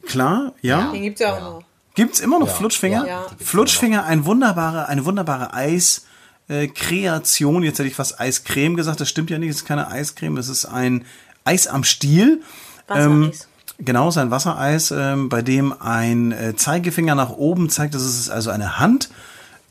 Klar, 0.06 0.54
ja. 0.62 0.92
Den 0.92 1.04
gibt's 1.04 1.22
ja 1.22 1.34
auch 1.34 1.38
Ja. 1.40 1.50
noch. 1.50 1.64
Gibt's 1.96 2.20
immer 2.20 2.40
noch 2.40 2.48
Ja, 2.48 2.54
Flutschfinger? 2.54 3.08
ja, 3.08 3.26
Flutschfinger, 3.40 4.06
ein 4.06 4.26
wunderbare, 4.26 4.88
eine 4.88 5.06
wunderbare 5.06 5.54
Eis-Kreation. 5.54 7.64
Jetzt 7.64 7.80
hätte 7.80 7.90
ich 7.90 7.96
fast 7.96 8.20
Eiscreme 8.20 8.76
gesagt. 8.76 9.02
Das 9.02 9.10
stimmt 9.10 9.30
ja 9.30 9.38
nicht. 9.38 9.50
Es 9.50 9.58
ist 9.58 9.66
keine 9.66 9.90
Eiscreme. 9.90 10.38
Es 10.38 10.50
ist 10.50 10.66
ein 10.66 11.06
Eis 11.44 11.68
am 11.68 11.84
Stiel. 11.84 12.42
Wassereis. 12.88 13.48
Genau, 13.80 14.12
sein 14.12 14.30
Wassereis, 14.30 14.92
ähm, 14.92 15.30
bei 15.30 15.42
dem 15.42 15.74
ein 15.80 16.34
äh, 16.34 16.54
Zeigefinger 16.56 17.16
nach 17.16 17.30
oben 17.30 17.70
zeigt, 17.70 17.96
das 17.96 18.04
ist 18.04 18.30
also 18.30 18.50
eine 18.50 18.78
Hand 18.78 19.10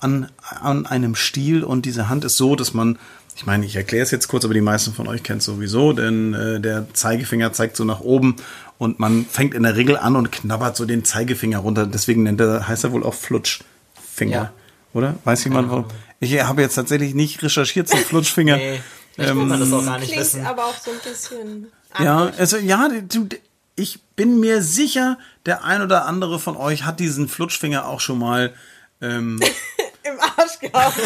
an, 0.00 0.30
an 0.60 0.86
einem 0.86 1.14
Stiel 1.14 1.64
und 1.64 1.84
diese 1.86 2.08
Hand 2.08 2.24
ist 2.24 2.36
so, 2.36 2.54
dass 2.56 2.74
man, 2.74 2.98
ich 3.36 3.46
meine, 3.46 3.64
ich 3.66 3.76
erkläre 3.76 4.02
es 4.04 4.10
jetzt 4.10 4.28
kurz, 4.28 4.44
aber 4.44 4.54
die 4.54 4.60
meisten 4.60 4.92
von 4.92 5.08
euch 5.08 5.22
kennen 5.22 5.38
es 5.38 5.44
sowieso, 5.44 5.92
denn 5.92 6.34
äh, 6.34 6.60
der 6.60 6.92
Zeigefinger 6.94 7.52
zeigt 7.52 7.76
so 7.76 7.84
nach 7.84 8.00
oben 8.00 8.36
und 8.78 8.98
man 9.00 9.26
fängt 9.26 9.54
in 9.54 9.62
der 9.64 9.76
Regel 9.76 9.96
an 9.96 10.16
und 10.16 10.30
knabbert 10.32 10.76
so 10.76 10.84
den 10.84 11.04
Zeigefinger 11.04 11.58
runter. 11.58 11.86
Deswegen 11.86 12.22
nennt 12.22 12.40
er, 12.40 12.68
heißt 12.68 12.84
er 12.84 12.92
wohl 12.92 13.02
auch 13.04 13.14
Flutschfinger, 13.14 14.32
Ja. 14.32 14.52
oder? 14.92 15.14
Weiß 15.24 15.44
jemand, 15.44 15.70
warum? 15.70 15.86
Ich 16.20 16.40
habe 16.42 16.62
jetzt 16.62 16.74
tatsächlich 16.74 17.14
nicht 17.14 17.42
recherchiert 17.42 17.88
zum 17.88 17.98
Flutschfinger. 18.08 18.56
Nee, 18.56 18.80
will 19.16 19.34
man 19.34 19.58
das 19.60 19.72
auch 19.72 19.84
gar 19.84 19.98
nicht 19.98 20.08
Klingt 20.12 20.20
wissen. 20.24 20.46
aber 20.46 20.64
auch 20.66 20.76
so 20.76 20.90
ein 20.90 20.96
bisschen. 21.02 21.66
Ja, 21.98 22.30
also 22.38 22.56
ja, 22.56 22.88
du, 23.08 23.28
ich 23.74 24.00
bin 24.16 24.38
mir 24.40 24.62
sicher, 24.62 25.18
der 25.46 25.64
ein 25.64 25.82
oder 25.82 26.06
andere 26.06 26.38
von 26.38 26.56
euch 26.56 26.84
hat 26.84 27.00
diesen 27.00 27.28
Flutschfinger 27.28 27.86
auch 27.86 28.00
schon 28.00 28.18
mal. 28.18 28.52
Ähm, 29.00 29.40
Im 30.12 30.20
Arsch 30.20 30.58
gehabt. 30.60 30.96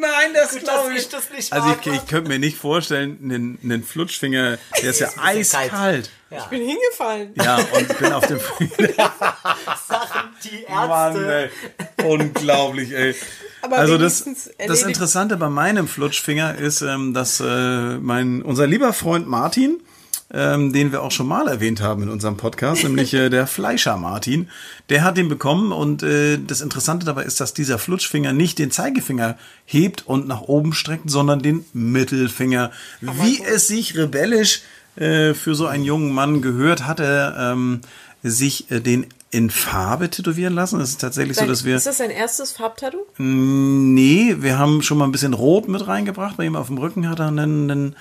Nein, 0.00 0.34
das 0.34 0.56
glaube 0.58 0.94
ich. 0.94 1.08
das 1.08 1.30
nicht 1.30 1.52
Also 1.52 1.74
ich, 1.80 1.86
ich 1.86 2.06
könnte 2.06 2.28
mir 2.28 2.38
nicht 2.38 2.56
vorstellen, 2.56 3.18
einen, 3.22 3.58
einen 3.62 3.82
Flutschfinger, 3.82 4.58
der 4.82 4.90
ist 4.90 5.00
ja 5.00 5.08
eiskalt. 5.22 6.10
Ja. 6.30 6.44
Bin 6.44 6.62
hingefallen. 6.62 7.34
Ja, 7.34 7.56
und 7.56 7.98
bin 7.98 8.12
auf 8.12 8.26
dem 8.26 8.38
Sachen, 9.88 10.30
die 10.44 10.64
Mann, 10.68 11.24
ey. 11.24 11.50
Unglaublich, 12.04 12.92
ey. 12.92 13.16
Aber 13.62 13.78
also 13.78 13.98
das, 13.98 14.24
das. 14.66 14.82
Interessante 14.82 15.36
bei 15.36 15.48
meinem 15.48 15.88
Flutschfinger 15.88 16.56
ist, 16.56 16.82
ähm, 16.82 17.12
dass 17.14 17.40
äh, 17.40 17.98
mein 17.98 18.42
unser 18.42 18.66
lieber 18.66 18.92
Freund 18.92 19.26
Martin, 19.26 19.82
ähm, 20.32 20.72
den 20.72 20.92
wir 20.92 21.02
auch 21.02 21.10
schon 21.10 21.26
mal 21.26 21.48
erwähnt 21.48 21.80
haben 21.80 22.02
in 22.02 22.08
unserem 22.08 22.36
Podcast, 22.36 22.84
nämlich 22.84 23.12
äh, 23.14 23.30
der 23.30 23.46
Fleischer 23.46 23.96
Martin, 23.96 24.48
der 24.88 25.02
hat 25.02 25.16
den 25.16 25.28
bekommen 25.28 25.72
und 25.72 26.02
äh, 26.02 26.38
das 26.38 26.60
Interessante 26.60 27.04
dabei 27.04 27.24
ist, 27.24 27.40
dass 27.40 27.54
dieser 27.54 27.78
Flutschfinger 27.78 28.32
nicht 28.32 28.58
den 28.58 28.70
Zeigefinger 28.70 29.36
hebt 29.64 30.06
und 30.06 30.28
nach 30.28 30.42
oben 30.42 30.72
streckt, 30.72 31.10
sondern 31.10 31.40
den 31.40 31.64
Mittelfinger. 31.72 32.70
Wie 33.00 33.42
es 33.42 33.66
sich 33.68 33.96
rebellisch 33.96 34.62
äh, 34.96 35.34
für 35.34 35.54
so 35.54 35.66
einen 35.66 35.84
jungen 35.84 36.12
Mann 36.12 36.42
gehört, 36.42 36.86
hat 36.86 37.00
er 37.00 37.52
ähm, 37.52 37.80
sich 38.22 38.70
äh, 38.70 38.80
den 38.80 39.06
in 39.32 39.50
Farbe 39.50 40.10
tätowieren 40.10 40.54
lassen. 40.54 40.80
Es 40.80 40.90
ist 40.90 41.00
tatsächlich 41.00 41.36
so, 41.36 41.46
dass 41.46 41.64
wir 41.64 41.76
ist 41.76 41.86
das 41.86 41.98
sein 41.98 42.10
erstes 42.10 42.52
Farbtattoo? 42.52 43.06
Nee, 43.18 44.36
wir 44.40 44.58
haben 44.58 44.82
schon 44.82 44.98
mal 44.98 45.04
ein 45.04 45.12
bisschen 45.12 45.34
Rot 45.34 45.68
mit 45.68 45.86
reingebracht. 45.86 46.36
Bei 46.36 46.44
ihm 46.44 46.56
auf 46.56 46.66
dem 46.66 46.78
Rücken 46.78 47.08
hat 47.08 47.20
er 47.20 47.28
einen, 47.28 47.70
einen 47.70 47.96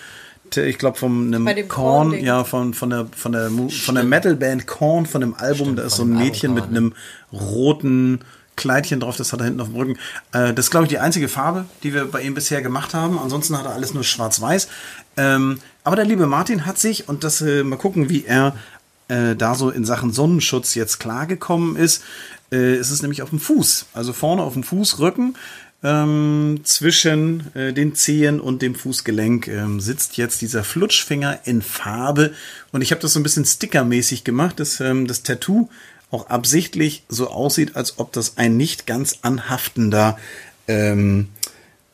ich 0.58 0.78
glaube 0.78 0.98
von 0.98 1.34
einem 1.34 1.68
Korn, 1.68 2.14
ja, 2.14 2.44
von, 2.44 2.74
von 2.74 2.90
der, 2.90 3.08
von 3.16 3.32
der, 3.32 3.50
von 3.50 3.96
der 3.96 4.04
Metalband 4.04 4.68
Korn, 4.68 5.06
von 5.06 5.22
dem 5.22 5.34
Album, 5.36 5.68
Stimmt, 5.68 5.80
da 5.80 5.84
ist 5.84 5.96
so 5.96 6.04
ein 6.04 6.16
Mädchen 6.16 6.54
mit 6.54 6.66
einem 6.66 6.94
roten 7.32 8.20
Kleidchen 8.56 9.00
drauf, 9.00 9.16
das 9.16 9.32
hat 9.32 9.40
er 9.40 9.46
hinten 9.46 9.62
auf 9.62 9.70
dem 9.70 9.78
Rücken. 9.78 9.98
Äh, 10.34 10.54
das 10.54 10.66
ist, 10.66 10.72
glaube 10.72 10.86
ich, 10.86 10.90
die 10.90 11.00
einzige 11.00 11.30
Farbe, 11.30 11.66
die 11.84 11.94
wir 11.94 12.06
bei 12.06 12.22
ihm 12.22 12.34
bisher 12.34 12.62
gemacht 12.62 12.94
haben. 12.94 13.18
Ansonsten 13.18 13.58
hat 13.58 13.66
er 13.66 13.72
alles 13.72 13.94
nur 13.94 14.04
schwarz-weiß. 14.04 14.68
Ähm, 15.16 15.60
aber 15.86 15.96
der 15.96 16.06
liebe 16.06 16.28
Martin 16.28 16.66
hat 16.66 16.78
sich, 16.78 17.08
und 17.08 17.24
das 17.24 17.42
äh, 17.42 17.64
mal 17.64 17.78
gucken, 17.78 18.10
wie 18.10 18.26
er 18.26 18.56
äh, 19.08 19.36
da 19.36 19.56
so 19.56 19.70
in 19.70 19.86
Sachen 19.86 20.12
Sonnenschutz 20.12 20.76
jetzt 20.76 21.00
klargekommen 21.00 21.78
ist, 21.78 22.04
äh, 22.52 22.76
ist 22.76 22.92
es 22.92 23.02
nämlich 23.02 23.22
auf 23.22 23.30
dem 23.30 23.40
Fuß. 23.40 23.86
Also 23.94 24.12
vorne 24.12 24.44
auf 24.44 24.54
dem 24.54 24.64
Fußrücken 24.64 25.36
ähm, 25.84 26.62
zwischen 26.64 27.56
äh, 27.56 27.74
den 27.74 27.96
Zehen 27.96 28.40
und 28.40 28.62
dem 28.62 28.76
Fußgelenk 28.76 29.48
ähm, 29.48 29.80
sitzt 29.80 30.18
jetzt 30.18 30.42
dieser 30.42 30.64
Flutschfinger 30.64 31.40
in 31.46 31.62
Farbe. 31.62 32.34
Und 32.72 32.82
ich 32.82 32.92
habe 32.92 33.02
das 33.02 33.14
so 33.14 33.20
ein 33.20 33.24
bisschen 33.24 33.46
stickermäßig 33.46 34.24
gemacht, 34.24 34.60
dass 34.60 34.80
ähm, 34.82 35.08
das 35.08 35.24
Tattoo 35.24 35.70
auch 36.12 36.30
absichtlich 36.30 37.04
so 37.08 37.30
aussieht, 37.30 37.76
als 37.76 38.00
ob 38.00 38.12
das 38.12 38.38
ein 38.38 38.58
nicht 38.58 38.88
ganz 38.88 39.20
anhaftender 39.22 40.18
ähm, 40.68 41.30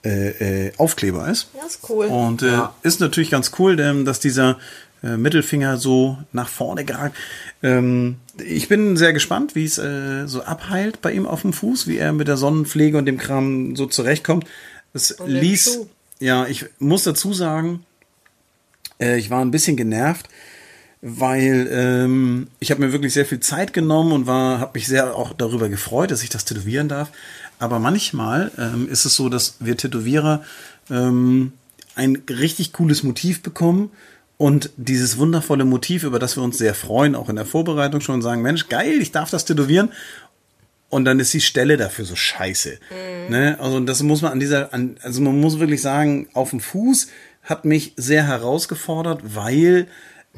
äh, 0.03 0.67
äh, 0.67 0.71
Aufkleber 0.77 1.27
ist. 1.27 1.49
Ja, 1.55 1.65
ist 1.65 1.79
cool. 1.89 2.05
Und 2.07 2.41
äh, 2.41 2.59
ist 2.83 3.01
natürlich 3.01 3.29
ganz 3.29 3.51
cool, 3.59 3.75
denn, 3.75 4.05
dass 4.05 4.19
dieser 4.19 4.57
äh, 5.03 5.17
Mittelfinger 5.17 5.77
so 5.77 6.17
nach 6.31 6.47
vorne 6.47 6.85
geragt. 6.85 7.17
Ähm, 7.61 8.17
ich 8.43 8.67
bin 8.67 8.97
sehr 8.97 9.13
gespannt, 9.13 9.55
wie 9.55 9.65
es 9.65 9.77
äh, 9.77 10.27
so 10.27 10.43
abheilt 10.43 11.01
bei 11.01 11.11
ihm 11.11 11.25
auf 11.25 11.41
dem 11.41 11.53
Fuß, 11.53 11.87
wie 11.87 11.97
er 11.97 12.13
mit 12.13 12.27
der 12.27 12.37
Sonnenpflege 12.37 12.97
und 12.97 13.05
dem 13.05 13.17
Kram 13.17 13.75
so 13.75 13.85
zurechtkommt. 13.85 14.45
Es 14.93 15.17
ließ, 15.25 15.81
ja, 16.19 16.47
ich 16.47 16.65
muss 16.79 17.03
dazu 17.03 17.33
sagen, 17.33 17.85
äh, 18.99 19.17
ich 19.17 19.29
war 19.29 19.41
ein 19.41 19.51
bisschen 19.51 19.77
genervt, 19.77 20.27
weil 21.01 21.67
ähm, 21.71 22.47
ich 22.59 22.71
habe 22.71 22.81
mir 22.81 22.91
wirklich 22.91 23.13
sehr 23.13 23.25
viel 23.25 23.39
Zeit 23.39 23.73
genommen 23.73 24.11
und 24.11 24.27
war, 24.27 24.59
habe 24.59 24.71
mich 24.75 24.87
sehr 24.87 25.15
auch 25.15 25.33
darüber 25.33 25.69
gefreut, 25.69 26.11
dass 26.11 26.23
ich 26.23 26.29
das 26.29 26.45
tätowieren 26.45 26.89
darf. 26.89 27.11
Aber 27.59 27.79
manchmal 27.79 28.51
ähm, 28.57 28.89
ist 28.89 29.05
es 29.05 29.15
so, 29.15 29.29
dass 29.29 29.55
wir 29.59 29.77
Tätowierer 29.77 30.43
ähm, 30.89 31.53
ein 31.95 32.21
richtig 32.29 32.73
cooles 32.73 33.03
Motiv 33.03 33.41
bekommen 33.41 33.91
und 34.37 34.71
dieses 34.75 35.17
wundervolle 35.17 35.65
Motiv, 35.65 36.03
über 36.03 36.19
das 36.19 36.35
wir 36.35 36.43
uns 36.43 36.57
sehr 36.57 36.73
freuen, 36.73 37.15
auch 37.15 37.29
in 37.29 37.37
der 37.37 37.45
Vorbereitung 37.45 38.01
schon 38.01 38.21
sagen, 38.21 38.41
Mensch, 38.41 38.67
geil, 38.67 39.01
ich 39.01 39.11
darf 39.11 39.29
das 39.29 39.45
tätowieren. 39.45 39.91
Und 40.89 41.05
dann 41.05 41.19
ist 41.19 41.33
die 41.33 41.41
Stelle 41.41 41.77
dafür 41.77 42.05
so 42.05 42.15
scheiße. 42.15 42.77
Ne? 43.29 43.57
Also 43.59 43.79
das 43.79 44.03
muss 44.03 44.21
man 44.21 44.33
an 44.33 44.39
dieser, 44.39 44.73
an, 44.73 44.97
also 45.01 45.21
man 45.21 45.39
muss 45.39 45.59
wirklich 45.59 45.81
sagen, 45.81 46.27
auf 46.33 46.51
dem 46.51 46.59
Fuß 46.59 47.07
hat 47.43 47.65
mich 47.65 47.93
sehr 47.95 48.27
herausgefordert, 48.27 49.21
weil 49.23 49.87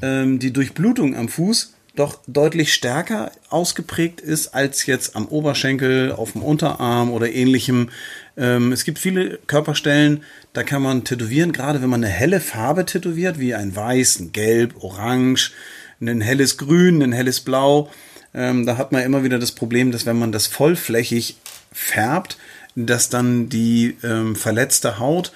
ähm, 0.01 0.39
die 0.39 0.53
Durchblutung 0.53 1.15
am 1.15 1.27
Fuß 1.27 1.73
doch 1.95 2.19
deutlich 2.27 2.73
stärker 2.73 3.31
ausgeprägt 3.49 4.21
ist 4.21 4.53
als 4.53 4.85
jetzt 4.85 5.15
am 5.15 5.27
Oberschenkel, 5.27 6.11
auf 6.11 6.33
dem 6.33 6.43
Unterarm 6.43 7.11
oder 7.11 7.31
ähnlichem. 7.31 7.89
Ähm, 8.38 8.71
es 8.71 8.83
gibt 8.83 8.99
viele 8.99 9.39
Körperstellen, 9.47 10.23
da 10.53 10.63
kann 10.63 10.81
man 10.81 11.03
tätowieren, 11.03 11.51
gerade 11.51 11.81
wenn 11.81 11.89
man 11.89 12.03
eine 12.03 12.13
helle 12.13 12.39
Farbe 12.39 12.85
tätowiert, 12.85 13.39
wie 13.39 13.55
ein 13.55 13.75
Weiß, 13.75 14.19
ein 14.19 14.31
Gelb, 14.31 14.75
Orange, 14.83 15.51
ein 15.99 16.21
helles 16.21 16.57
Grün, 16.57 17.01
ein 17.01 17.11
helles 17.11 17.41
Blau. 17.41 17.89
Ähm, 18.33 18.65
da 18.65 18.77
hat 18.77 18.91
man 18.91 19.01
immer 19.01 19.23
wieder 19.23 19.39
das 19.39 19.51
Problem, 19.51 19.91
dass 19.91 20.05
wenn 20.05 20.19
man 20.19 20.31
das 20.31 20.45
vollflächig 20.45 21.38
färbt, 21.71 22.38
dass 22.75 23.09
dann 23.09 23.49
die 23.49 23.97
ähm, 24.03 24.35
verletzte 24.35 24.99
Haut 24.99 25.31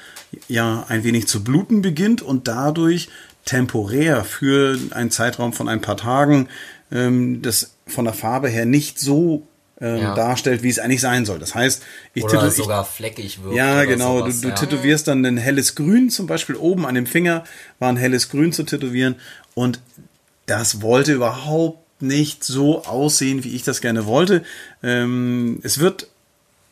ja 0.48 0.86
ein 0.88 1.04
wenig 1.04 1.28
zu 1.28 1.44
bluten 1.44 1.82
beginnt 1.82 2.22
und 2.22 2.48
dadurch 2.48 3.10
temporär 3.46 4.24
für 4.24 4.78
einen 4.92 5.10
Zeitraum 5.10 5.52
von 5.52 5.68
ein 5.68 5.82
paar 5.82 5.98
Tagen 5.98 6.48
ähm, 6.92 7.42
das 7.42 7.76
von 7.88 8.06
der 8.06 8.14
Farbe 8.14 8.50
her 8.50 8.66
nicht 8.66 9.00
so 9.00 9.48
ähm, 9.82 9.98
Ja. 9.98 10.16
darstellt, 10.16 10.64
wie 10.64 10.70
es 10.70 10.80
eigentlich 10.80 11.02
sein 11.02 11.26
soll. 11.26 11.40
Das 11.40 11.56
heißt, 11.56 11.84
ich 12.14 12.24
Oder 12.24 12.48
ich- 12.48 12.54
sogar 12.54 12.86
fleckig 12.86 13.44
wirkt. 13.44 13.56
ja, 13.56 13.84
genau. 13.86 14.20
Sowas, 14.20 14.36
du, 14.36 14.42
du 14.44 14.48
ja. 14.50 14.56
tätowierst 14.56 15.08
dann 15.08 15.26
ein 15.26 15.38
helles 15.38 15.76
Grün, 15.76 16.10
zum 16.10 16.28
Beispiel 16.28 16.56
oben 16.56 16.86
an 16.86 16.96
dem 16.96 17.06
Finger 17.08 17.44
war 17.80 17.90
ein 17.90 17.98
helles 17.98 18.30
Grün 18.30 18.54
zu 18.54 18.64
tätowieren. 18.64 19.16
Und 19.56 19.80
das 20.46 20.82
wollte 20.82 21.14
überhaupt 21.14 21.80
nicht 22.02 22.44
so 22.44 22.84
aussehen, 22.86 23.44
wie 23.44 23.56
ich 23.56 23.64
das 23.64 23.82
gerne 23.82 24.06
wollte. 24.06 24.44
Ähm, 24.84 25.60
es 25.64 25.80
wird 25.80 26.08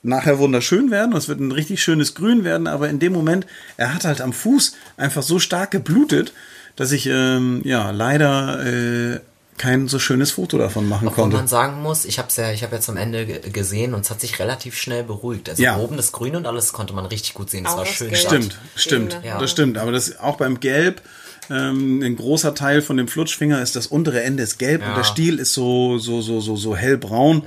nachher 0.01 0.39
wunderschön 0.39 0.91
werden 0.91 1.12
und 1.14 1.18
es 1.18 1.28
wird 1.28 1.39
ein 1.39 1.51
richtig 1.51 1.84
schönes 1.84 2.16
Grün 2.16 2.43
werden, 2.43 2.68
aber 2.68 2.89
in 2.89 2.99
dem 2.99 3.12
Moment, 3.14 3.45
er 3.78 3.93
hat 3.93 4.05
halt 4.05 4.22
am 4.22 4.32
Fuß 4.34 4.76
einfach 4.97 5.22
so 5.24 5.39
stark 5.39 5.72
geblutet, 5.72 6.32
dass 6.78 6.91
ich 6.93 7.05
ähm, 7.07 7.62
ja 7.66 7.91
leider 7.91 8.66
äh, 8.66 9.20
kein 9.60 9.88
so 9.88 9.99
schönes 9.99 10.32
Foto 10.32 10.57
davon 10.57 10.89
machen 10.89 11.07
Obwohl 11.10 11.26
konnte. 11.26 11.38
man 11.38 11.47
sagen 11.47 11.82
muss, 11.84 12.05
ich 12.05 12.18
habe 12.18 12.30
ja, 12.36 12.51
ich 12.51 12.64
habe 12.64 12.76
jetzt 12.76 12.89
am 12.89 12.97
Ende 12.97 13.28
ge- 13.28 13.49
gesehen 13.51 13.93
und 13.93 14.01
es 14.01 14.10
hat 14.10 14.20
sich 14.22 14.39
relativ 14.39 14.76
schnell 14.76 15.03
beruhigt. 15.03 15.49
Also 15.49 15.62
Ja. 15.62 15.78
oben 15.78 15.97
das 15.97 16.12
Grün 16.12 16.36
und 16.36 16.47
alles 16.47 16.74
konnte 16.74 16.93
man 16.93 17.05
richtig 17.05 17.36
gut 17.36 17.51
sehen. 17.51 17.66
Es 17.68 17.78
war 17.78 17.86
schön 17.86 18.10
Gelb. 18.10 18.20
Stimmt, 18.26 18.57
stimmt. 18.76 19.20
Ja. 19.24 19.38
das 19.38 19.51
stimmt. 19.51 19.78
Aber 19.78 19.91
das 19.91 20.18
auch 20.20 20.38
beim 20.38 20.60
Gelb, 20.60 21.01
ähm, 21.51 22.01
ein 22.01 22.16
großer 22.16 22.55
Teil 22.55 22.82
von 22.82 22.97
dem 22.97 23.07
Flutschfinger 23.07 23.62
ist 23.62 23.76
das 23.76 23.88
untere 23.88 24.24
Ende 24.24 24.43
ist 24.43 24.57
gelb 24.60 24.82
und 24.82 24.88
Ja. 24.89 24.95
der 24.95 25.03
Stiel 25.03 25.39
ist 25.39 25.53
so 25.53 25.97
so 25.99 26.22
so 26.22 26.41
so 26.41 26.55
so 26.55 26.76
hellbraun. 26.76 27.43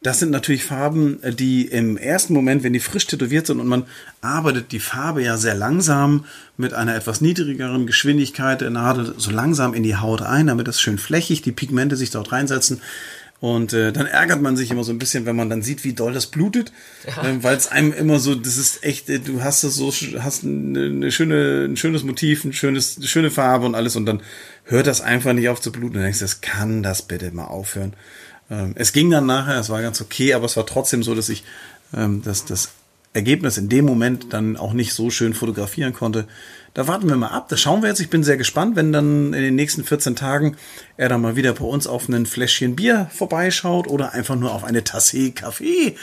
Das 0.00 0.20
sind 0.20 0.30
natürlich 0.30 0.64
Farben, 0.64 1.22
äh, 1.22 1.32
die 1.34 1.66
im 1.66 1.96
ersten 1.96 2.32
Moment, 2.32 2.62
wenn 2.62 2.72
die 2.72 2.80
frisch 2.80 3.06
tätowiert 3.06 3.46
sind 3.46 3.60
und 3.60 3.66
man 3.66 3.84
arbeitet 4.20 4.72
die 4.72 4.80
Farbe 4.80 5.22
ja 5.22 5.36
sehr 5.36 5.54
langsam 5.54 6.24
mit 6.56 6.72
einer 6.72 6.94
etwas 6.94 7.20
niedrigeren 7.20 7.86
Geschwindigkeit 7.86 8.60
der 8.60 8.70
Nadel 8.70 9.14
so 9.16 9.30
langsam 9.30 9.74
in 9.74 9.82
die 9.82 9.96
Haut 9.96 10.22
ein, 10.22 10.46
damit 10.46 10.68
das 10.68 10.80
schön 10.80 10.98
flächig 10.98 11.42
die 11.42 11.52
Pigmente 11.52 11.96
sich 11.96 12.10
dort 12.10 12.30
reinsetzen. 12.30 12.80
Und 13.40 13.72
äh, 13.72 13.92
dann 13.92 14.06
ärgert 14.06 14.42
man 14.42 14.56
sich 14.56 14.72
immer 14.72 14.82
so 14.82 14.90
ein 14.90 14.98
bisschen, 14.98 15.24
wenn 15.24 15.36
man 15.36 15.48
dann 15.48 15.62
sieht, 15.62 15.84
wie 15.84 15.92
doll 15.92 16.12
das 16.12 16.26
blutet, 16.26 16.72
ähm, 17.24 17.44
weil 17.44 17.56
es 17.56 17.68
einem 17.68 17.92
immer 17.92 18.18
so, 18.18 18.34
das 18.34 18.56
ist 18.56 18.82
echt, 18.82 19.08
äh, 19.08 19.20
du 19.20 19.42
hast 19.42 19.62
es 19.62 19.76
so, 19.76 19.92
hast 20.18 20.42
eine, 20.42 20.86
eine 20.86 21.12
schöne, 21.12 21.64
ein 21.64 21.76
schönes 21.76 22.02
Motiv, 22.02 22.44
ein 22.44 22.52
schönes, 22.52 22.96
eine 22.96 23.06
schöne 23.06 23.30
Farbe 23.30 23.66
und 23.66 23.76
alles 23.76 23.94
und 23.94 24.06
dann 24.06 24.22
hört 24.64 24.88
das 24.88 25.00
einfach 25.00 25.34
nicht 25.34 25.48
auf 25.48 25.60
zu 25.60 25.70
bluten. 25.70 25.88
Und 25.88 25.94
dann 25.94 26.02
denkst 26.04 26.18
du, 26.18 26.24
das 26.24 26.40
kann 26.40 26.82
das 26.82 27.02
bitte 27.02 27.30
mal 27.30 27.44
aufhören. 27.44 27.94
Ähm, 28.50 28.72
es 28.76 28.92
ging 28.92 29.10
dann 29.10 29.26
nachher, 29.26 29.58
es 29.58 29.70
war 29.70 29.82
ganz 29.82 30.00
okay, 30.00 30.34
aber 30.34 30.46
es 30.46 30.56
war 30.56 30.66
trotzdem 30.66 31.02
so, 31.02 31.14
dass 31.14 31.28
ich 31.28 31.44
ähm, 31.94 32.22
das, 32.24 32.44
das 32.44 32.70
Ergebnis 33.14 33.58
in 33.58 33.68
dem 33.68 33.84
Moment 33.84 34.32
dann 34.32 34.56
auch 34.56 34.72
nicht 34.72 34.92
so 34.92 35.10
schön 35.10 35.34
fotografieren 35.34 35.92
konnte. 35.92 36.26
Da 36.74 36.86
warten 36.86 37.08
wir 37.08 37.16
mal 37.16 37.28
ab. 37.28 37.48
Das 37.48 37.60
schauen 37.60 37.82
wir 37.82 37.88
jetzt. 37.88 38.00
Ich 38.00 38.10
bin 38.10 38.22
sehr 38.22 38.36
gespannt, 38.36 38.76
wenn 38.76 38.92
dann 38.92 39.32
in 39.32 39.42
den 39.42 39.54
nächsten 39.54 39.82
14 39.82 40.14
Tagen 40.14 40.56
er 40.96 41.08
dann 41.08 41.20
mal 41.20 41.34
wieder 41.34 41.54
bei 41.54 41.64
uns 41.64 41.86
auf 41.86 42.08
ein 42.08 42.26
Fläschchen 42.26 42.76
Bier 42.76 43.10
vorbeischaut 43.12 43.88
oder 43.88 44.12
einfach 44.12 44.36
nur 44.36 44.54
auf 44.54 44.62
eine 44.62 44.84
Tasse 44.84 45.32
Kaffee. 45.32 45.96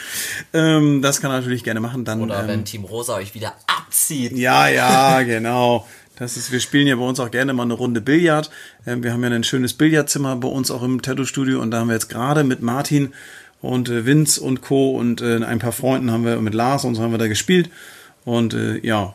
Ähm, 0.54 1.02
das 1.02 1.22
kann 1.22 1.32
er 1.32 1.40
natürlich 1.40 1.64
gerne 1.64 1.80
machen. 1.80 2.04
Dann, 2.04 2.22
Oder 2.22 2.42
ähm, 2.42 2.48
wenn 2.48 2.66
Team 2.66 2.84
Rosa 2.84 3.16
euch 3.16 3.36
wieder 3.36 3.54
abzieht. 3.68 4.34
ja, 4.34 4.68
ja, 4.68 5.22
genau. 5.22 5.88
Das 6.18 6.38
ist, 6.38 6.52
wir 6.52 6.60
spielen 6.60 6.88
ja 6.88 6.96
bei 6.96 7.04
uns 7.04 7.20
auch 7.20 7.32
gerne 7.32 7.54
mal 7.54 7.64
eine 7.64 7.74
Runde 7.74 8.02
Billard. 8.02 8.50
Ähm, 8.88 9.04
wir 9.04 9.12
haben 9.14 9.24
ja 9.24 9.30
ein 9.30 9.44
schönes 9.44 9.74
Billardzimmer 9.74 10.36
bei 10.38 10.48
uns 10.48 10.72
auch 10.72 10.84
im 10.84 11.02
Tattoo-Studio 11.02 11.62
und 11.62 11.72
da 11.72 11.80
haben 11.80 11.88
wir 11.88 11.94
jetzt 11.96 12.10
gerade 12.10 12.44
mit 12.44 12.62
Martin 12.62 13.14
und 13.62 13.90
äh, 13.90 14.06
Vince 14.06 14.42
und 14.42 14.62
Co. 14.62 14.92
und 14.92 15.22
äh, 15.22 15.44
ein 15.44 15.60
paar 15.60 15.72
Freunden 15.72 16.12
haben 16.12 16.26
wir 16.26 16.38
mit 16.38 16.54
Lars 16.54 16.86
und 16.86 16.96
so 16.96 17.02
haben 17.02 17.12
wir 17.12 17.18
da 17.18 17.28
gespielt. 17.28 17.70
Und 18.24 18.54
äh, 18.54 18.80
ja, 18.80 19.14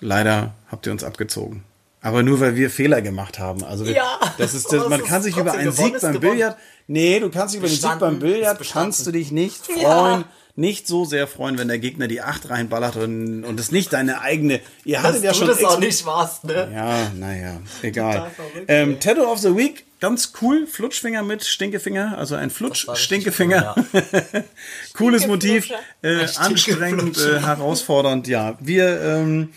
leider 0.00 0.54
habt 0.70 0.86
ihr 0.86 0.92
uns 0.92 1.04
abgezogen. 1.04 1.64
Aber 2.02 2.22
nur 2.22 2.40
weil 2.40 2.56
wir 2.56 2.70
Fehler 2.70 3.02
gemacht 3.02 3.38
haben. 3.38 3.62
Also 3.62 3.84
Ja, 3.84 4.18
das 4.38 4.54
ist 4.54 4.66
das, 4.72 4.88
man 4.88 5.00
ist 5.00 5.06
kann 5.06 5.22
sich 5.22 5.36
über 5.36 5.52
einen 5.52 5.72
Sieg 5.72 6.00
beim 6.00 6.14
gewonnen. 6.14 6.36
Billard. 6.36 6.56
Nee, 6.86 7.20
du 7.20 7.30
kannst 7.30 7.54
dich 7.54 7.60
über 7.60 7.68
den 7.68 7.76
Sieg 7.76 7.98
beim 7.98 8.18
Billard 8.18 8.60
kannst 8.72 9.06
du 9.06 9.12
dich 9.12 9.30
nicht 9.30 9.66
freuen. 9.66 9.82
Ja. 9.82 10.24
Nicht 10.60 10.86
so 10.86 11.06
sehr 11.06 11.26
freuen, 11.26 11.56
wenn 11.56 11.68
der 11.68 11.78
Gegner 11.78 12.06
die 12.06 12.20
8 12.20 12.50
reinballert 12.50 12.96
und, 12.96 13.44
und 13.44 13.58
es 13.58 13.72
nicht 13.72 13.94
deine 13.94 14.20
eigene. 14.20 14.60
Ihr 14.84 15.02
hattet 15.02 15.22
ja 15.22 15.32
du 15.32 15.38
schon 15.38 15.46
das 15.48 15.64
auch 15.64 15.78
nicht 15.78 16.04
warst, 16.04 16.44
ne? 16.44 16.70
ja, 16.70 17.10
naja, 17.16 17.62
egal. 17.80 18.30
Verrückt, 18.36 18.66
Ähm, 18.68 19.00
Tattoo 19.00 19.24
of 19.24 19.38
the 19.38 19.56
Week, 19.56 19.86
ganz 20.00 20.34
cool. 20.42 20.66
Flutschfinger 20.66 21.22
mit 21.22 21.44
Stinkefinger, 21.44 22.18
also 22.18 22.34
ein 22.34 22.50
war 22.50 22.68
richtig 22.70 22.84
Flutsch-Stinkefinger. 22.84 23.74
cool, 23.74 24.44
Cooles 24.92 25.26
Motiv, 25.26 25.70
äh, 26.02 26.26
anstrengend, 26.36 27.16
äh, 27.16 27.40
herausfordernd. 27.40 28.28
Ja, 28.28 28.58
wir 28.60 29.00
ähm, 29.00 29.54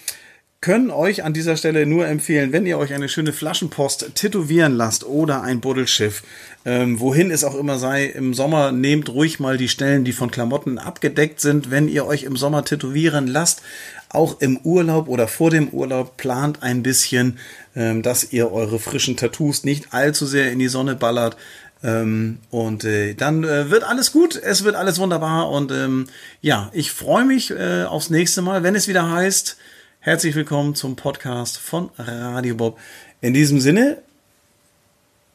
können 0.61 0.89
euch 0.89 1.25
an 1.25 1.33
dieser 1.33 1.57
Stelle 1.57 1.85
nur 1.85 2.07
empfehlen, 2.07 2.53
wenn 2.53 2.65
ihr 2.65 2.77
euch 2.77 2.93
eine 2.93 3.09
schöne 3.09 3.33
Flaschenpost 3.33 4.15
tätowieren 4.15 4.77
lasst 4.77 5.03
oder 5.03 5.41
ein 5.41 5.59
Buddelschiff, 5.59 6.23
ähm, 6.65 6.99
wohin 6.99 7.29
es 7.29 7.43
auch 7.43 7.55
immer 7.55 7.77
sei, 7.77 8.05
im 8.05 8.33
Sommer 8.33 8.71
nehmt 8.71 9.09
ruhig 9.09 9.39
mal 9.39 9.57
die 9.57 9.67
Stellen, 9.67 10.05
die 10.05 10.13
von 10.13 10.31
Klamotten 10.31 10.77
abgedeckt 10.79 11.41
sind, 11.41 11.71
wenn 11.71 11.89
ihr 11.89 12.05
euch 12.05 12.23
im 12.23 12.37
Sommer 12.37 12.63
tätowieren 12.63 13.27
lasst. 13.27 13.61
Auch 14.09 14.39
im 14.39 14.57
Urlaub 14.57 15.07
oder 15.09 15.27
vor 15.27 15.49
dem 15.49 15.69
Urlaub 15.69 16.17
plant 16.17 16.63
ein 16.63 16.83
bisschen, 16.83 17.39
ähm, 17.75 18.01
dass 18.01 18.31
ihr 18.31 18.51
eure 18.51 18.79
frischen 18.79 19.17
Tattoos 19.17 19.63
nicht 19.63 19.93
allzu 19.93 20.25
sehr 20.25 20.51
in 20.51 20.59
die 20.59 20.67
Sonne 20.67 20.95
ballert. 20.95 21.35
Ähm, 21.83 22.37
und 22.49 22.85
äh, 22.85 23.13
dann 23.13 23.43
äh, 23.43 23.69
wird 23.69 23.83
alles 23.83 24.13
gut, 24.13 24.37
es 24.41 24.63
wird 24.63 24.75
alles 24.75 24.99
wunderbar 24.99 25.49
und 25.49 25.69
ähm, 25.71 26.07
ja, 26.41 26.69
ich 26.71 26.93
freue 26.93 27.25
mich 27.25 27.51
äh, 27.51 27.83
aufs 27.83 28.09
nächste 28.09 28.41
Mal, 28.41 28.63
wenn 28.63 28.75
es 28.75 28.87
wieder 28.87 29.11
heißt, 29.11 29.57
herzlich 29.99 30.33
willkommen 30.33 30.75
zum 30.75 30.95
Podcast 30.95 31.57
von 31.57 31.89
Radio 31.97 32.55
Bob. 32.55 32.79
In 33.19 33.33
diesem 33.33 33.59
Sinne 33.59 33.97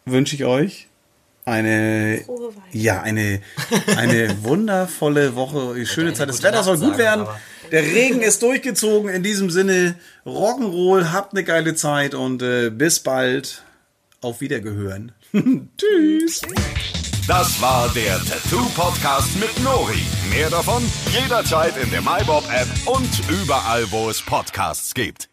wünsche 0.07 0.37
ich 0.37 0.47
euch 0.47 0.88
eine, 1.49 2.24
ja, 2.72 3.01
eine, 3.03 3.40
eine 3.96 4.36
wundervolle 4.42 5.34
Woche, 5.34 5.84
schöne 5.86 6.09
eine 6.09 6.16
Zeit. 6.16 6.28
Das 6.28 6.42
Wetter 6.42 6.62
soll 6.62 6.76
gut 6.78 6.96
sagen, 6.96 6.99
werden. 6.99 7.20
aber- 7.22 7.40
Der 7.70 7.82
Regen 7.82 8.20
ist 8.22 8.42
durchgezogen. 8.42 9.11
In 9.11 9.22
diesem 9.22 9.51
Sinne, 9.51 9.94
Rock'n'Roll, 10.26 11.12
habt 11.12 11.32
eine 11.34 11.44
geile 11.44 11.74
Zeit 11.74 12.14
und 12.14 12.42
äh, 12.42 12.70
bis 12.70 13.01
bald. 13.01 13.62
Auf 14.20 14.40
Wiedergehören. 14.40 15.12
Tschüss. 15.78 16.40
Das 17.28 17.61
war 17.62 17.88
der 17.94 18.18
Tattoo 18.24 18.64
Podcast 18.74 19.38
mit 19.38 19.62
Nori. 19.62 20.03
Mehr 20.34 20.51
davon 20.51 20.82
jederzeit 21.12 21.76
in 21.76 21.88
der 21.90 22.01
MyBob 22.01 22.42
App 22.53 22.66
und 22.86 23.09
überall, 23.42 23.84
wo 23.92 24.11
es 24.11 24.20
Podcasts 24.22 24.92
gibt. 24.94 25.28